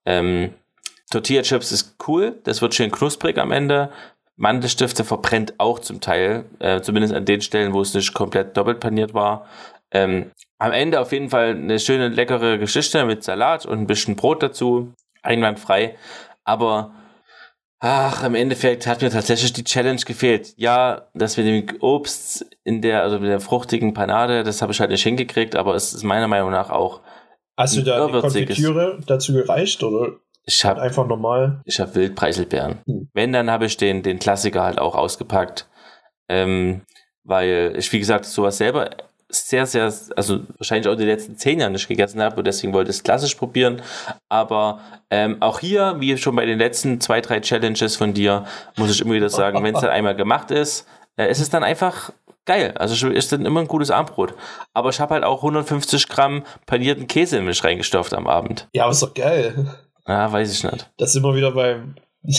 Ähm, 0.06 0.54
Tortilla 1.10 1.42
Chips 1.42 1.72
ist 1.72 1.96
cool, 2.08 2.40
das 2.44 2.62
wird 2.62 2.76
schön 2.76 2.92
knusprig 2.92 3.40
am 3.40 3.52
Ende. 3.52 3.92
Mandelstifte 4.36 5.04
verbrennt 5.04 5.56
auch 5.58 5.80
zum 5.80 6.00
Teil, 6.00 6.46
äh, 6.60 6.80
zumindest 6.82 7.16
an 7.16 7.26
den 7.26 7.42
Stellen, 7.42 7.74
wo 7.74 7.82
es 7.82 7.96
nicht 7.96 8.14
komplett 8.14 8.56
doppelt 8.56 8.80
paniert 8.80 9.16
war. 9.16 9.48
Ähm, 9.92 10.32
am 10.60 10.74
Ende 10.74 11.00
auf 11.00 11.12
jeden 11.12 11.30
Fall 11.30 11.52
eine 11.52 11.80
schöne, 11.80 12.10
leckere 12.10 12.58
Geschichte 12.58 13.04
mit 13.06 13.24
Salat 13.24 13.66
und 13.66 13.80
ein 13.80 13.88
bisschen 13.88 14.16
Brot 14.16 14.44
dazu. 14.44 14.94
Einwandfrei. 15.24 15.96
Aber 16.44 16.94
ach, 17.80 18.24
im 18.24 18.36
Endeffekt 18.36 18.86
hat 18.86 19.02
mir 19.02 19.10
tatsächlich 19.10 19.54
die 19.54 19.64
Challenge 19.64 20.02
gefehlt. 20.02 20.54
Ja, 20.58 21.08
das 21.14 21.38
mit 21.38 21.46
dem 21.46 21.82
Obst 21.82 22.46
in 22.64 22.82
der, 22.82 23.02
also 23.02 23.20
mit 23.20 23.30
der 23.30 23.40
fruchtigen 23.40 23.94
Panade, 23.94 24.44
das 24.44 24.62
habe 24.62 24.74
ich 24.74 24.80
halt 24.80 24.92
nicht 24.92 25.04
hingekriegt, 25.04 25.56
aber 25.56 25.76
es 25.76 25.94
ist 25.94 26.04
meiner 26.04 26.28
Meinung 26.28 26.52
nach 26.52 26.70
auch. 26.70 27.02
Hast 27.58 27.78
du 27.78 27.82
da 27.82 28.08
die. 28.08 28.20
Konfitüre 28.20 29.00
dazu 29.06 29.34
gereicht 29.34 29.82
oder 29.84 30.18
Ich 30.46 30.64
habe 30.66 30.82
einfach 30.82 31.08
normal? 31.08 31.62
Ich 31.66 31.80
habe 31.80 31.96
Wildpreiselbeeren. 31.96 32.80
Hm. 32.86 33.10
Wenn, 33.14 33.32
dann 33.32 33.50
habe 33.50 33.66
ich 33.66 33.78
den, 33.78 34.04
den 34.04 34.20
Klassiker 34.20 34.64
halt 34.64 34.80
auch 34.80 34.96
ausgepackt. 34.96 35.70
Ähm, 36.30 36.82
weil 37.24 37.74
ich, 37.78 37.92
wie 37.92 38.00
gesagt, 38.00 38.26
sowas 38.26 38.58
selber 38.58 38.90
sehr, 39.30 39.66
sehr, 39.66 39.94
also 40.16 40.40
wahrscheinlich 40.58 40.88
auch 40.88 40.96
die 40.96 41.06
letzten 41.06 41.38
zehn 41.38 41.60
Jahre 41.60 41.72
nicht 41.72 41.88
gegessen 41.88 42.22
habe 42.22 42.38
und 42.38 42.46
deswegen 42.48 42.74
wollte 42.74 42.90
ich 42.90 42.98
es 42.98 43.04
klassisch 43.04 43.36
probieren. 43.36 43.82
Aber 44.28 44.80
ähm, 45.12 45.38
auch 45.42 45.60
hier, 45.60 45.96
wie 46.00 46.18
schon 46.18 46.36
bei 46.36 46.46
den 46.46 46.58
letzten 46.58 47.00
zwei, 47.00 47.22
drei 47.22 47.40
Challenges 47.40 47.96
von 47.96 48.14
dir, 48.14 48.46
muss 48.76 48.92
ich 48.92 49.02
immer 49.02 49.14
wieder 49.14 49.30
sagen, 49.30 49.64
wenn 49.64 49.76
es 49.76 49.82
dann 49.82 49.92
einmal 49.92 50.16
gemacht 50.16 50.52
ist, 50.52 50.88
äh, 51.18 51.30
ist 51.30 51.40
es 51.40 51.50
dann 51.50 51.64
einfach 51.64 52.12
geil. 52.46 52.74
Also 52.78 53.08
ist 53.10 53.32
dann 53.32 53.46
immer 53.46 53.60
ein 53.60 53.68
gutes 53.68 53.92
Abendbrot. 53.92 54.34
Aber 54.74 54.90
ich 54.90 55.00
habe 55.00 55.14
halt 55.14 55.24
auch 55.24 55.38
150 55.44 56.08
Gramm 56.10 56.44
panierten 56.66 57.08
Käse 57.08 57.38
in 57.38 57.46
mich 57.46 57.64
reingestopft 57.64 58.14
am 58.16 58.26
Abend. 58.28 58.68
Ja, 58.74 58.84
aber 58.84 58.92
ist 58.94 59.04
doch 59.04 59.14
geil. 59.14 59.76
Ja, 60.08 60.32
weiß 60.32 60.52
ich 60.52 60.64
nicht. 60.64 60.90
Das 60.98 61.14
sind 61.14 61.22
wir 61.22 61.36
wieder 61.36 61.52
beim, 61.52 61.94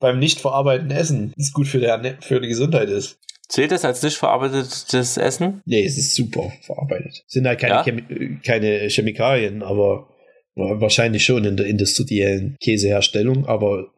beim 0.00 0.18
nicht 0.18 0.40
verarbeiteten 0.40 0.90
Essen. 0.90 1.32
Das 1.36 1.46
ist 1.46 1.54
gut 1.54 1.66
für 1.66 1.78
Erne- 1.82 2.18
für 2.20 2.40
die 2.40 2.48
Gesundheit 2.48 2.90
ist. 2.90 3.18
Zählt 3.48 3.72
das 3.72 3.84
als 3.84 4.02
nicht 4.02 4.16
verarbeitetes 4.16 5.16
Essen? 5.16 5.60
Nee, 5.66 5.84
es 5.84 5.98
ist 5.98 6.14
super 6.14 6.52
verarbeitet. 6.62 7.22
Sind 7.26 7.46
halt 7.46 7.60
keine, 7.60 7.74
Ja? 7.74 7.82
Chemi 7.82 8.40
keine 8.44 8.88
Chemikalien, 8.88 9.62
aber 9.62 10.08
ja, 10.56 10.80
wahrscheinlich 10.80 11.24
schon 11.24 11.44
in 11.44 11.56
der 11.56 11.66
industriellen 11.66 12.56
Käseherstellung, 12.60 13.46
aber 13.46 13.88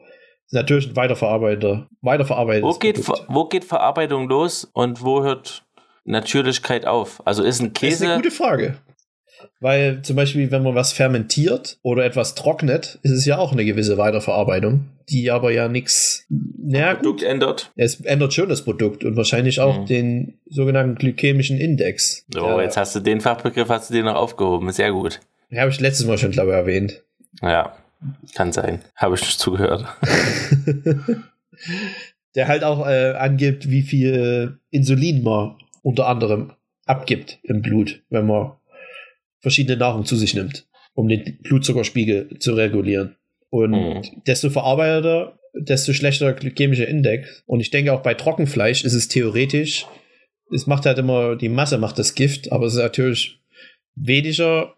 natürlich 0.50 0.88
ein 0.88 0.96
weiterverarbeiteter, 0.96 1.86
weiterverarbeitetes 2.02 2.74
Wo 2.74 2.78
geht, 2.78 3.04
Produkt. 3.04 3.26
wo 3.28 3.44
geht 3.46 3.64
Verarbeitung 3.64 4.28
los 4.28 4.68
und 4.72 5.02
wo 5.02 5.22
hört 5.22 5.64
Natürlichkeit 6.04 6.86
auf? 6.86 7.20
Also 7.26 7.42
ist 7.42 7.60
ein 7.60 7.72
Das 7.72 7.82
ist 7.82 8.00
eine 8.02 8.10
Käse. 8.12 8.16
gute 8.16 8.30
Frage. 8.30 8.78
Weil 9.60 10.02
zum 10.02 10.16
Beispiel, 10.16 10.50
wenn 10.50 10.62
man 10.62 10.74
was 10.74 10.92
fermentiert 10.92 11.78
oder 11.82 12.04
etwas 12.04 12.34
trocknet, 12.34 12.98
ist 13.02 13.12
es 13.12 13.24
ja 13.26 13.38
auch 13.38 13.52
eine 13.52 13.64
gewisse 13.64 13.96
Weiterverarbeitung, 13.98 14.86
die 15.08 15.30
aber 15.30 15.50
ja 15.50 15.68
nichts. 15.68 16.24
Naja, 16.28 16.92
gut. 16.94 17.02
Produkt 17.02 17.22
ändert. 17.22 17.72
Es 17.76 18.00
ändert 18.02 18.34
schon 18.34 18.48
das 18.48 18.62
Produkt 18.64 19.04
und 19.04 19.16
wahrscheinlich 19.16 19.60
auch 19.60 19.80
Mhm. 19.82 19.86
den 19.86 20.38
sogenannten 20.48 20.94
glykämischen 20.96 21.58
Index. 21.58 22.24
So, 22.32 22.40
Ja. 22.40 22.62
jetzt 22.62 22.76
hast 22.76 22.94
du 22.96 23.00
den 23.00 23.20
Fachbegriff, 23.20 23.68
hast 23.68 23.90
du 23.90 23.94
den 23.94 24.04
noch 24.06 24.14
aufgehoben. 24.16 24.70
Sehr 24.72 24.92
gut. 24.92 25.20
Den 25.50 25.60
habe 25.60 25.70
ich 25.70 25.80
letztes 25.80 26.06
Mal 26.06 26.18
schon, 26.18 26.32
glaube 26.32 26.50
ich, 26.50 26.56
erwähnt. 26.56 27.02
Ja. 27.42 27.74
kann 28.34 28.52
sein. 28.52 28.80
Habe 28.94 29.14
ich 29.14 29.22
nicht 29.22 29.38
zugehört. 29.38 29.86
der 32.34 32.48
halt 32.48 32.64
auch 32.64 32.86
äh, 32.86 33.12
angibt, 33.12 33.70
wie 33.70 33.82
viel 33.82 34.58
Insulin 34.70 35.22
man 35.22 35.56
unter 35.82 36.06
anderem 36.06 36.52
abgibt 36.84 37.38
im 37.42 37.62
Blut, 37.62 38.02
wenn 38.10 38.26
man 38.26 38.52
verschiedene 39.46 39.76
Nahrung 39.76 40.04
zu 40.04 40.16
sich 40.16 40.34
nimmt, 40.34 40.66
um 40.94 41.06
den 41.06 41.38
Blutzuckerspiegel 41.40 42.40
zu 42.40 42.54
regulieren. 42.54 43.14
Und 43.48 43.70
mhm. 43.70 44.02
desto 44.26 44.50
verarbeiteter, 44.50 45.38
desto 45.54 45.92
schlechter 45.92 46.32
glykämischer 46.32 46.88
Index. 46.88 47.44
Und 47.46 47.60
ich 47.60 47.70
denke 47.70 47.92
auch 47.92 48.02
bei 48.02 48.14
Trockenfleisch 48.14 48.82
ist 48.82 48.92
es 48.92 49.06
theoretisch, 49.06 49.86
es 50.52 50.66
macht 50.66 50.84
halt 50.84 50.98
immer, 50.98 51.36
die 51.36 51.48
Masse 51.48 51.78
macht 51.78 51.96
das 52.00 52.16
Gift, 52.16 52.50
aber 52.50 52.66
es 52.66 52.72
ist 52.74 52.80
natürlich 52.80 53.38
weniger 53.94 54.74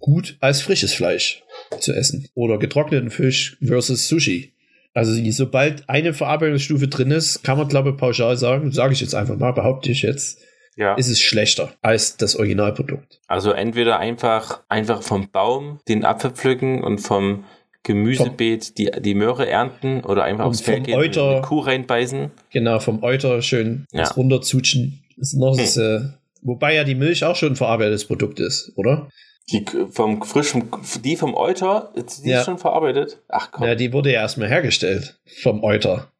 gut 0.00 0.36
als 0.40 0.60
frisches 0.60 0.92
Fleisch 0.92 1.42
zu 1.78 1.94
essen. 1.94 2.28
Oder 2.34 2.58
getrockneten 2.58 3.08
Fisch 3.08 3.56
versus 3.62 4.06
Sushi. 4.06 4.52
Also 4.92 5.14
sobald 5.30 5.88
eine 5.88 6.12
Verarbeitungsstufe 6.12 6.88
drin 6.88 7.10
ist, 7.10 7.42
kann 7.42 7.56
man 7.56 7.68
glaube 7.68 7.90
ich 7.90 7.96
pauschal 7.96 8.36
sagen, 8.36 8.70
sage 8.70 8.92
ich 8.92 9.00
jetzt 9.00 9.14
einfach 9.14 9.38
mal, 9.38 9.52
behaupte 9.52 9.90
ich 9.90 10.02
jetzt, 10.02 10.42
ja. 10.76 10.94
ist 10.94 11.08
es 11.08 11.20
schlechter 11.20 11.72
als 11.82 12.16
das 12.16 12.36
Originalprodukt. 12.36 13.20
Also 13.26 13.52
entweder 13.52 13.98
einfach, 13.98 14.62
einfach 14.68 15.02
vom 15.02 15.30
Baum 15.30 15.80
den 15.88 16.04
Apfel 16.04 16.30
pflücken 16.30 16.82
und 16.82 16.98
vom 16.98 17.44
Gemüsebeet 17.82 18.76
die, 18.76 18.90
die 19.00 19.14
Möhre 19.14 19.48
ernten 19.48 20.04
oder 20.04 20.24
einfach 20.24 20.44
aufs 20.44 20.60
Feld 20.60 20.84
gehen 20.84 20.98
Euter, 20.98 21.24
und 21.24 21.32
eine 21.32 21.42
Kuh 21.42 21.60
reinbeißen. 21.60 22.30
Genau, 22.50 22.78
vom 22.78 23.02
Euter 23.02 23.40
schön 23.40 23.86
ja. 23.92 24.00
das 24.00 24.16
runterzutschen. 24.16 25.02
Ist 25.16 25.34
noch 25.34 25.52
hm. 25.52 25.58
das, 25.58 25.76
äh, 25.76 26.00
wobei 26.42 26.74
ja 26.74 26.84
die 26.84 26.94
Milch 26.94 27.24
auch 27.24 27.36
schon 27.36 27.52
ein 27.52 27.56
verarbeitetes 27.56 28.04
Produkt 28.04 28.38
ist, 28.40 28.72
oder? 28.76 29.08
Die 29.50 29.64
vom 29.90 30.22
frischen, 30.22 30.70
die 31.02 31.16
vom 31.16 31.34
Euter, 31.34 31.92
die 31.96 32.30
ja. 32.30 32.40
ist 32.40 32.44
schon 32.44 32.58
verarbeitet. 32.58 33.18
Ach 33.28 33.50
komm. 33.50 33.66
Ja, 33.66 33.74
die 33.74 33.92
wurde 33.92 34.12
ja 34.12 34.20
erstmal 34.20 34.48
hergestellt 34.48 35.18
vom 35.40 35.64
Euter. 35.64 36.12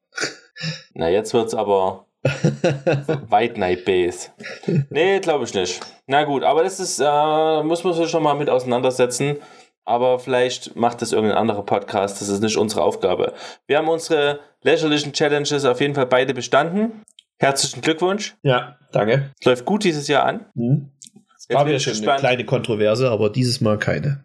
Na, 0.94 1.08
jetzt 1.08 1.32
wird's 1.32 1.54
aber 1.54 2.06
White 3.30 3.58
Night 3.58 3.84
Base. 3.84 4.28
Nee, 4.90 5.20
glaube 5.20 5.44
ich 5.44 5.54
nicht. 5.54 5.80
Na 6.06 6.24
gut, 6.24 6.42
aber 6.42 6.62
das 6.62 6.80
ist, 6.80 7.00
äh, 7.00 7.62
muss 7.62 7.84
man 7.84 7.94
sich 7.94 8.10
schon 8.10 8.22
mal 8.22 8.34
mit 8.34 8.50
auseinandersetzen. 8.50 9.38
Aber 9.84 10.18
vielleicht 10.18 10.76
macht 10.76 11.02
das 11.02 11.12
irgendein 11.12 11.38
anderer 11.38 11.64
Podcast. 11.64 12.20
Das 12.20 12.28
ist 12.28 12.42
nicht 12.42 12.56
unsere 12.56 12.82
Aufgabe. 12.82 13.32
Wir 13.66 13.78
haben 13.78 13.88
unsere 13.88 14.40
lächerlichen 14.62 15.12
Challenges 15.12 15.64
auf 15.64 15.80
jeden 15.80 15.94
Fall 15.94 16.06
beide 16.06 16.34
bestanden. 16.34 17.02
Herzlichen 17.38 17.80
Glückwunsch. 17.80 18.36
Ja, 18.42 18.76
danke. 18.92 19.32
Es 19.40 19.46
läuft 19.46 19.64
gut 19.64 19.82
dieses 19.84 20.06
Jahr 20.06 20.24
an. 20.24 20.46
Mhm. 20.54 20.90
Gab 21.48 21.66
ja 21.66 21.78
schon 21.80 21.94
gespannt. 21.94 22.10
eine 22.10 22.20
kleine 22.20 22.44
Kontroverse, 22.44 23.10
aber 23.10 23.30
dieses 23.30 23.60
Mal 23.60 23.78
keine. 23.78 24.22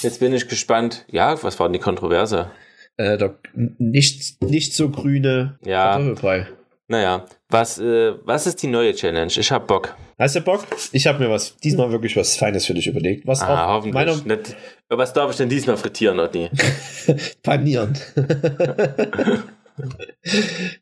Jetzt 0.00 0.20
bin 0.20 0.32
ich 0.32 0.48
gespannt. 0.48 1.04
Ja, 1.10 1.42
was 1.42 1.58
war 1.58 1.68
denn 1.68 1.74
die 1.74 1.78
Kontroverse? 1.78 2.50
Äh, 2.96 3.18
der 3.18 3.34
nicht, 3.54 4.42
nicht 4.42 4.74
so 4.74 4.88
grüne 4.88 5.58
ja. 5.64 5.92
Kartoffelbrei. 5.92 6.46
Naja, 6.88 7.26
was, 7.48 7.78
äh, 7.78 8.14
was 8.24 8.46
ist 8.46 8.62
die 8.62 8.68
neue 8.68 8.94
Challenge? 8.94 9.32
Ich 9.36 9.50
hab 9.50 9.66
Bock. 9.66 9.96
Hast 10.18 10.36
du 10.36 10.40
Bock? 10.40 10.64
Ich 10.92 11.06
habe 11.06 11.18
mir 11.18 11.30
was, 11.30 11.56
diesmal 11.56 11.90
wirklich 11.90 12.16
was 12.16 12.36
Feines 12.36 12.64
für 12.64 12.74
dich 12.74 12.86
überlegt. 12.86 13.26
Was 13.26 13.42
ah, 13.42 13.66
auch 13.66 13.68
hoffentlich. 13.74 13.94
Meiner 13.94 14.16
nicht, 14.16 14.56
was 14.88 15.12
darf 15.12 15.32
ich 15.32 15.36
denn 15.36 15.48
diesmal 15.48 15.76
frittieren, 15.76 16.20
Otni? 16.20 16.48
Panieren. 17.42 17.98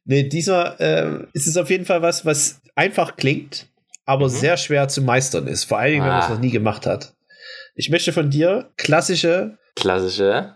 nee, 0.04 0.24
diesmal 0.24 0.76
äh, 0.78 1.36
ist 1.36 1.46
es 1.46 1.56
auf 1.56 1.70
jeden 1.70 1.86
Fall 1.86 2.02
was, 2.02 2.26
was 2.26 2.60
einfach 2.74 3.16
klingt, 3.16 3.66
aber 4.04 4.26
mhm. 4.26 4.32
sehr 4.32 4.56
schwer 4.58 4.88
zu 4.88 5.00
meistern 5.00 5.46
ist. 5.46 5.64
Vor 5.64 5.78
allen 5.78 5.92
Dingen, 5.92 6.02
ah. 6.02 6.06
wenn 6.06 6.12
man 6.12 6.22
es 6.22 6.26
ah. 6.26 6.34
noch 6.34 6.40
nie 6.40 6.50
gemacht 6.50 6.84
hat. 6.84 7.14
Ich 7.76 7.88
möchte 7.88 8.12
von 8.12 8.30
dir 8.30 8.70
klassische. 8.76 9.56
Klassische. 9.74 10.54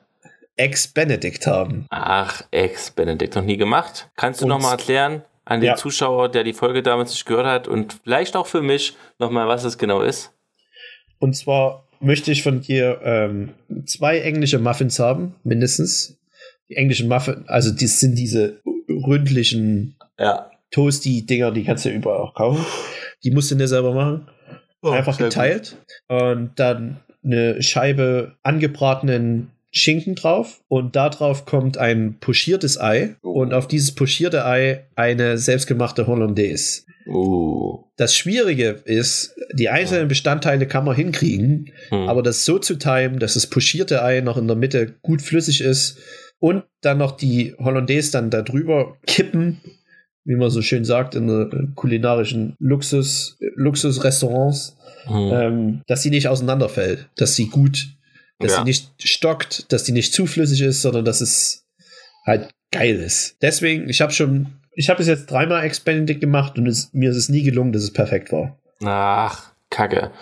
Ex-Benedict 0.57 1.47
haben. 1.47 1.87
Ach, 1.89 2.43
Ex-Benedict 2.51 3.35
noch 3.35 3.45
nie 3.45 3.57
gemacht. 3.57 4.11
Kannst 4.17 4.43
du 4.43 4.47
nochmal 4.47 4.73
erklären 4.73 5.23
an 5.49 5.61
den 5.61 5.69
ja. 5.69 5.77
Zuschauer, 5.77 6.29
der 6.29 6.45
die 6.45 6.53
Folge 6.53 6.83
damals 6.83 7.11
nicht 7.11 7.25
gehört 7.25 7.47
hat 7.47 7.69
und 7.69 7.95
vielleicht 8.05 8.37
auch 8.37 8.47
für 8.47 8.61
mich 8.61 8.97
nochmal, 9.19 9.49
was 9.49 9.65
es 9.65 9.79
genau 9.79 10.03
ist? 10.03 10.31
Und 11.19 11.35
zwar 11.37 11.87
möchte 12.01 12.31
ich 12.31 12.43
von 12.43 12.61
dir 12.61 13.01
ähm, 13.03 13.55
zwei 13.87 14.21
englische 14.21 14.59
Muffins 14.59 14.99
haben, 14.99 15.35
mindestens. 15.45 16.17
Die 16.69 16.77
englischen 16.77 17.09
Muffins, 17.09 17.49
also 17.49 17.71
das 17.71 17.99
sind 17.99 18.19
diese 18.19 18.61
ründlichen 18.89 19.97
ja. 20.19 20.51
Toasty-Dinger, 20.71 21.51
die 21.51 21.65
kannst 21.65 21.87
du 21.87 21.89
überall 21.89 22.21
auch 22.21 22.35
kaufen. 22.35 22.63
Die 23.25 23.31
musst 23.31 23.51
du 23.51 23.55
dir 23.55 23.69
selber 23.69 23.95
machen. 23.95 24.29
Oh, 24.83 24.91
Einfach 24.91 25.17
geteilt. 25.17 25.79
Gut. 26.09 26.21
Und 26.21 26.51
dann 26.57 27.01
eine 27.25 27.63
Scheibe 27.63 28.37
angebratenen 28.43 29.51
Schinken 29.71 30.15
drauf 30.15 30.63
und 30.69 30.97
darauf 30.97 31.45
kommt 31.45 31.77
ein 31.77 32.19
pochiertes 32.21 32.81
Ei 32.81 33.17
oh. 33.23 33.43
und 33.43 33.53
auf 33.53 33.69
dieses 33.69 33.95
pochierte 33.95 34.45
Ei 34.47 34.87
eine 34.95 35.39
selbstgemachte 35.39 36.07
Hollandaise. 36.07 36.83
Oh. 37.07 37.85
Das 37.97 38.15
Schwierige 38.15 38.83
ist, 38.85 39.35
die 39.53 39.69
einzelnen 39.69 40.09
Bestandteile 40.09 40.67
kann 40.67 40.85
man 40.85 40.95
hinkriegen, 40.95 41.73
hm. 41.89 42.09
aber 42.09 42.23
das 42.23 42.45
so 42.45 42.59
zu 42.59 42.77
timen, 42.77 43.19
dass 43.19 43.35
das 43.35 43.47
pochierte 43.47 44.03
Ei 44.03 44.21
noch 44.21 44.37
in 44.37 44.47
der 44.47 44.57
Mitte 44.57 44.95
gut 45.03 45.23
flüssig 45.23 45.61
ist 45.61 45.99
und 46.39 46.65
dann 46.83 46.99
noch 46.99 47.13
die 47.13 47.55
Hollandaise 47.59 48.13
dann 48.13 48.31
da 48.31 48.43
drüber 48.43 48.97
kippen, 49.07 49.61
wie 50.25 50.37
man 50.37 50.51
so 50.51 50.61
schön 50.61 50.85
sagt, 50.85 51.15
in 51.15 51.73
kulinarischen 51.75 52.55
Luxus, 52.59 53.39
Luxusrestaurants, 53.57 54.77
hm. 55.05 55.31
ähm, 55.33 55.83
dass 55.87 56.03
sie 56.03 56.11
nicht 56.11 56.29
auseinanderfällt, 56.29 57.09
dass 57.17 57.35
sie 57.35 57.49
gut, 57.49 57.89
dass 58.39 58.53
ja. 58.53 58.59
sie 58.59 58.65
nicht 58.65 58.91
stockt, 59.03 59.73
dass 59.73 59.85
sie 59.85 59.93
nicht 59.93 60.13
zu 60.13 60.27
flüssig 60.27 60.61
ist, 60.63 60.83
sondern 60.83 61.05
dass 61.05 61.21
es 61.21 61.67
halt 62.25 62.51
geil 62.71 62.97
ist. 62.97 63.37
Deswegen, 63.43 63.89
ich 63.89 64.01
habe 64.01 64.13
schon, 64.13 64.49
ich 64.73 64.89
habe 64.89 65.01
es 65.01 65.09
jetzt 65.09 65.31
dreimal 65.31 65.65
Expanded 65.65 66.21
gemacht 66.21 66.59
und 66.59 66.67
es, 66.67 66.93
mir 66.93 67.11
ist 67.11 67.17
es 67.17 67.29
nie 67.29 67.43
gelungen, 67.43 67.73
dass 67.73 67.83
es 67.83 67.93
perfekt 67.93 68.31
war. 68.33 68.59
Ach, 68.85 69.53
Kacke. 69.71 70.13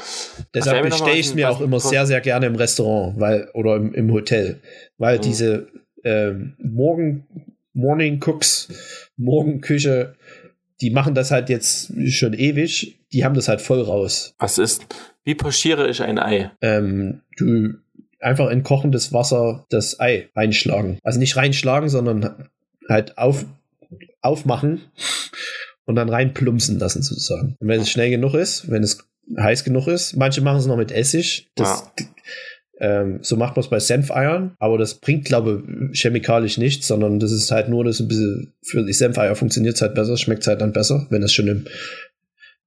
Deshalb 0.55 0.83
bestelle 0.88 1.16
ich 1.16 1.26
es 1.26 1.35
mir 1.35 1.50
auch 1.50 1.61
immer 1.61 1.81
sehr, 1.81 2.07
sehr 2.07 2.20
gerne 2.20 2.46
im 2.46 2.57
Restaurant, 2.57 3.18
weil, 3.20 3.48
oder 3.52 3.76
im, 3.76 3.92
im 3.94 4.12
Hotel, 4.12 4.61
weil 4.98 5.18
mhm. 5.18 5.22
diese 5.22 5.68
ähm, 6.05 6.55
Morgen, 6.59 7.26
Morning 7.74 8.20
Cooks, 8.24 8.68
Morgenküche, 9.16 10.14
die 10.81 10.90
machen 10.90 11.14
das 11.14 11.31
halt 11.31 11.48
jetzt 11.48 11.92
schon 12.11 12.33
ewig. 12.33 12.98
Die 13.12 13.24
haben 13.24 13.35
das 13.35 13.48
halt 13.48 13.61
voll 13.61 13.81
raus. 13.81 14.35
Was 14.38 14.59
ist, 14.59 14.87
wie 15.24 15.35
pochiere 15.35 15.88
ich 15.88 16.02
ein 16.02 16.18
Ei? 16.18 16.50
Ähm, 16.61 17.22
du 17.37 17.74
einfach 18.20 18.50
in 18.50 18.62
kochendes 18.62 19.12
Wasser 19.12 19.66
das 19.70 20.00
Ei 20.00 20.29
einschlagen. 20.35 20.98
Also 21.02 21.18
nicht 21.18 21.37
reinschlagen, 21.37 21.88
sondern 21.88 22.48
halt 22.88 23.18
auf, 23.18 23.44
aufmachen 24.20 24.83
und 25.85 25.96
dann 25.96 26.09
reinplumpsen 26.09 26.79
lassen 26.79 27.02
sozusagen. 27.02 27.57
Und 27.61 27.68
wenn 27.68 27.81
es 27.81 27.90
schnell 27.90 28.11
genug 28.11 28.35
ist, 28.35 28.70
wenn 28.70 28.83
es 28.83 28.98
heiß 29.38 29.64
genug 29.64 29.88
ist, 29.88 30.16
manche 30.16 30.40
machen 30.40 30.59
es 30.59 30.66
noch 30.66 30.76
mit 30.76 30.92
Essig. 30.92 31.50
Das 31.55 31.85
ja. 31.98 32.07
Ähm, 32.79 33.20
so 33.22 33.37
macht 33.37 33.57
man 33.57 33.62
es 33.62 33.70
bei 33.70 33.79
Senfeiern, 33.79 34.55
aber 34.59 34.76
das 34.76 34.96
bringt, 34.96 35.24
glaube 35.24 35.62
ich, 35.92 36.00
chemikalisch 36.00 36.59
nichts, 36.59 36.87
sondern 36.87 37.18
das 37.18 37.33
ist 37.33 37.50
halt 37.50 37.70
nur, 37.70 37.85
dass 37.85 38.00
ein 38.00 38.09
bisschen 38.09 38.52
für 38.62 38.85
die 38.85 38.92
Senfeier 38.92 39.35
funktioniert 39.35 39.76
es 39.76 39.83
halt 39.83 39.94
besser, 39.94 40.18
schmeckt 40.18 40.42
es 40.42 40.46
halt 40.46 40.61
dann 40.61 40.74
besser, 40.74 41.07
wenn 41.09 41.22
es 41.22 41.33
schon 41.33 41.48
im, 41.48 41.64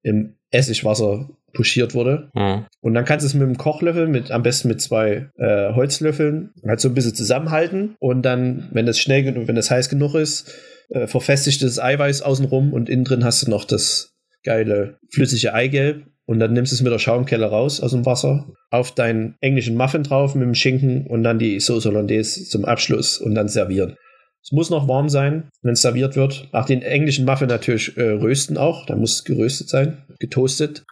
im 0.04 0.36
Essigwasser 0.52 1.30
puschiert 1.54 1.94
wurde. 1.94 2.30
Mhm. 2.34 2.66
Und 2.82 2.94
dann 2.94 3.06
kannst 3.06 3.24
du 3.24 3.28
es 3.28 3.34
mit 3.34 3.44
einem 3.44 3.58
Kochlöffel, 3.58 4.08
mit, 4.08 4.32
am 4.32 4.44
besten 4.44 4.68
mit 4.68 4.82
zwei 4.82 5.30
äh, 5.38 5.74
Holzlöffeln, 5.74 6.52
halt 6.68 6.80
so 6.80 6.90
ein 6.90 6.94
bisschen 6.94 7.16
zusammenhalten 7.16 7.96
und 8.00 8.22
dann, 8.24 8.70
wenn 8.72 8.88
es 8.88 9.00
schnell 9.00 9.24
genug, 9.24 9.48
wenn 9.48 9.58
es 9.58 9.72
heiß 9.72 9.90
genug 9.90 10.16
ist, 10.16 10.54
äh, 10.90 11.08
verfestigt 11.08 11.64
das 11.64 11.80
Eiweiß 11.80 12.22
außenrum 12.22 12.74
und 12.74 12.90
innen 12.90 13.04
drin 13.04 13.24
hast 13.24 13.46
du 13.46 13.50
noch 13.50 13.66
das 13.66 14.14
geile 14.44 14.98
flüssige 15.12 15.54
Eigelb 15.54 16.06
und 16.26 16.40
dann 16.40 16.54
nimmst 16.54 16.72
du 16.72 16.76
es 16.76 16.82
mit 16.82 16.92
der 16.92 17.00
Schaumkelle 17.00 17.48
raus 17.48 17.82
aus 17.82 17.92
dem 17.92 18.06
Wasser, 18.06 18.48
auf 18.70 18.94
deinen 18.94 19.36
englischen 19.42 19.76
Muffin 19.76 20.04
drauf 20.04 20.36
mit 20.36 20.46
dem 20.46 20.56
Schinken 20.56 21.08
und 21.08 21.24
dann 21.24 21.40
die 21.40 21.60
Sauce 21.60 21.86
Hollandaise 21.86 22.46
zum 22.46 22.66
Abschluss 22.66 23.18
und 23.18 23.36
dann 23.36 23.48
servieren. 23.48 23.96
Es 24.42 24.52
muss 24.52 24.70
noch 24.70 24.88
warm 24.88 25.10
sein, 25.10 25.50
wenn 25.62 25.74
es 25.74 25.82
serviert 25.82 26.16
wird. 26.16 26.48
Ach, 26.52 26.66
den 26.66 26.82
englischen 26.82 27.26
Muffin 27.26 27.48
natürlich 27.48 27.96
äh, 27.98 28.12
rösten 28.12 28.58
auch. 28.58 28.86
Da 28.86 28.96
muss 28.96 29.16
es 29.16 29.24
geröstet 29.24 29.70
sein, 29.70 30.06
getoastet. 30.20 30.86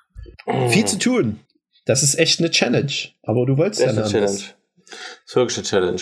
Oh. 0.46 0.70
Viel 0.70 0.86
zu 0.86 1.00
tun. 1.00 1.40
Das 1.86 2.04
ist 2.04 2.20
echt 2.20 2.40
eine 2.40 2.52
Challenge. 2.52 2.92
Aber 3.24 3.46
du 3.46 3.58
wolltest 3.58 3.82
ja 3.82 3.90
eine 3.90 4.04
Challenge. 4.04 4.26
Das 4.26 4.54
ist 5.26 5.36
wirklich 5.36 5.58
eine 5.58 5.66
Challenge. 5.66 6.02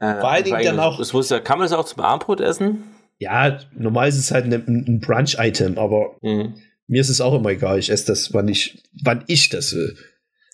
Äh, 0.00 0.20
Vor 0.20 0.30
allen 0.30 0.44
Dingen 0.44 0.62
dann 0.64 0.80
auch. 0.80 0.98
Das 0.98 1.12
muss 1.12 1.28
ja, 1.28 1.40
kann 1.40 1.58
man 1.58 1.68
das 1.68 1.78
auch 1.78 1.84
zum 1.84 2.02
Abendbrot 2.02 2.40
essen? 2.40 2.84
Ja, 3.18 3.58
normal 3.76 4.08
ist 4.08 4.18
es 4.18 4.32
halt 4.32 4.46
ein, 4.46 4.52
ein 4.52 5.00
Brunch-Item, 5.00 5.78
aber 5.78 6.16
mhm. 6.22 6.54
Mir 6.92 7.00
ist 7.00 7.08
es 7.08 7.22
auch 7.22 7.34
immer 7.34 7.48
egal. 7.48 7.78
Ich 7.78 7.90
esse 7.90 8.06
das, 8.06 8.34
wann 8.34 8.48
ich, 8.48 8.82
wann 9.02 9.24
ich 9.26 9.48
das 9.48 9.74
will. 9.74 9.96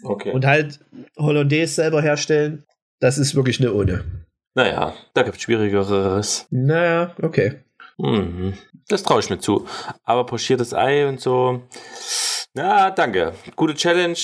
Okay. 0.05 0.31
Und 0.31 0.47
halt 0.47 0.79
Hollandaise 1.17 1.75
selber 1.75 2.01
herstellen, 2.01 2.65
das 3.01 3.19
ist 3.19 3.35
wirklich 3.35 3.59
eine 3.59 3.73
ohne. 3.73 4.05
Naja, 4.55 4.95
da 5.15 5.23
gibt 5.23 5.37
es 5.37 5.43
Schwierigeres. 5.43 6.47
Naja, 6.51 7.15
okay. 7.23 7.65
Mhm. 7.99 8.55
Das 8.89 9.03
traue 9.03 9.21
ich 9.21 9.31
mir 9.31 9.39
zu. 9.39 9.67
Aber 10.05 10.25
pochiertes 10.25 10.73
Ei 10.75 11.07
und 11.07 11.21
so. 11.21 11.63
Na, 12.55 12.91
danke. 12.91 13.35
Gute 13.57 13.75
Challenge. 13.75 14.19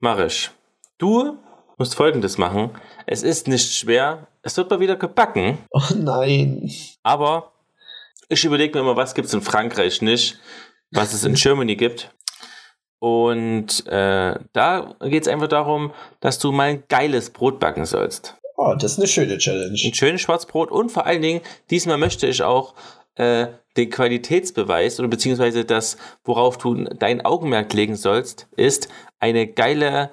Mach 0.00 0.18
ich. 0.18 0.50
Du 0.98 1.38
musst 1.76 1.94
folgendes 1.94 2.38
machen. 2.38 2.70
Es 3.06 3.22
ist 3.22 3.48
nicht 3.48 3.74
schwer. 3.74 4.28
Es 4.42 4.56
wird 4.56 4.70
mal 4.70 4.80
wieder 4.80 4.96
gebacken. 4.96 5.58
Oh 5.70 5.82
nein. 5.96 6.70
Aber 7.02 7.52
ich 8.28 8.44
überlege 8.44 8.74
mir 8.78 8.84
immer, 8.84 8.96
was 8.96 9.14
gibt 9.14 9.28
es 9.28 9.34
in 9.34 9.42
Frankreich 9.42 10.00
nicht, 10.02 10.38
was 10.90 11.12
es 11.12 11.24
in 11.24 11.34
Germany 11.34 11.76
gibt. 11.76 12.14
Und 12.98 13.86
äh, 13.86 14.38
da 14.52 14.96
geht 15.00 15.22
es 15.22 15.28
einfach 15.28 15.48
darum, 15.48 15.92
dass 16.20 16.38
du 16.38 16.52
mal 16.52 16.68
ein 16.68 16.84
geiles 16.88 17.30
Brot 17.30 17.60
backen 17.60 17.84
sollst. 17.84 18.36
Oh, 18.56 18.74
das 18.78 18.92
ist 18.92 18.98
eine 18.98 19.08
schöne 19.08 19.38
Challenge. 19.38 19.72
Ein 19.84 19.94
schönes 19.94 20.20
Schwarzbrot 20.20 20.70
und 20.70 20.90
vor 20.90 21.06
allen 21.06 21.22
Dingen, 21.22 21.40
diesmal 21.70 21.98
möchte 21.98 22.26
ich 22.26 22.42
auch 22.42 22.74
äh, 23.16 23.48
den 23.76 23.90
Qualitätsbeweis 23.90 24.98
oder 25.00 25.08
beziehungsweise 25.08 25.64
das, 25.64 25.96
worauf 26.24 26.58
du 26.58 26.84
dein 26.84 27.24
Augenmerk 27.24 27.72
legen 27.72 27.96
sollst, 27.96 28.46
ist 28.56 28.88
eine 29.18 29.46
geile 29.48 30.10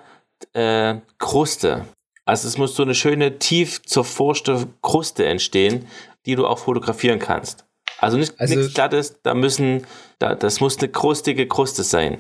äh, 0.53 0.95
Kruste. 1.19 1.85
Also 2.25 2.47
es 2.47 2.57
muss 2.57 2.75
so 2.75 2.83
eine 2.83 2.95
schöne, 2.95 3.39
tief 3.39 3.81
zerforschte 3.83 4.67
Kruste 4.81 5.25
entstehen, 5.25 5.87
die 6.25 6.35
du 6.35 6.47
auch 6.47 6.59
fotografieren 6.59 7.19
kannst. 7.19 7.65
Also 7.99 8.17
nicht 8.17 8.39
Also- 8.39 8.55
nichts 8.55 8.73
Glattes, 8.73 9.17
da 9.21 9.33
müssen, 9.35 9.85
da, 10.19 10.33
das 10.35 10.59
muss 10.59 10.77
eine 10.79 10.89
krustige 10.89 11.47
Kruste 11.47 11.83
sein. 11.83 12.19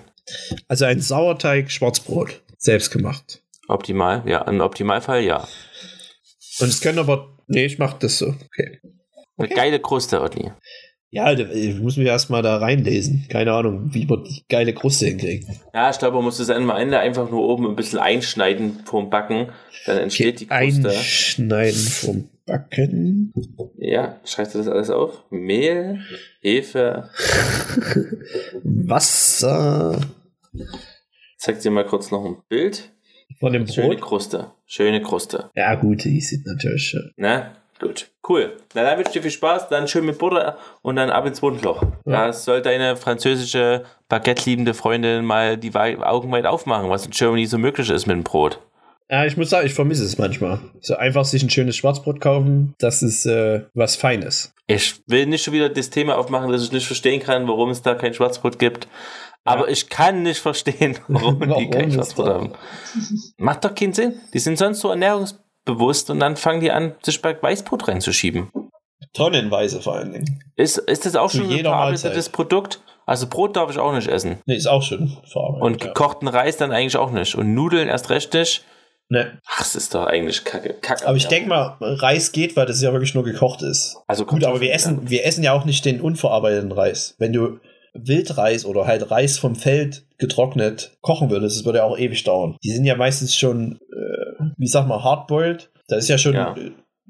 Also 0.67 0.85
ein 0.85 1.01
Sauerteig, 1.01 1.71
Schwarzbrot. 1.71 2.41
Selbst 2.57 2.91
gemacht. 2.91 3.41
Optimal, 3.67 4.21
ja, 4.27 4.41
im 4.41 4.61
Optimalfall 4.61 5.23
ja. 5.23 5.47
Und 6.59 6.67
es 6.69 6.81
können 6.81 6.99
aber. 6.99 7.37
Nee, 7.47 7.65
ich 7.65 7.79
mach 7.79 7.93
das 7.93 8.17
so. 8.17 8.27
Okay. 8.27 8.79
Eine 9.37 9.47
Okay. 9.47 9.53
geile 9.55 9.79
Kruste, 9.79 10.21
Otni. 10.21 10.51
Ja, 11.13 11.33
ich 11.33 11.75
muss 11.79 11.97
mich 11.97 12.07
erstmal 12.07 12.41
da 12.41 12.57
reinlesen. 12.57 13.25
Keine 13.27 13.51
Ahnung, 13.51 13.93
wie 13.93 14.05
man 14.05 14.23
die 14.23 14.45
geile 14.47 14.73
Kruste 14.73 15.07
hinkriegt. 15.07 15.45
Ja, 15.73 15.89
ich 15.89 15.99
glaube, 15.99 16.15
man 16.15 16.23
muss 16.23 16.37
das 16.37 16.49
am 16.49 16.69
Ende 16.69 16.99
einfach 16.99 17.29
nur 17.29 17.41
oben 17.41 17.67
ein 17.67 17.75
bisschen 17.75 17.99
einschneiden 17.99 18.79
vorm 18.85 19.09
Backen. 19.09 19.49
Dann 19.85 19.97
entsteht 19.97 20.39
die 20.39 20.47
Kruste. 20.47 20.89
Einschneiden 20.89 21.79
vom 21.79 22.29
Backen. 22.45 23.33
Ja, 23.77 24.21
schreibst 24.23 24.55
du 24.55 24.59
das 24.59 24.67
alles 24.69 24.89
auf? 24.89 25.23
Mehl, 25.31 25.99
Hefe. 26.39 27.09
Wasser. 28.63 29.99
Zeig 31.37 31.59
dir 31.59 31.71
mal 31.71 31.85
kurz 31.85 32.11
noch 32.11 32.23
ein 32.23 32.37
Bild. 32.47 32.89
Von 33.41 33.51
dem 33.53 33.67
Schöne 33.67 33.95
Brot. 33.95 34.01
Kruste. 34.01 34.51
Schöne 34.67 35.01
Kruste. 35.01 35.49
Ja, 35.55 35.75
gut, 35.75 36.05
die 36.05 36.21
sieht 36.21 36.45
natürlich 36.45 36.83
schön. 36.83 37.11
Ne? 37.17 37.51
Gut. 37.79 38.07
Cool. 38.27 38.55
Na, 38.75 38.83
dann 38.83 38.97
wünsche 38.97 39.09
ich 39.09 39.13
dir 39.13 39.21
viel 39.23 39.31
Spaß. 39.31 39.67
Dann 39.67 39.87
schön 39.87 40.05
mit 40.05 40.19
Butter 40.19 40.57
und 40.83 40.95
dann 40.95 41.09
ab 41.09 41.25
ins 41.25 41.41
Mundloch. 41.41 41.81
Ja. 42.05 42.27
Da 42.27 42.33
soll 42.33 42.61
deine 42.61 42.95
französische 42.95 43.83
Baguette-liebende 44.07 44.75
Freundin 44.75 45.25
mal 45.25 45.57
die 45.57 45.73
Augen 45.73 46.31
weit 46.31 46.45
aufmachen, 46.45 46.89
was 46.91 47.05
in 47.05 47.11
Germany 47.11 47.47
so 47.47 47.57
möglich 47.57 47.89
ist 47.89 48.05
mit 48.05 48.15
dem 48.15 48.23
Brot. 48.23 48.59
Ja, 49.09 49.25
ich 49.25 49.35
muss 49.35 49.49
sagen, 49.49 49.65
ich 49.65 49.73
vermisse 49.73 50.05
es 50.05 50.17
manchmal. 50.17 50.59
So 50.79 50.95
einfach 50.95 51.25
sich 51.25 51.43
ein 51.43 51.49
schönes 51.49 51.75
Schwarzbrot 51.75 52.21
kaufen, 52.21 52.75
das 52.77 53.01
ist 53.03 53.25
äh, 53.25 53.63
was 53.73 53.97
Feines. 53.97 54.53
Ich 54.67 55.01
will 55.05 55.25
nicht 55.25 55.43
schon 55.43 55.53
wieder 55.53 55.67
das 55.67 55.89
Thema 55.89 56.17
aufmachen, 56.17 56.49
dass 56.49 56.63
ich 56.63 56.71
nicht 56.71 56.85
verstehen 56.85 57.19
kann, 57.19 57.45
warum 57.45 57.71
es 57.71 57.81
da 57.81 57.95
kein 57.95 58.13
Schwarzbrot 58.13 58.57
gibt. 58.57 58.87
Aber 59.43 59.69
ich 59.69 59.89
kann 59.89 60.23
nicht 60.23 60.39
verstehen, 60.39 60.99
warum, 61.07 61.39
die 61.39 61.49
Warum 61.49 61.69
kein 61.71 61.89
es 61.89 61.95
Schwarzbrot 61.95 62.27
haben. 62.27 62.53
Macht 63.37 63.65
doch 63.65 63.73
keinen 63.73 63.93
Sinn. 63.93 64.19
Die 64.33 64.39
sind 64.39 64.57
sonst 64.57 64.81
so 64.81 64.89
ernährungsbewusst 64.89 66.09
und 66.09 66.19
dann 66.19 66.37
fangen 66.37 66.61
die 66.61 66.71
an, 66.71 66.95
sich 67.01 67.21
bei 67.21 67.41
Weißbrot 67.41 67.87
reinzuschieben. 67.87 68.51
Tonnenweise 69.13 69.81
vor 69.81 69.95
allen 69.95 70.13
Dingen. 70.13 70.43
Ist, 70.55 70.77
ist 70.77 71.05
das 71.05 71.15
auch 71.15 71.29
Zu 71.29 71.37
schon 71.37 71.51
ein 71.51 71.59
verarbeitetes. 71.59 72.29
Produkt? 72.29 72.81
Also 73.05 73.27
Brot 73.27 73.57
darf 73.57 73.69
ich 73.71 73.77
auch 73.77 73.93
nicht 73.93 74.07
essen. 74.07 74.37
Nee, 74.45 74.55
ist 74.55 74.67
auch 74.67 74.83
schon 74.83 75.17
verarbeitet. 75.25 75.63
Und 75.63 75.81
ja. 75.81 75.87
gekochten 75.87 76.27
Reis 76.27 76.57
dann 76.57 76.71
eigentlich 76.71 76.95
auch 76.97 77.11
nicht. 77.11 77.35
Und 77.35 77.53
Nudeln 77.53 77.89
erst 77.89 78.09
recht 78.09 78.33
nicht. 78.33 78.63
Ne. 79.09 79.39
Ach, 79.45 79.59
es 79.59 79.75
ist 79.75 79.93
doch 79.93 80.05
eigentlich 80.05 80.45
kacke. 80.45 80.75
kacke 80.75 81.05
Aber 81.05 81.17
ich 81.17 81.27
denke 81.27 81.49
mal, 81.49 81.75
Reis 81.81 82.31
geht, 82.31 82.55
weil 82.55 82.65
das 82.65 82.81
ja 82.81 82.93
wirklich 82.93 83.13
nur 83.13 83.25
gekocht 83.25 83.61
ist. 83.61 83.97
Also 84.07 84.25
Gut, 84.25 84.45
aber 84.45 84.61
wir 84.61 84.73
essen, 84.73 85.09
wir 85.09 85.25
essen 85.25 85.43
ja 85.43 85.51
auch 85.51 85.65
nicht 85.65 85.83
den 85.83 85.99
unverarbeiteten 85.99 86.71
Reis. 86.71 87.15
Wenn 87.17 87.33
du 87.33 87.59
Wildreis 87.93 88.65
oder 88.65 88.85
halt 88.87 89.11
Reis 89.11 89.37
vom 89.37 89.55
Feld 89.55 90.05
getrocknet 90.17 90.97
kochen 91.01 91.29
würdest, 91.29 91.57
das 91.57 91.65
würde 91.65 91.79
ja 91.79 91.83
auch 91.83 91.97
ewig 91.97 92.23
dauern. 92.23 92.55
Die 92.63 92.71
sind 92.71 92.85
ja 92.85 92.95
meistens 92.95 93.35
schon, 93.35 93.79
äh, 93.91 94.43
wie 94.57 94.67
sag 94.67 94.87
mal, 94.87 95.03
hardboiled. 95.03 95.69
Da 95.87 95.97
ist 95.97 96.07
ja 96.07 96.17
schon, 96.17 96.33
Ja. 96.35 96.55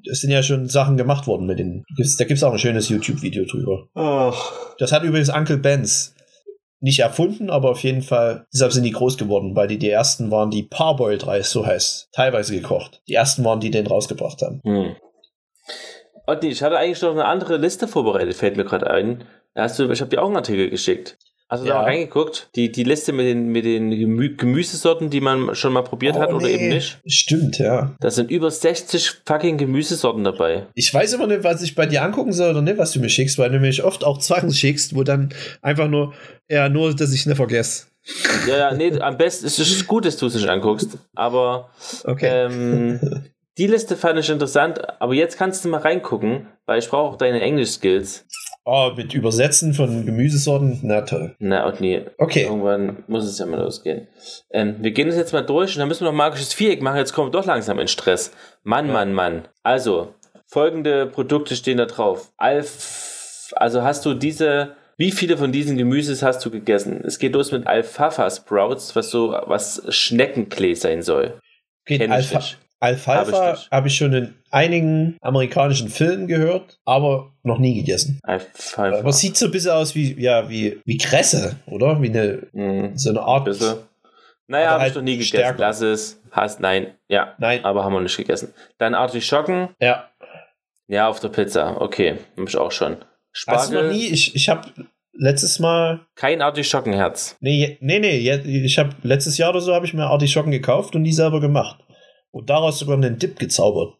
es 0.09 0.21
sind 0.21 0.31
ja 0.31 0.41
schon 0.43 0.67
Sachen 0.67 0.97
gemacht 0.97 1.27
worden 1.27 1.45
mit 1.45 1.59
den. 1.59 1.83
Gibt's, 1.95 2.17
da 2.17 2.25
gibt 2.25 2.37
es 2.37 2.43
auch 2.43 2.53
ein 2.53 2.59
schönes 2.59 2.89
YouTube-Video 2.89 3.45
drüber. 3.45 3.87
Ach. 3.93 4.73
Das 4.79 4.91
hat 4.91 5.03
übrigens 5.03 5.29
Uncle 5.29 5.57
Benz 5.57 6.15
nicht 6.79 6.99
erfunden, 6.99 7.51
aber 7.51 7.69
auf 7.69 7.83
jeden 7.83 8.01
Fall, 8.01 8.45
deshalb 8.51 8.71
sind 8.71 8.83
die 8.83 8.91
groß 8.91 9.17
geworden, 9.19 9.55
weil 9.55 9.67
die 9.67 9.77
die 9.77 9.89
ersten 9.89 10.31
waren, 10.31 10.49
die 10.49 10.63
Parboiled 10.63 11.27
Reis, 11.27 11.51
so 11.51 11.63
heißt, 11.63 12.09
teilweise 12.11 12.53
gekocht. 12.55 13.03
Die 13.07 13.13
ersten 13.13 13.43
waren, 13.45 13.59
die 13.59 13.69
den 13.69 13.85
rausgebracht 13.85 14.41
haben. 14.41 14.61
Hm. 14.63 14.95
Otti, 16.25 16.47
ich 16.47 16.63
hatte 16.63 16.77
eigentlich 16.77 17.01
noch 17.01 17.11
eine 17.11 17.25
andere 17.25 17.57
Liste 17.57 17.87
vorbereitet, 17.87 18.35
fällt 18.35 18.57
mir 18.57 18.65
gerade 18.65 18.89
ein. 18.89 19.23
Da 19.53 19.63
hast 19.63 19.77
du, 19.79 19.89
ich 19.91 19.99
habe 20.01 20.09
dir 20.09 20.21
auch 20.21 20.27
einen 20.27 20.37
Artikel 20.37 20.69
geschickt. 20.69 21.17
Hast 21.49 21.63
du 21.63 21.67
da 21.67 21.73
Ja. 21.73 21.79
mal 21.81 21.85
reingeguckt? 21.89 22.49
Die, 22.55 22.71
die 22.71 22.85
Liste 22.85 23.11
mit 23.11 23.25
den, 23.25 23.47
mit 23.49 23.65
den 23.65 23.89
Gemü 23.91 24.37
Gemüsesorten, 24.37 25.09
die 25.09 25.19
man 25.19 25.53
schon 25.53 25.73
mal 25.73 25.81
probiert 25.81 26.15
hat 26.17 26.31
Oh, 26.31 26.37
oder 26.37 26.47
nee. 26.47 26.53
eben 26.53 26.69
nicht? 26.69 26.99
Stimmt, 27.05 27.59
ja. 27.59 27.93
Da 27.99 28.09
sind 28.09 28.31
über 28.31 28.49
60 28.49 29.11
fucking 29.25 29.57
Gemüsesorten 29.57 30.23
dabei. 30.23 30.67
Ich 30.75 30.93
weiß 30.93 31.11
immer 31.11 31.27
nicht, 31.27 31.43
was 31.43 31.61
ich 31.61 31.75
bei 31.75 31.85
dir 31.85 32.03
angucken 32.03 32.31
soll 32.31 32.51
oder 32.51 32.61
nicht, 32.61 32.77
was 32.77 32.93
du 32.93 33.01
mir 33.01 33.09
schickst, 33.09 33.37
weil 33.37 33.49
du 33.51 33.59
mir 33.59 33.73
oft 33.83 34.05
auch 34.05 34.21
Sachen 34.21 34.53
schickst, 34.53 34.95
wo 34.95 35.03
dann 35.03 35.33
einfach 35.61 35.89
nur, 35.89 36.13
ja, 36.49 36.69
nur, 36.69 36.95
dass 36.95 37.11
ich 37.13 37.25
nicht 37.25 37.35
vergesse. 37.35 37.87
Ja, 38.47 38.57
ja, 38.57 38.73
nee, 38.73 38.97
am 39.01 39.17
besten 39.17 39.45
ist 39.45 39.59
es 39.59 39.85
gut, 39.85 40.05
dass 40.05 40.15
du 40.15 40.27
es 40.27 40.35
nicht 40.35 40.47
anguckst. 40.47 40.97
Aber 41.15 41.69
Okay. 42.05 42.27
ähm, 42.45 42.99
die 43.57 43.67
Liste 43.67 43.97
fand 43.97 44.17
ich 44.19 44.29
interessant. 44.29 44.79
Aber 45.01 45.13
jetzt 45.13 45.37
kannst 45.37 45.65
du 45.65 45.69
mal 45.69 45.81
reingucken, 45.81 46.47
weil 46.65 46.79
ich 46.79 46.87
brauche 46.89 47.11
auch 47.11 47.17
deine 47.17 47.41
Englisch-Skills. 47.41 48.25
Oh, 48.63 48.91
mit 48.95 49.13
Übersetzen 49.15 49.73
von 49.73 50.05
Gemüsesorten, 50.05 50.79
na 50.83 51.01
toll. 51.01 51.35
Na, 51.39 51.65
und 51.65 51.81
nee. 51.81 52.05
Okay. 52.19 52.43
Irgendwann 52.43 53.03
muss 53.07 53.25
es 53.25 53.39
ja 53.39 53.45
mal 53.47 53.59
losgehen. 53.59 54.07
Ähm, 54.51 54.75
wir 54.81 54.91
gehen 54.91 55.07
das 55.07 55.15
jetzt 55.17 55.33
mal 55.33 55.41
durch 55.41 55.73
und 55.75 55.79
dann 55.79 55.87
müssen 55.87 56.01
wir 56.05 56.11
noch 56.11 56.17
magisches 56.17 56.53
Viereck 56.53 56.81
machen. 56.81 56.97
Jetzt 56.97 57.13
kommen 57.13 57.27
wir 57.29 57.39
doch 57.39 57.45
langsam 57.47 57.79
in 57.79 57.87
Stress. 57.87 58.31
Mann, 58.63 58.87
Ja. 58.87 58.93
Mann, 58.93 59.13
Mann. 59.13 59.47
Also, 59.63 60.13
folgende 60.45 61.07
Produkte 61.07 61.55
stehen 61.55 61.77
da 61.79 61.85
drauf. 61.87 62.31
Alf, 62.37 63.51
also 63.55 63.81
hast 63.81 64.05
du 64.05 64.13
diese, 64.13 64.75
wie 64.95 65.11
viele 65.11 65.37
von 65.37 65.51
diesen 65.51 65.75
Gemüses 65.77 66.21
hast 66.21 66.45
du 66.45 66.51
gegessen? 66.51 67.01
Es 67.03 67.17
geht 67.17 67.33
los 67.33 67.51
mit 67.51 67.65
Alfalfa 67.65 68.29
Sprouts, 68.29 68.95
was 68.95 69.09
so, 69.09 69.31
was 69.47 69.81
Schneckenklee 69.89 70.75
sein 70.75 71.01
soll. 71.01 71.39
okay 71.85 71.97
Kenn 71.97 72.11
Alfalfa 72.81 73.45
Hab 73.47 73.55
ich 73.57 73.67
habe 73.71 73.89
schon 73.89 74.13
in 74.13 74.33
einigen 74.49 75.15
amerikanischen 75.21 75.87
Filmen 75.89 76.27
gehört, 76.27 76.79
aber 76.83 77.31
noch 77.43 77.59
nie 77.59 77.75
gegessen. 77.75 78.19
Alfalfa. 78.23 78.99
Aber 78.99 79.13
sieht 79.13 79.37
so 79.37 79.45
ein 79.45 79.51
bisschen 79.51 79.71
aus 79.71 79.95
wie, 79.95 80.19
ja, 80.21 80.49
wie, 80.49 80.81
wie 80.85 80.97
Kresse, 80.97 81.55
oder? 81.67 82.01
Wie 82.01 82.09
eine, 82.09 82.47
Hm, 82.53 82.97
so 82.97 83.11
eine 83.11 83.21
Art. 83.21 83.45
bisschen. 83.45 83.75
Naja, 84.47 84.71
habe 84.71 84.81
halt 84.81 84.89
ich 84.91 84.95
noch 84.95 85.03
nie 85.03 85.13
gegessen. 85.13 85.29
stärker. 85.29 85.59
Lass 85.59 85.79
es. 85.81 86.19
Hast, 86.31 86.59
nein. 86.59 86.87
Ja, 87.07 87.35
Nein, 87.37 87.63
aber 87.63 87.83
haben 87.85 87.93
wir 87.93 88.01
nicht 88.01 88.17
gegessen. 88.17 88.53
Dann 88.77 88.95
Artischocken. 88.95 89.69
ja. 89.79 90.07
Ja, 90.87 91.07
auf 91.07 91.21
der 91.21 91.29
Pizza. 91.29 91.79
Okay, 91.79 92.15
hab 92.37 92.49
ich 92.49 92.57
auch 92.57 92.71
schon. 92.73 92.97
Hast 93.47 93.71
du 93.71 93.75
noch 93.81 93.89
nie? 93.93 94.07
Ich, 94.07 94.35
ich 94.35 94.49
habe 94.49 94.67
letztes 95.13 95.57
Mal 95.59 96.01
Kein 96.15 96.41
Artischockenherz. 96.41 97.37
Nee, 97.39 97.77
nee, 97.79 97.99
nee. 97.99 98.17
Ich 98.65 98.77
habe 98.77 98.89
letztes 99.03 99.37
Jahr 99.37 99.51
oder 99.51 99.61
so 99.61 99.73
habe 99.73 99.85
ich 99.85 99.93
mir 99.93 100.03
Artischocken 100.07 100.51
gekauft 100.51 100.93
und 100.97 101.05
die 101.05 101.13
selber 101.13 101.39
gemacht. 101.39 101.79
Und 102.31 102.49
daraus 102.49 102.79
sogar 102.79 102.97
einen 102.97 103.19
Dip 103.19 103.39
gezaubert. 103.39 103.93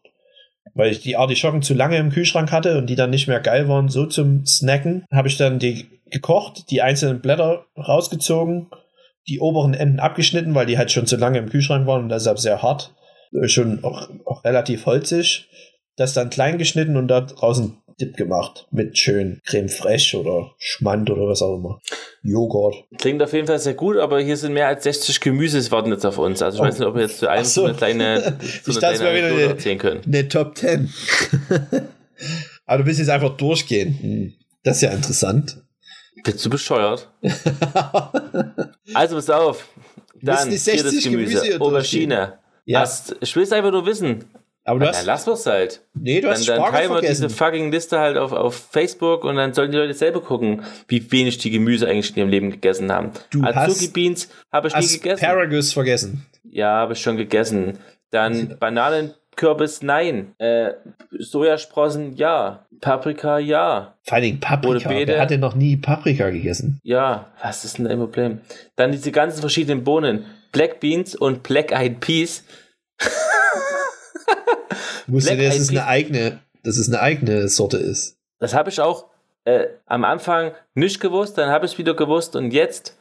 Weil 0.74 0.90
ich 0.90 1.00
die 1.00 1.16
Artischocken 1.16 1.62
zu 1.62 1.74
lange 1.74 1.98
im 1.98 2.10
Kühlschrank 2.10 2.50
hatte 2.50 2.78
und 2.78 2.88
die 2.88 2.94
dann 2.94 3.10
nicht 3.10 3.28
mehr 3.28 3.40
geil 3.40 3.68
waren, 3.68 3.88
so 3.88 4.06
zum 4.06 4.46
Snacken, 4.46 5.04
habe 5.12 5.28
ich 5.28 5.36
dann 5.36 5.58
die 5.58 5.86
gekocht, 6.10 6.70
die 6.70 6.82
einzelnen 6.82 7.20
Blätter 7.20 7.66
rausgezogen, 7.76 8.68
die 9.28 9.40
oberen 9.40 9.74
Enden 9.74 10.00
abgeschnitten, 10.00 10.54
weil 10.54 10.66
die 10.66 10.78
halt 10.78 10.90
schon 10.90 11.06
zu 11.06 11.16
lange 11.16 11.38
im 11.38 11.48
Kühlschrank 11.48 11.86
waren 11.86 12.04
und 12.04 12.08
deshalb 12.08 12.38
sehr 12.38 12.62
hart. 12.62 12.94
Äh, 13.32 13.48
Schon 13.48 13.82
auch, 13.84 14.08
auch 14.24 14.44
relativ 14.44 14.86
holzig. 14.86 15.48
Das 15.96 16.14
dann 16.14 16.30
klein 16.30 16.58
geschnitten 16.58 16.96
und 16.96 17.08
da 17.08 17.20
draußen 17.20 17.76
Dip 18.00 18.16
gemacht. 18.16 18.66
Mit 18.70 18.96
schön 18.98 19.40
Creme 19.46 19.68
fraiche 19.68 20.18
oder 20.20 20.52
Schmand 20.58 21.10
oder 21.10 21.26
was 21.28 21.42
auch 21.42 21.56
immer. 21.56 21.80
Joghurt. 22.22 22.74
Klingt 22.98 23.22
auf 23.22 23.32
jeden 23.32 23.46
Fall 23.46 23.58
sehr 23.58 23.74
gut, 23.74 23.96
aber 23.96 24.20
hier 24.20 24.36
sind 24.36 24.52
mehr 24.54 24.68
als 24.68 24.84
60 24.84 25.20
Gemüses 25.20 25.70
warten 25.70 25.90
jetzt 25.90 26.04
auf 26.06 26.18
uns. 26.18 26.40
Also 26.42 26.58
ich 26.58 26.62
Oh. 26.62 26.66
weiß 26.66 26.78
nicht, 26.78 26.88
ob 26.88 26.94
wir 26.94 27.02
jetzt 27.02 27.18
zu 27.18 27.28
Ach 27.30 27.44
so. 27.44 27.62
so 27.62 27.66
eine 27.66 27.74
kleine, 27.76 28.38
so 28.64 28.80
eine 28.80 28.96
kleine 28.98 29.26
eine- 29.26 29.42
erzählen 29.42 29.78
können. 29.78 30.00
Eine 30.06 30.28
Top 30.28 30.56
10. 30.56 30.92
Aber 32.66 32.78
du 32.78 32.86
willst 32.86 33.00
jetzt 33.00 33.08
einfach 33.10 33.36
durchgehen. 33.36 33.98
Hm. 34.00 34.32
Das 34.62 34.76
ist 34.76 34.82
ja 34.82 34.90
interessant. 34.90 35.60
Bist 36.24 36.44
du 36.44 36.50
bescheuert? 36.50 37.10
Also 38.94 39.16
pass 39.16 39.30
auf. 39.30 39.68
Dann 40.20 40.44
die 40.50 40.50
hier 40.50 40.58
60 40.60 40.82
das 40.82 41.04
Gemüse. 41.04 41.40
Gemüse 41.42 41.60
Aubergine. 41.60 42.38
Ja. 42.64 42.80
Hast, 42.80 43.16
ich 43.20 43.34
will 43.34 43.42
es 43.42 43.52
einfach 43.52 43.72
nur 43.72 43.86
wissen. 43.86 44.24
Aber 44.64 44.78
du 44.78 44.86
hast. 44.86 45.04
lass 45.06 45.26
wir's 45.26 45.46
halt. 45.46 45.82
nee, 45.94 46.20
du 46.20 46.28
Dann, 46.28 46.36
hast 46.36 46.48
dann 46.48 46.56
Spargel 46.56 46.78
teilen 46.78 46.92
wir 46.92 47.00
diese 47.00 47.28
fucking 47.28 47.72
Liste 47.72 47.98
halt 47.98 48.16
auf, 48.16 48.32
auf 48.32 48.54
Facebook 48.54 49.24
und 49.24 49.36
dann 49.36 49.54
sollen 49.54 49.72
die 49.72 49.78
Leute 49.78 49.94
selber 49.94 50.20
gucken, 50.20 50.62
wie 50.86 51.10
wenig 51.10 51.38
die 51.38 51.50
Gemüse 51.50 51.88
eigentlich 51.88 52.10
in 52.10 52.18
ihrem 52.18 52.28
Leben 52.28 52.50
gegessen 52.50 52.92
haben. 52.92 53.10
Du 53.30 53.42
Azuki 53.42 53.86
hast 53.86 53.92
Beans 53.92 54.28
habe 54.52 54.68
ich 54.68 54.76
nie 54.76 54.86
gegessen. 54.86 55.24
Asparagus 55.24 55.72
vergessen. 55.72 56.26
Ja, 56.44 56.68
habe 56.76 56.92
ich 56.92 57.00
schon 57.00 57.16
gegessen. 57.16 57.78
Dann 58.10 58.56
Bananenkürbis, 58.60 59.82
nein. 59.82 60.34
Äh, 60.38 60.74
Sojasprossen, 61.18 62.14
ja. 62.16 62.66
Paprika, 62.80 63.38
ja. 63.38 63.96
Vor 64.04 64.14
allen 64.14 64.24
Dingen 64.24 64.40
Paprika. 64.40 64.90
Wer 64.90 65.20
hat 65.20 65.30
denn 65.30 65.40
noch 65.40 65.54
nie 65.54 65.76
Paprika 65.76 66.30
gegessen? 66.30 66.78
Ja, 66.84 67.32
was 67.42 67.64
ist 67.64 67.78
denn 67.78 67.86
dein 67.86 67.98
Problem? 67.98 68.40
Dann 68.76 68.92
diese 68.92 69.10
ganzen 69.12 69.40
verschiedenen 69.40 69.82
Bohnen. 69.82 70.26
Black 70.52 70.80
Beans 70.80 71.14
und 71.14 71.42
Black 71.42 71.72
Eyed 71.72 72.00
Peas. 72.00 72.44
Wusste 75.06 75.36
dass 75.36 75.58
es 75.58 75.70
eine 75.70 75.86
eigene, 75.86 76.40
dass 76.62 76.76
es 76.76 76.88
eine 76.88 77.00
eigene 77.00 77.48
Sorte 77.48 77.76
ist? 77.76 78.16
Das 78.38 78.54
habe 78.54 78.70
ich 78.70 78.80
auch 78.80 79.06
äh, 79.44 79.66
am 79.86 80.04
Anfang 80.04 80.52
nicht 80.74 81.00
gewusst, 81.00 81.38
dann 81.38 81.50
habe 81.50 81.66
ich 81.66 81.72
es 81.72 81.78
wieder 81.78 81.94
gewusst 81.94 82.36
und 82.36 82.52
jetzt 82.52 82.96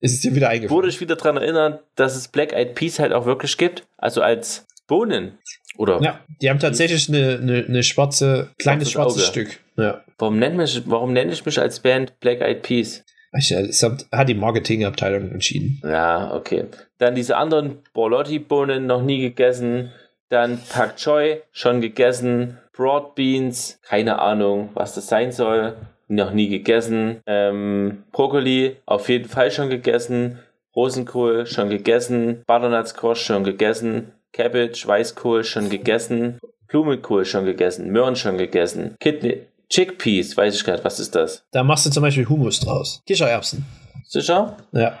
ist 0.00 0.12
es 0.12 0.20
dir 0.20 0.34
wieder 0.34 0.50
eingefallen. 0.50 0.76
Wurde 0.76 0.88
ich 0.88 1.00
wieder 1.00 1.16
daran 1.16 1.38
erinnern, 1.38 1.78
dass 1.96 2.14
es 2.14 2.28
Black 2.28 2.52
Eyed 2.52 2.74
Peas 2.74 2.98
halt 2.98 3.12
auch 3.12 3.24
wirklich 3.24 3.56
gibt. 3.56 3.86
Also 3.96 4.20
als 4.20 4.66
Bohnen. 4.86 5.38
Oder? 5.78 6.00
Ja, 6.02 6.20
die 6.42 6.50
haben 6.50 6.58
tatsächlich 6.58 7.08
eine, 7.08 7.38
eine, 7.40 7.64
eine 7.66 7.82
schwarze, 7.82 8.50
kleines 8.58 8.90
schwarzes 8.90 9.22
Auge. 9.22 9.46
Stück. 9.46 9.60
Ja. 9.76 10.04
Warum, 10.18 10.38
nennt 10.38 10.56
mich, 10.56 10.82
warum 10.86 11.14
nenne 11.14 11.32
ich 11.32 11.44
mich 11.46 11.58
als 11.58 11.80
Band 11.80 12.20
Black 12.20 12.42
Eyed 12.42 12.62
Peas? 12.62 13.02
Das 13.32 13.82
hat 14.12 14.28
die 14.28 14.34
Marketingabteilung 14.34 15.32
entschieden. 15.32 15.80
Ja, 15.82 16.32
okay. 16.34 16.66
Dann 16.98 17.14
diese 17.14 17.36
anderen 17.36 17.78
Borlotti-Bohnen 17.92 18.86
noch 18.86 19.02
nie 19.02 19.20
gegessen. 19.20 19.90
Dann 20.28 20.60
Pak 20.68 20.96
Choi 20.96 21.42
schon 21.52 21.80
gegessen. 21.80 22.58
Broad 22.72 23.14
Beans, 23.14 23.78
keine 23.82 24.18
Ahnung, 24.18 24.70
was 24.74 24.94
das 24.94 25.06
sein 25.06 25.30
soll. 25.32 25.76
Noch 26.08 26.32
nie 26.32 26.48
gegessen. 26.48 27.20
Ähm, 27.26 28.04
Brokkoli 28.12 28.76
auf 28.84 29.08
jeden 29.08 29.28
Fall 29.28 29.50
schon 29.50 29.70
gegessen. 29.70 30.38
Rosenkohl 30.74 31.46
schon 31.46 31.70
gegessen. 31.70 32.42
Butternut 32.46 32.88
Squash 32.88 33.24
schon 33.24 33.44
gegessen. 33.44 34.12
Cabbage, 34.32 34.86
Weißkohl 34.86 35.44
schon 35.44 35.70
gegessen. 35.70 36.40
Blumenkohl 36.66 37.24
schon 37.24 37.44
gegessen. 37.44 37.90
Möhren 37.90 38.16
schon 38.16 38.36
gegessen. 38.36 38.96
Kidney, 38.98 39.46
Chickpeas, 39.70 40.36
weiß 40.36 40.56
ich 40.56 40.66
nicht, 40.66 40.84
was 40.84 40.98
ist 40.98 41.14
das? 41.14 41.44
Da 41.52 41.62
machst 41.62 41.86
du 41.86 41.90
zum 41.90 42.02
Beispiel 42.02 42.28
Hummus 42.28 42.60
draus. 42.60 43.02
Kichererbsen. 43.06 43.64
Sicher? 44.04 44.56
Ja. 44.72 44.98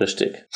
Richtig. 0.00 0.46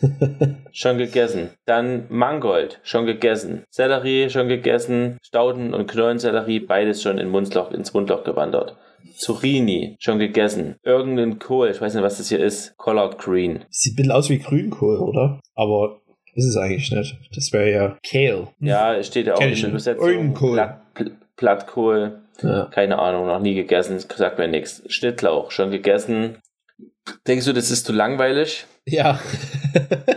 schon 0.72 0.98
gegessen. 0.98 1.50
Dann 1.66 2.06
Mangold, 2.08 2.80
schon 2.82 3.06
gegessen. 3.06 3.64
Sellerie, 3.70 4.30
schon 4.30 4.48
gegessen. 4.48 5.18
Stauden 5.22 5.74
und 5.74 5.90
Knollensellerie, 5.90 6.60
beides 6.60 7.02
schon 7.02 7.18
in 7.18 7.28
Mundloch, 7.28 7.70
ins 7.72 7.92
Mundloch 7.92 8.24
gewandert. 8.24 8.76
Zucchini, 9.16 9.96
schon 9.98 10.18
gegessen. 10.18 10.76
Irgendein 10.82 11.38
Kohl, 11.38 11.68
ich 11.70 11.80
weiß 11.80 11.94
nicht, 11.94 12.02
was 12.02 12.18
das 12.18 12.28
hier 12.28 12.40
ist. 12.40 12.76
Collard 12.76 13.18
Green. 13.18 13.64
Sieht 13.70 13.94
ein 13.94 13.96
bisschen 13.96 14.12
aus 14.12 14.30
wie 14.30 14.38
Grünkohl, 14.38 14.98
oder? 14.98 15.40
Aber 15.54 16.00
ist 16.34 16.46
es 16.46 16.56
eigentlich 16.56 16.90
nicht. 16.90 17.18
Das 17.34 17.52
wäre 17.52 17.70
ja 17.70 17.98
Kale. 18.08 18.48
Ja, 18.60 19.02
steht 19.02 19.26
ja 19.26 19.34
auch 19.34 19.40
in 19.40 19.54
der 19.54 19.68
Übersetzung. 19.68 20.34
Blatt, 20.34 20.80
Blattkohl. 21.36 22.20
Ja. 22.42 22.66
Keine 22.66 22.98
Ahnung, 22.98 23.26
noch 23.26 23.40
nie 23.40 23.54
gegessen. 23.54 23.98
Sagt 23.98 24.38
mir 24.38 24.48
nichts. 24.48 24.82
Schnittlauch, 24.86 25.50
schon 25.50 25.70
gegessen. 25.70 26.36
Denkst 27.26 27.46
du, 27.46 27.52
das 27.52 27.70
ist 27.70 27.86
zu 27.86 27.92
langweilig? 27.92 28.66
Ja. 28.90 29.20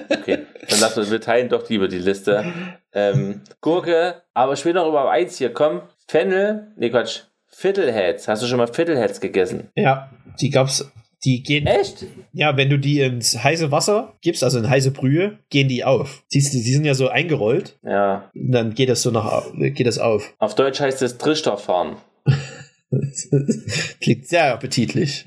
okay, 0.10 0.40
dann 0.70 0.80
lassen 0.80 1.04
wir, 1.04 1.12
wir 1.12 1.22
teilen 1.22 1.50
doch 1.50 1.70
lieber 1.70 1.88
die 1.88 2.00
Liste. 2.00 2.54
Ähm, 2.94 3.42
Gurke, 3.62 4.24
aber 4.34 4.54
ich 4.54 4.66
will 4.66 4.74
noch 4.74 4.88
über 4.88 5.10
eins 5.10 5.38
hier 5.38 5.54
kommen. 5.54 5.82
Fennel, 6.08 6.74
nee 6.78 6.90
Quatsch, 6.90 7.22
Fiddleheads. 7.48 8.28
Hast 8.28 8.44
du 8.44 8.48
schon 8.48 8.58
mal 8.58 8.68
Fiddleheads 8.68 9.22
gegessen? 9.22 9.70
Ja, 9.76 10.10
die 10.40 10.50
gab's. 10.50 10.92
Die 11.24 11.42
gehen. 11.42 11.68
Echt? 11.68 12.06
Ja, 12.34 12.58
wenn 12.58 12.70
du 12.70 12.78
die 12.78 13.00
ins 13.00 13.42
heiße 13.42 13.72
Wasser 13.72 14.14
gibst, 14.20 14.44
also 14.44 14.60
in 14.60 14.70
heiße 14.70 14.92
Brühe, 14.92 15.40
gehen 15.50 15.70
die 15.70 15.86
auf. 15.86 16.24
Siehst 16.28 16.54
du, 16.54 16.58
die 16.58 16.74
sind 16.74 16.84
ja 16.84 16.96
so 16.96 17.08
eingerollt. 17.08 17.78
Ja. 17.82 18.30
Dann 18.34 18.74
geht 18.74 18.90
das 18.90 19.04
so 19.04 19.12
nach, 19.12 19.46
geht 19.56 19.88
das 19.88 20.00
auf. 20.00 20.34
Auf 20.40 20.56
Deutsch 20.56 20.82
heißt 20.82 21.02
es 21.02 21.18
Trichterfahren. 21.18 21.96
Klingt 24.02 24.28
sehr 24.28 24.54
appetitlich. 24.54 25.26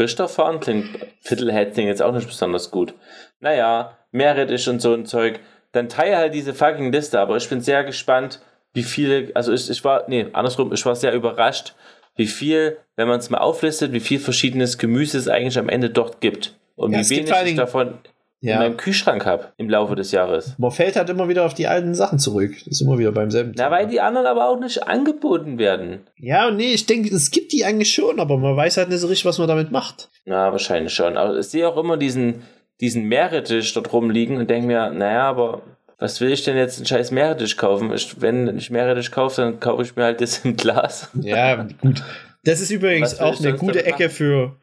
Trichterfahren 0.00 0.60
klingt, 0.60 0.98
Fiddlehead 1.20 1.74
klingt 1.74 1.88
jetzt 1.88 2.00
auch 2.00 2.14
nicht 2.14 2.26
besonders 2.26 2.70
gut. 2.70 2.94
Naja, 3.40 3.98
Meerrettich 4.12 4.66
und 4.66 4.80
so 4.80 4.94
ein 4.94 5.04
Zeug. 5.04 5.40
Dann 5.72 5.90
teile 5.90 6.16
halt 6.16 6.32
diese 6.32 6.54
fucking 6.54 6.90
Liste, 6.90 7.20
aber 7.20 7.36
ich 7.36 7.46
bin 7.50 7.60
sehr 7.60 7.84
gespannt, 7.84 8.40
wie 8.72 8.82
viele, 8.82 9.30
also 9.34 9.52
ich, 9.52 9.68
ich 9.68 9.84
war, 9.84 10.04
nee, 10.08 10.26
andersrum, 10.32 10.72
ich 10.72 10.86
war 10.86 10.96
sehr 10.96 11.12
überrascht, 11.12 11.74
wie 12.16 12.26
viel, 12.26 12.78
wenn 12.96 13.08
man 13.08 13.18
es 13.18 13.28
mal 13.28 13.38
auflistet, 13.38 13.92
wie 13.92 14.00
viel 14.00 14.20
verschiedenes 14.20 14.78
Gemüse 14.78 15.18
es 15.18 15.28
eigentlich 15.28 15.58
am 15.58 15.68
Ende 15.68 15.90
dort 15.90 16.22
gibt. 16.22 16.58
Und 16.76 16.92
ja, 16.92 17.00
wie 17.00 17.28
wenig 17.28 17.56
davon 17.56 17.98
ja. 18.40 18.54
in 18.54 18.58
meinem 18.60 18.76
Kühlschrank 18.76 19.26
habe 19.26 19.52
im 19.56 19.68
Laufe 19.68 19.94
des 19.94 20.12
Jahres. 20.12 20.54
Man 20.58 20.70
fällt 20.70 20.96
halt 20.96 21.08
immer 21.10 21.28
wieder 21.28 21.44
auf 21.44 21.54
die 21.54 21.66
alten 21.66 21.94
Sachen 21.94 22.18
zurück. 22.18 22.52
Das 22.58 22.68
ist 22.68 22.80
immer 22.80 22.98
wieder 22.98 23.12
beim 23.12 23.30
selben 23.30 23.52
Na, 23.56 23.70
weil 23.70 23.86
die 23.86 24.00
anderen 24.00 24.26
aber 24.26 24.48
auch 24.48 24.58
nicht 24.58 24.86
angeboten 24.86 25.58
werden. 25.58 26.00
Ja, 26.16 26.50
nee, 26.50 26.72
ich 26.72 26.86
denke, 26.86 27.14
es 27.14 27.30
gibt 27.30 27.52
die 27.52 27.64
eigentlich 27.64 27.92
schon, 27.92 28.18
aber 28.18 28.38
man 28.38 28.56
weiß 28.56 28.76
halt 28.76 28.88
nicht 28.88 29.00
so 29.00 29.08
richtig, 29.08 29.26
was 29.26 29.38
man 29.38 29.48
damit 29.48 29.70
macht. 29.70 30.08
Na, 30.24 30.52
wahrscheinlich 30.52 30.94
schon. 30.94 31.16
Aber 31.16 31.38
ich 31.38 31.46
sehe 31.46 31.68
auch 31.68 31.76
immer 31.76 31.96
diesen, 31.96 32.42
diesen 32.80 33.04
Meerrettich 33.04 33.72
dort 33.74 33.92
rumliegen 33.92 34.38
und 34.38 34.48
denke 34.48 34.66
mir, 34.66 34.90
naja, 34.90 35.22
aber 35.24 35.62
was 35.98 36.20
will 36.22 36.32
ich 36.32 36.42
denn 36.42 36.56
jetzt 36.56 36.78
einen 36.78 36.86
scheiß 36.86 37.10
Meerrettich 37.10 37.58
kaufen? 37.58 37.92
Ich, 37.92 38.20
wenn 38.22 38.56
ich 38.56 38.70
Meerrettich 38.70 39.10
kaufe, 39.10 39.42
dann 39.42 39.60
kaufe 39.60 39.82
ich 39.82 39.96
mir 39.96 40.04
halt 40.04 40.20
das 40.22 40.44
im 40.44 40.56
Glas. 40.56 41.10
Ja, 41.20 41.66
gut. 41.80 42.02
Das 42.44 42.62
ist 42.62 42.70
übrigens 42.70 43.20
auch 43.20 43.38
eine 43.38 43.54
gute 43.54 43.84
Ecke 43.84 44.08
für, 44.08 44.56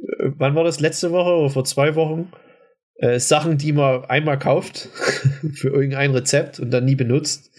äh, 0.00 0.30
wann 0.36 0.56
war 0.56 0.64
das, 0.64 0.80
letzte 0.80 1.12
Woche 1.12 1.30
oder 1.30 1.48
vor 1.48 1.64
zwei 1.64 1.94
Wochen? 1.94 2.32
Äh, 3.00 3.18
Sachen, 3.18 3.56
die 3.56 3.72
man 3.72 4.04
einmal 4.04 4.38
kauft 4.38 4.88
für 5.54 5.68
irgendein 5.68 6.10
Rezept 6.10 6.60
und 6.60 6.70
dann 6.70 6.84
nie 6.84 6.96
benutzt. 6.96 7.50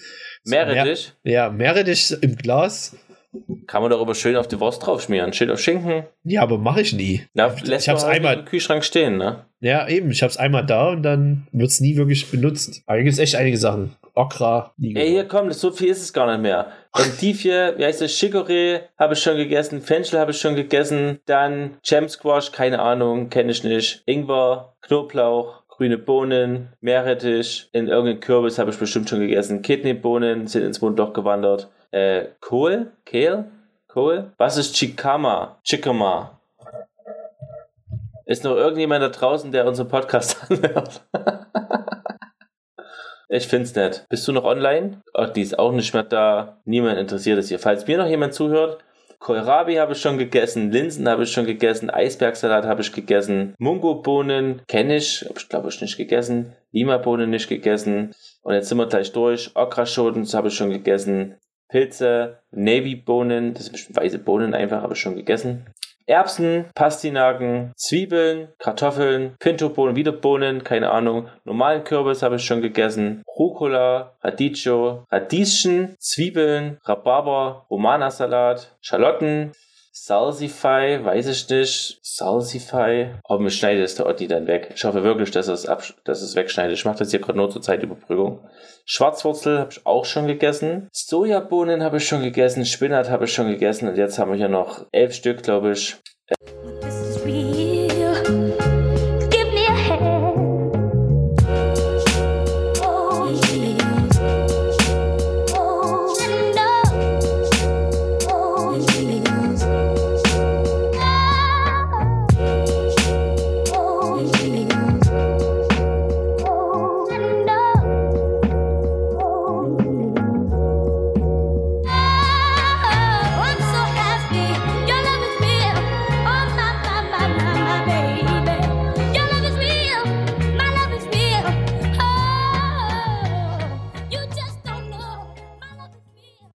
Meerrettich? 0.45 1.13
Mehr, 1.23 1.33
ja, 1.33 1.49
Meerrettich 1.49 2.15
im 2.21 2.35
Glas. 2.35 2.95
Kann 3.65 3.81
man 3.81 3.89
darüber 3.89 4.13
schön 4.13 4.35
auf 4.35 4.47
die 4.47 4.59
Wurst 4.59 4.85
drauf 4.85 5.01
schmieren. 5.01 5.33
Schön 5.33 5.49
auf 5.49 5.59
Schinken. 5.59 6.03
Ja, 6.23 6.41
aber 6.41 6.57
mache 6.57 6.81
ich 6.81 6.93
nie. 6.93 7.23
Na, 7.33 7.47
lässt 7.63 7.85
ich 7.85 7.89
hab's 7.89 8.03
halt 8.03 8.17
einmal 8.17 8.39
im 8.39 8.45
Kühlschrank 8.45 8.83
stehen, 8.83 9.17
ne? 9.17 9.45
Ja, 9.61 9.87
eben. 9.87 10.11
Ich 10.11 10.21
hab's 10.21 10.37
einmal 10.37 10.65
da 10.65 10.89
und 10.89 11.01
dann 11.01 11.47
wird's 11.51 11.79
nie 11.79 11.95
wirklich 11.95 12.29
benutzt. 12.29 12.83
Aber 12.85 12.97
hier 12.97 13.05
gibt's 13.05 13.19
echt 13.19 13.35
einige 13.35 13.57
Sachen. 13.57 13.95
Okra. 14.13 14.73
Ey, 14.81 15.09
hier 15.09 15.27
kommt, 15.27 15.53
so 15.53 15.71
viel 15.71 15.87
ist 15.87 16.01
es 16.01 16.13
gar 16.13 16.29
nicht 16.29 16.41
mehr. 16.41 16.71
Endivier, 16.93 17.75
wie 17.77 17.85
heißt 17.85 18.01
das? 18.01 18.11
Chicorée 18.11 18.81
habe 18.97 19.13
ich 19.13 19.23
schon 19.23 19.37
gegessen. 19.37 19.81
Fenchel 19.81 20.19
habe 20.19 20.31
ich 20.31 20.41
schon 20.41 20.55
gegessen. 20.55 21.19
Dann 21.25 21.77
Jam 21.83 22.09
Squash, 22.09 22.51
keine 22.51 22.79
Ahnung, 22.79 23.29
kenne 23.29 23.51
ich 23.51 23.63
nicht. 23.63 24.03
Ingwer, 24.05 24.73
Knoblauch, 24.81 25.63
grüne 25.69 25.97
Bohnen, 25.97 26.73
Meerrettich, 26.81 27.69
in 27.71 27.87
irgendeinem 27.87 28.19
Kürbis 28.19 28.59
habe 28.59 28.71
ich 28.71 28.77
bestimmt 28.77 29.09
schon 29.09 29.21
gegessen. 29.21 29.61
Kidneybohnen 29.61 30.47
sind 30.47 30.63
ins 30.63 30.81
Mundloch 30.81 31.13
gewandert. 31.13 31.69
Äh, 31.91 32.25
Kohl? 32.41 32.91
Kehl? 33.05 33.45
Kohl? 33.87 34.33
Was 34.37 34.57
ist 34.57 34.75
Chikama? 34.75 35.59
Chikama. 35.63 36.39
Ist 38.25 38.43
noch 38.43 38.55
irgendjemand 38.55 39.03
da 39.03 39.09
draußen, 39.09 39.51
der 39.51 39.65
unseren 39.65 39.87
Podcast 39.87 40.37
anhört? 40.49 41.01
Ich 43.33 43.47
find's 43.47 43.73
nett. 43.75 44.05
Bist 44.09 44.27
du 44.27 44.33
noch 44.33 44.43
online? 44.43 45.01
Ach, 45.13 45.29
die 45.29 45.41
ist 45.41 45.57
auch 45.57 45.71
nicht 45.71 45.93
mehr 45.93 46.03
da. 46.03 46.57
Niemand 46.65 46.99
interessiert 46.99 47.39
es 47.39 47.47
hier. 47.47 47.59
Falls 47.59 47.87
mir 47.87 47.97
noch 47.97 48.07
jemand 48.07 48.33
zuhört, 48.33 48.83
Kohlrabi 49.19 49.75
habe 49.75 49.93
ich 49.93 50.01
schon 50.01 50.17
gegessen, 50.17 50.71
Linsen 50.71 51.07
habe 51.07 51.23
ich 51.23 51.31
schon 51.31 51.45
gegessen, 51.45 51.89
Eisbergsalat 51.89 52.65
habe 52.65 52.81
ich 52.81 52.91
gegessen, 52.91 53.53
Mungobohnen 53.59 54.63
kenne 54.67 54.97
ich, 54.97 55.23
habe 55.29 55.37
ich 55.37 55.47
glaube 55.47 55.69
ich 55.69 55.79
nicht 55.79 55.95
gegessen, 55.95 56.53
Lima-Bohnen 56.71 57.29
nicht 57.29 57.47
gegessen. 57.47 58.13
Und 58.41 58.55
jetzt 58.55 58.67
sind 58.67 58.79
wir 58.79 58.87
gleich 58.87 59.11
durch. 59.13 59.55
Okraschoten 59.55 60.25
habe 60.33 60.47
ich 60.49 60.55
schon 60.55 60.71
gegessen, 60.71 61.35
Pilze, 61.69 62.39
Navy-Bohnen, 62.51 63.53
das 63.53 63.67
sind 63.67 63.95
weiße 63.95 64.19
Bohnen 64.19 64.53
einfach, 64.53 64.81
habe 64.81 64.93
ich 64.93 64.99
schon 64.99 65.15
gegessen. 65.15 65.67
Erbsen, 66.05 66.65
Pastinaken, 66.75 67.71
Zwiebeln, 67.75 68.49
Kartoffeln, 68.59 69.35
Pintobohnen, 69.39 69.95
wieder 69.95 70.11
Bohnen, 70.11 70.63
keine 70.63 70.91
Ahnung. 70.91 71.27
Normalen 71.45 71.83
Kürbis 71.83 72.23
habe 72.23 72.35
ich 72.35 72.45
schon 72.45 72.61
gegessen. 72.61 73.23
Rucola, 73.37 74.13
Radicchio, 74.21 75.05
Radieschen, 75.11 75.95
Zwiebeln, 75.99 76.77
Rhabarber, 76.83 77.65
Romana-Salat, 77.69 78.75
Schalotten, 78.81 79.51
Salsify, 79.93 81.03
weiß 81.03 81.27
ich 81.27 81.49
nicht. 81.49 81.99
Salsify. 82.01 83.15
Oh, 83.27 83.37
mir 83.39 83.49
schneidet 83.49 83.83
es 83.83 83.95
der 83.95 84.05
Otti 84.05 84.27
dann 84.27 84.47
weg. 84.47 84.71
Ich 84.73 84.83
hoffe 84.85 85.03
wirklich, 85.03 85.31
dass 85.31 85.47
es, 85.47 85.63
dass 86.05 86.21
es 86.21 86.35
wegschneidet. 86.35 86.77
Ich 86.77 86.85
mache 86.85 86.99
das 86.99 87.11
hier 87.11 87.19
gerade 87.19 87.37
nur 87.37 87.49
zur 87.49 87.61
Zeitüberbrückung. 87.61 88.39
Schwarzwurzel 88.85 89.59
habe 89.59 89.71
ich 89.71 89.85
auch 89.85 90.05
schon 90.05 90.27
gegessen. 90.27 90.87
Sojabohnen 90.93 91.83
habe 91.83 91.97
ich 91.97 92.07
schon 92.07 92.21
gegessen. 92.21 92.65
Spinat 92.65 93.09
habe 93.09 93.25
ich 93.25 93.33
schon 93.33 93.47
gegessen. 93.47 93.89
Und 93.89 93.97
jetzt 93.97 94.17
haben 94.17 94.31
wir 94.31 94.37
hier 94.37 94.47
noch 94.47 94.85
elf 94.93 95.13
Stück, 95.13 95.43
glaube 95.43 95.73
ich. 95.73 95.97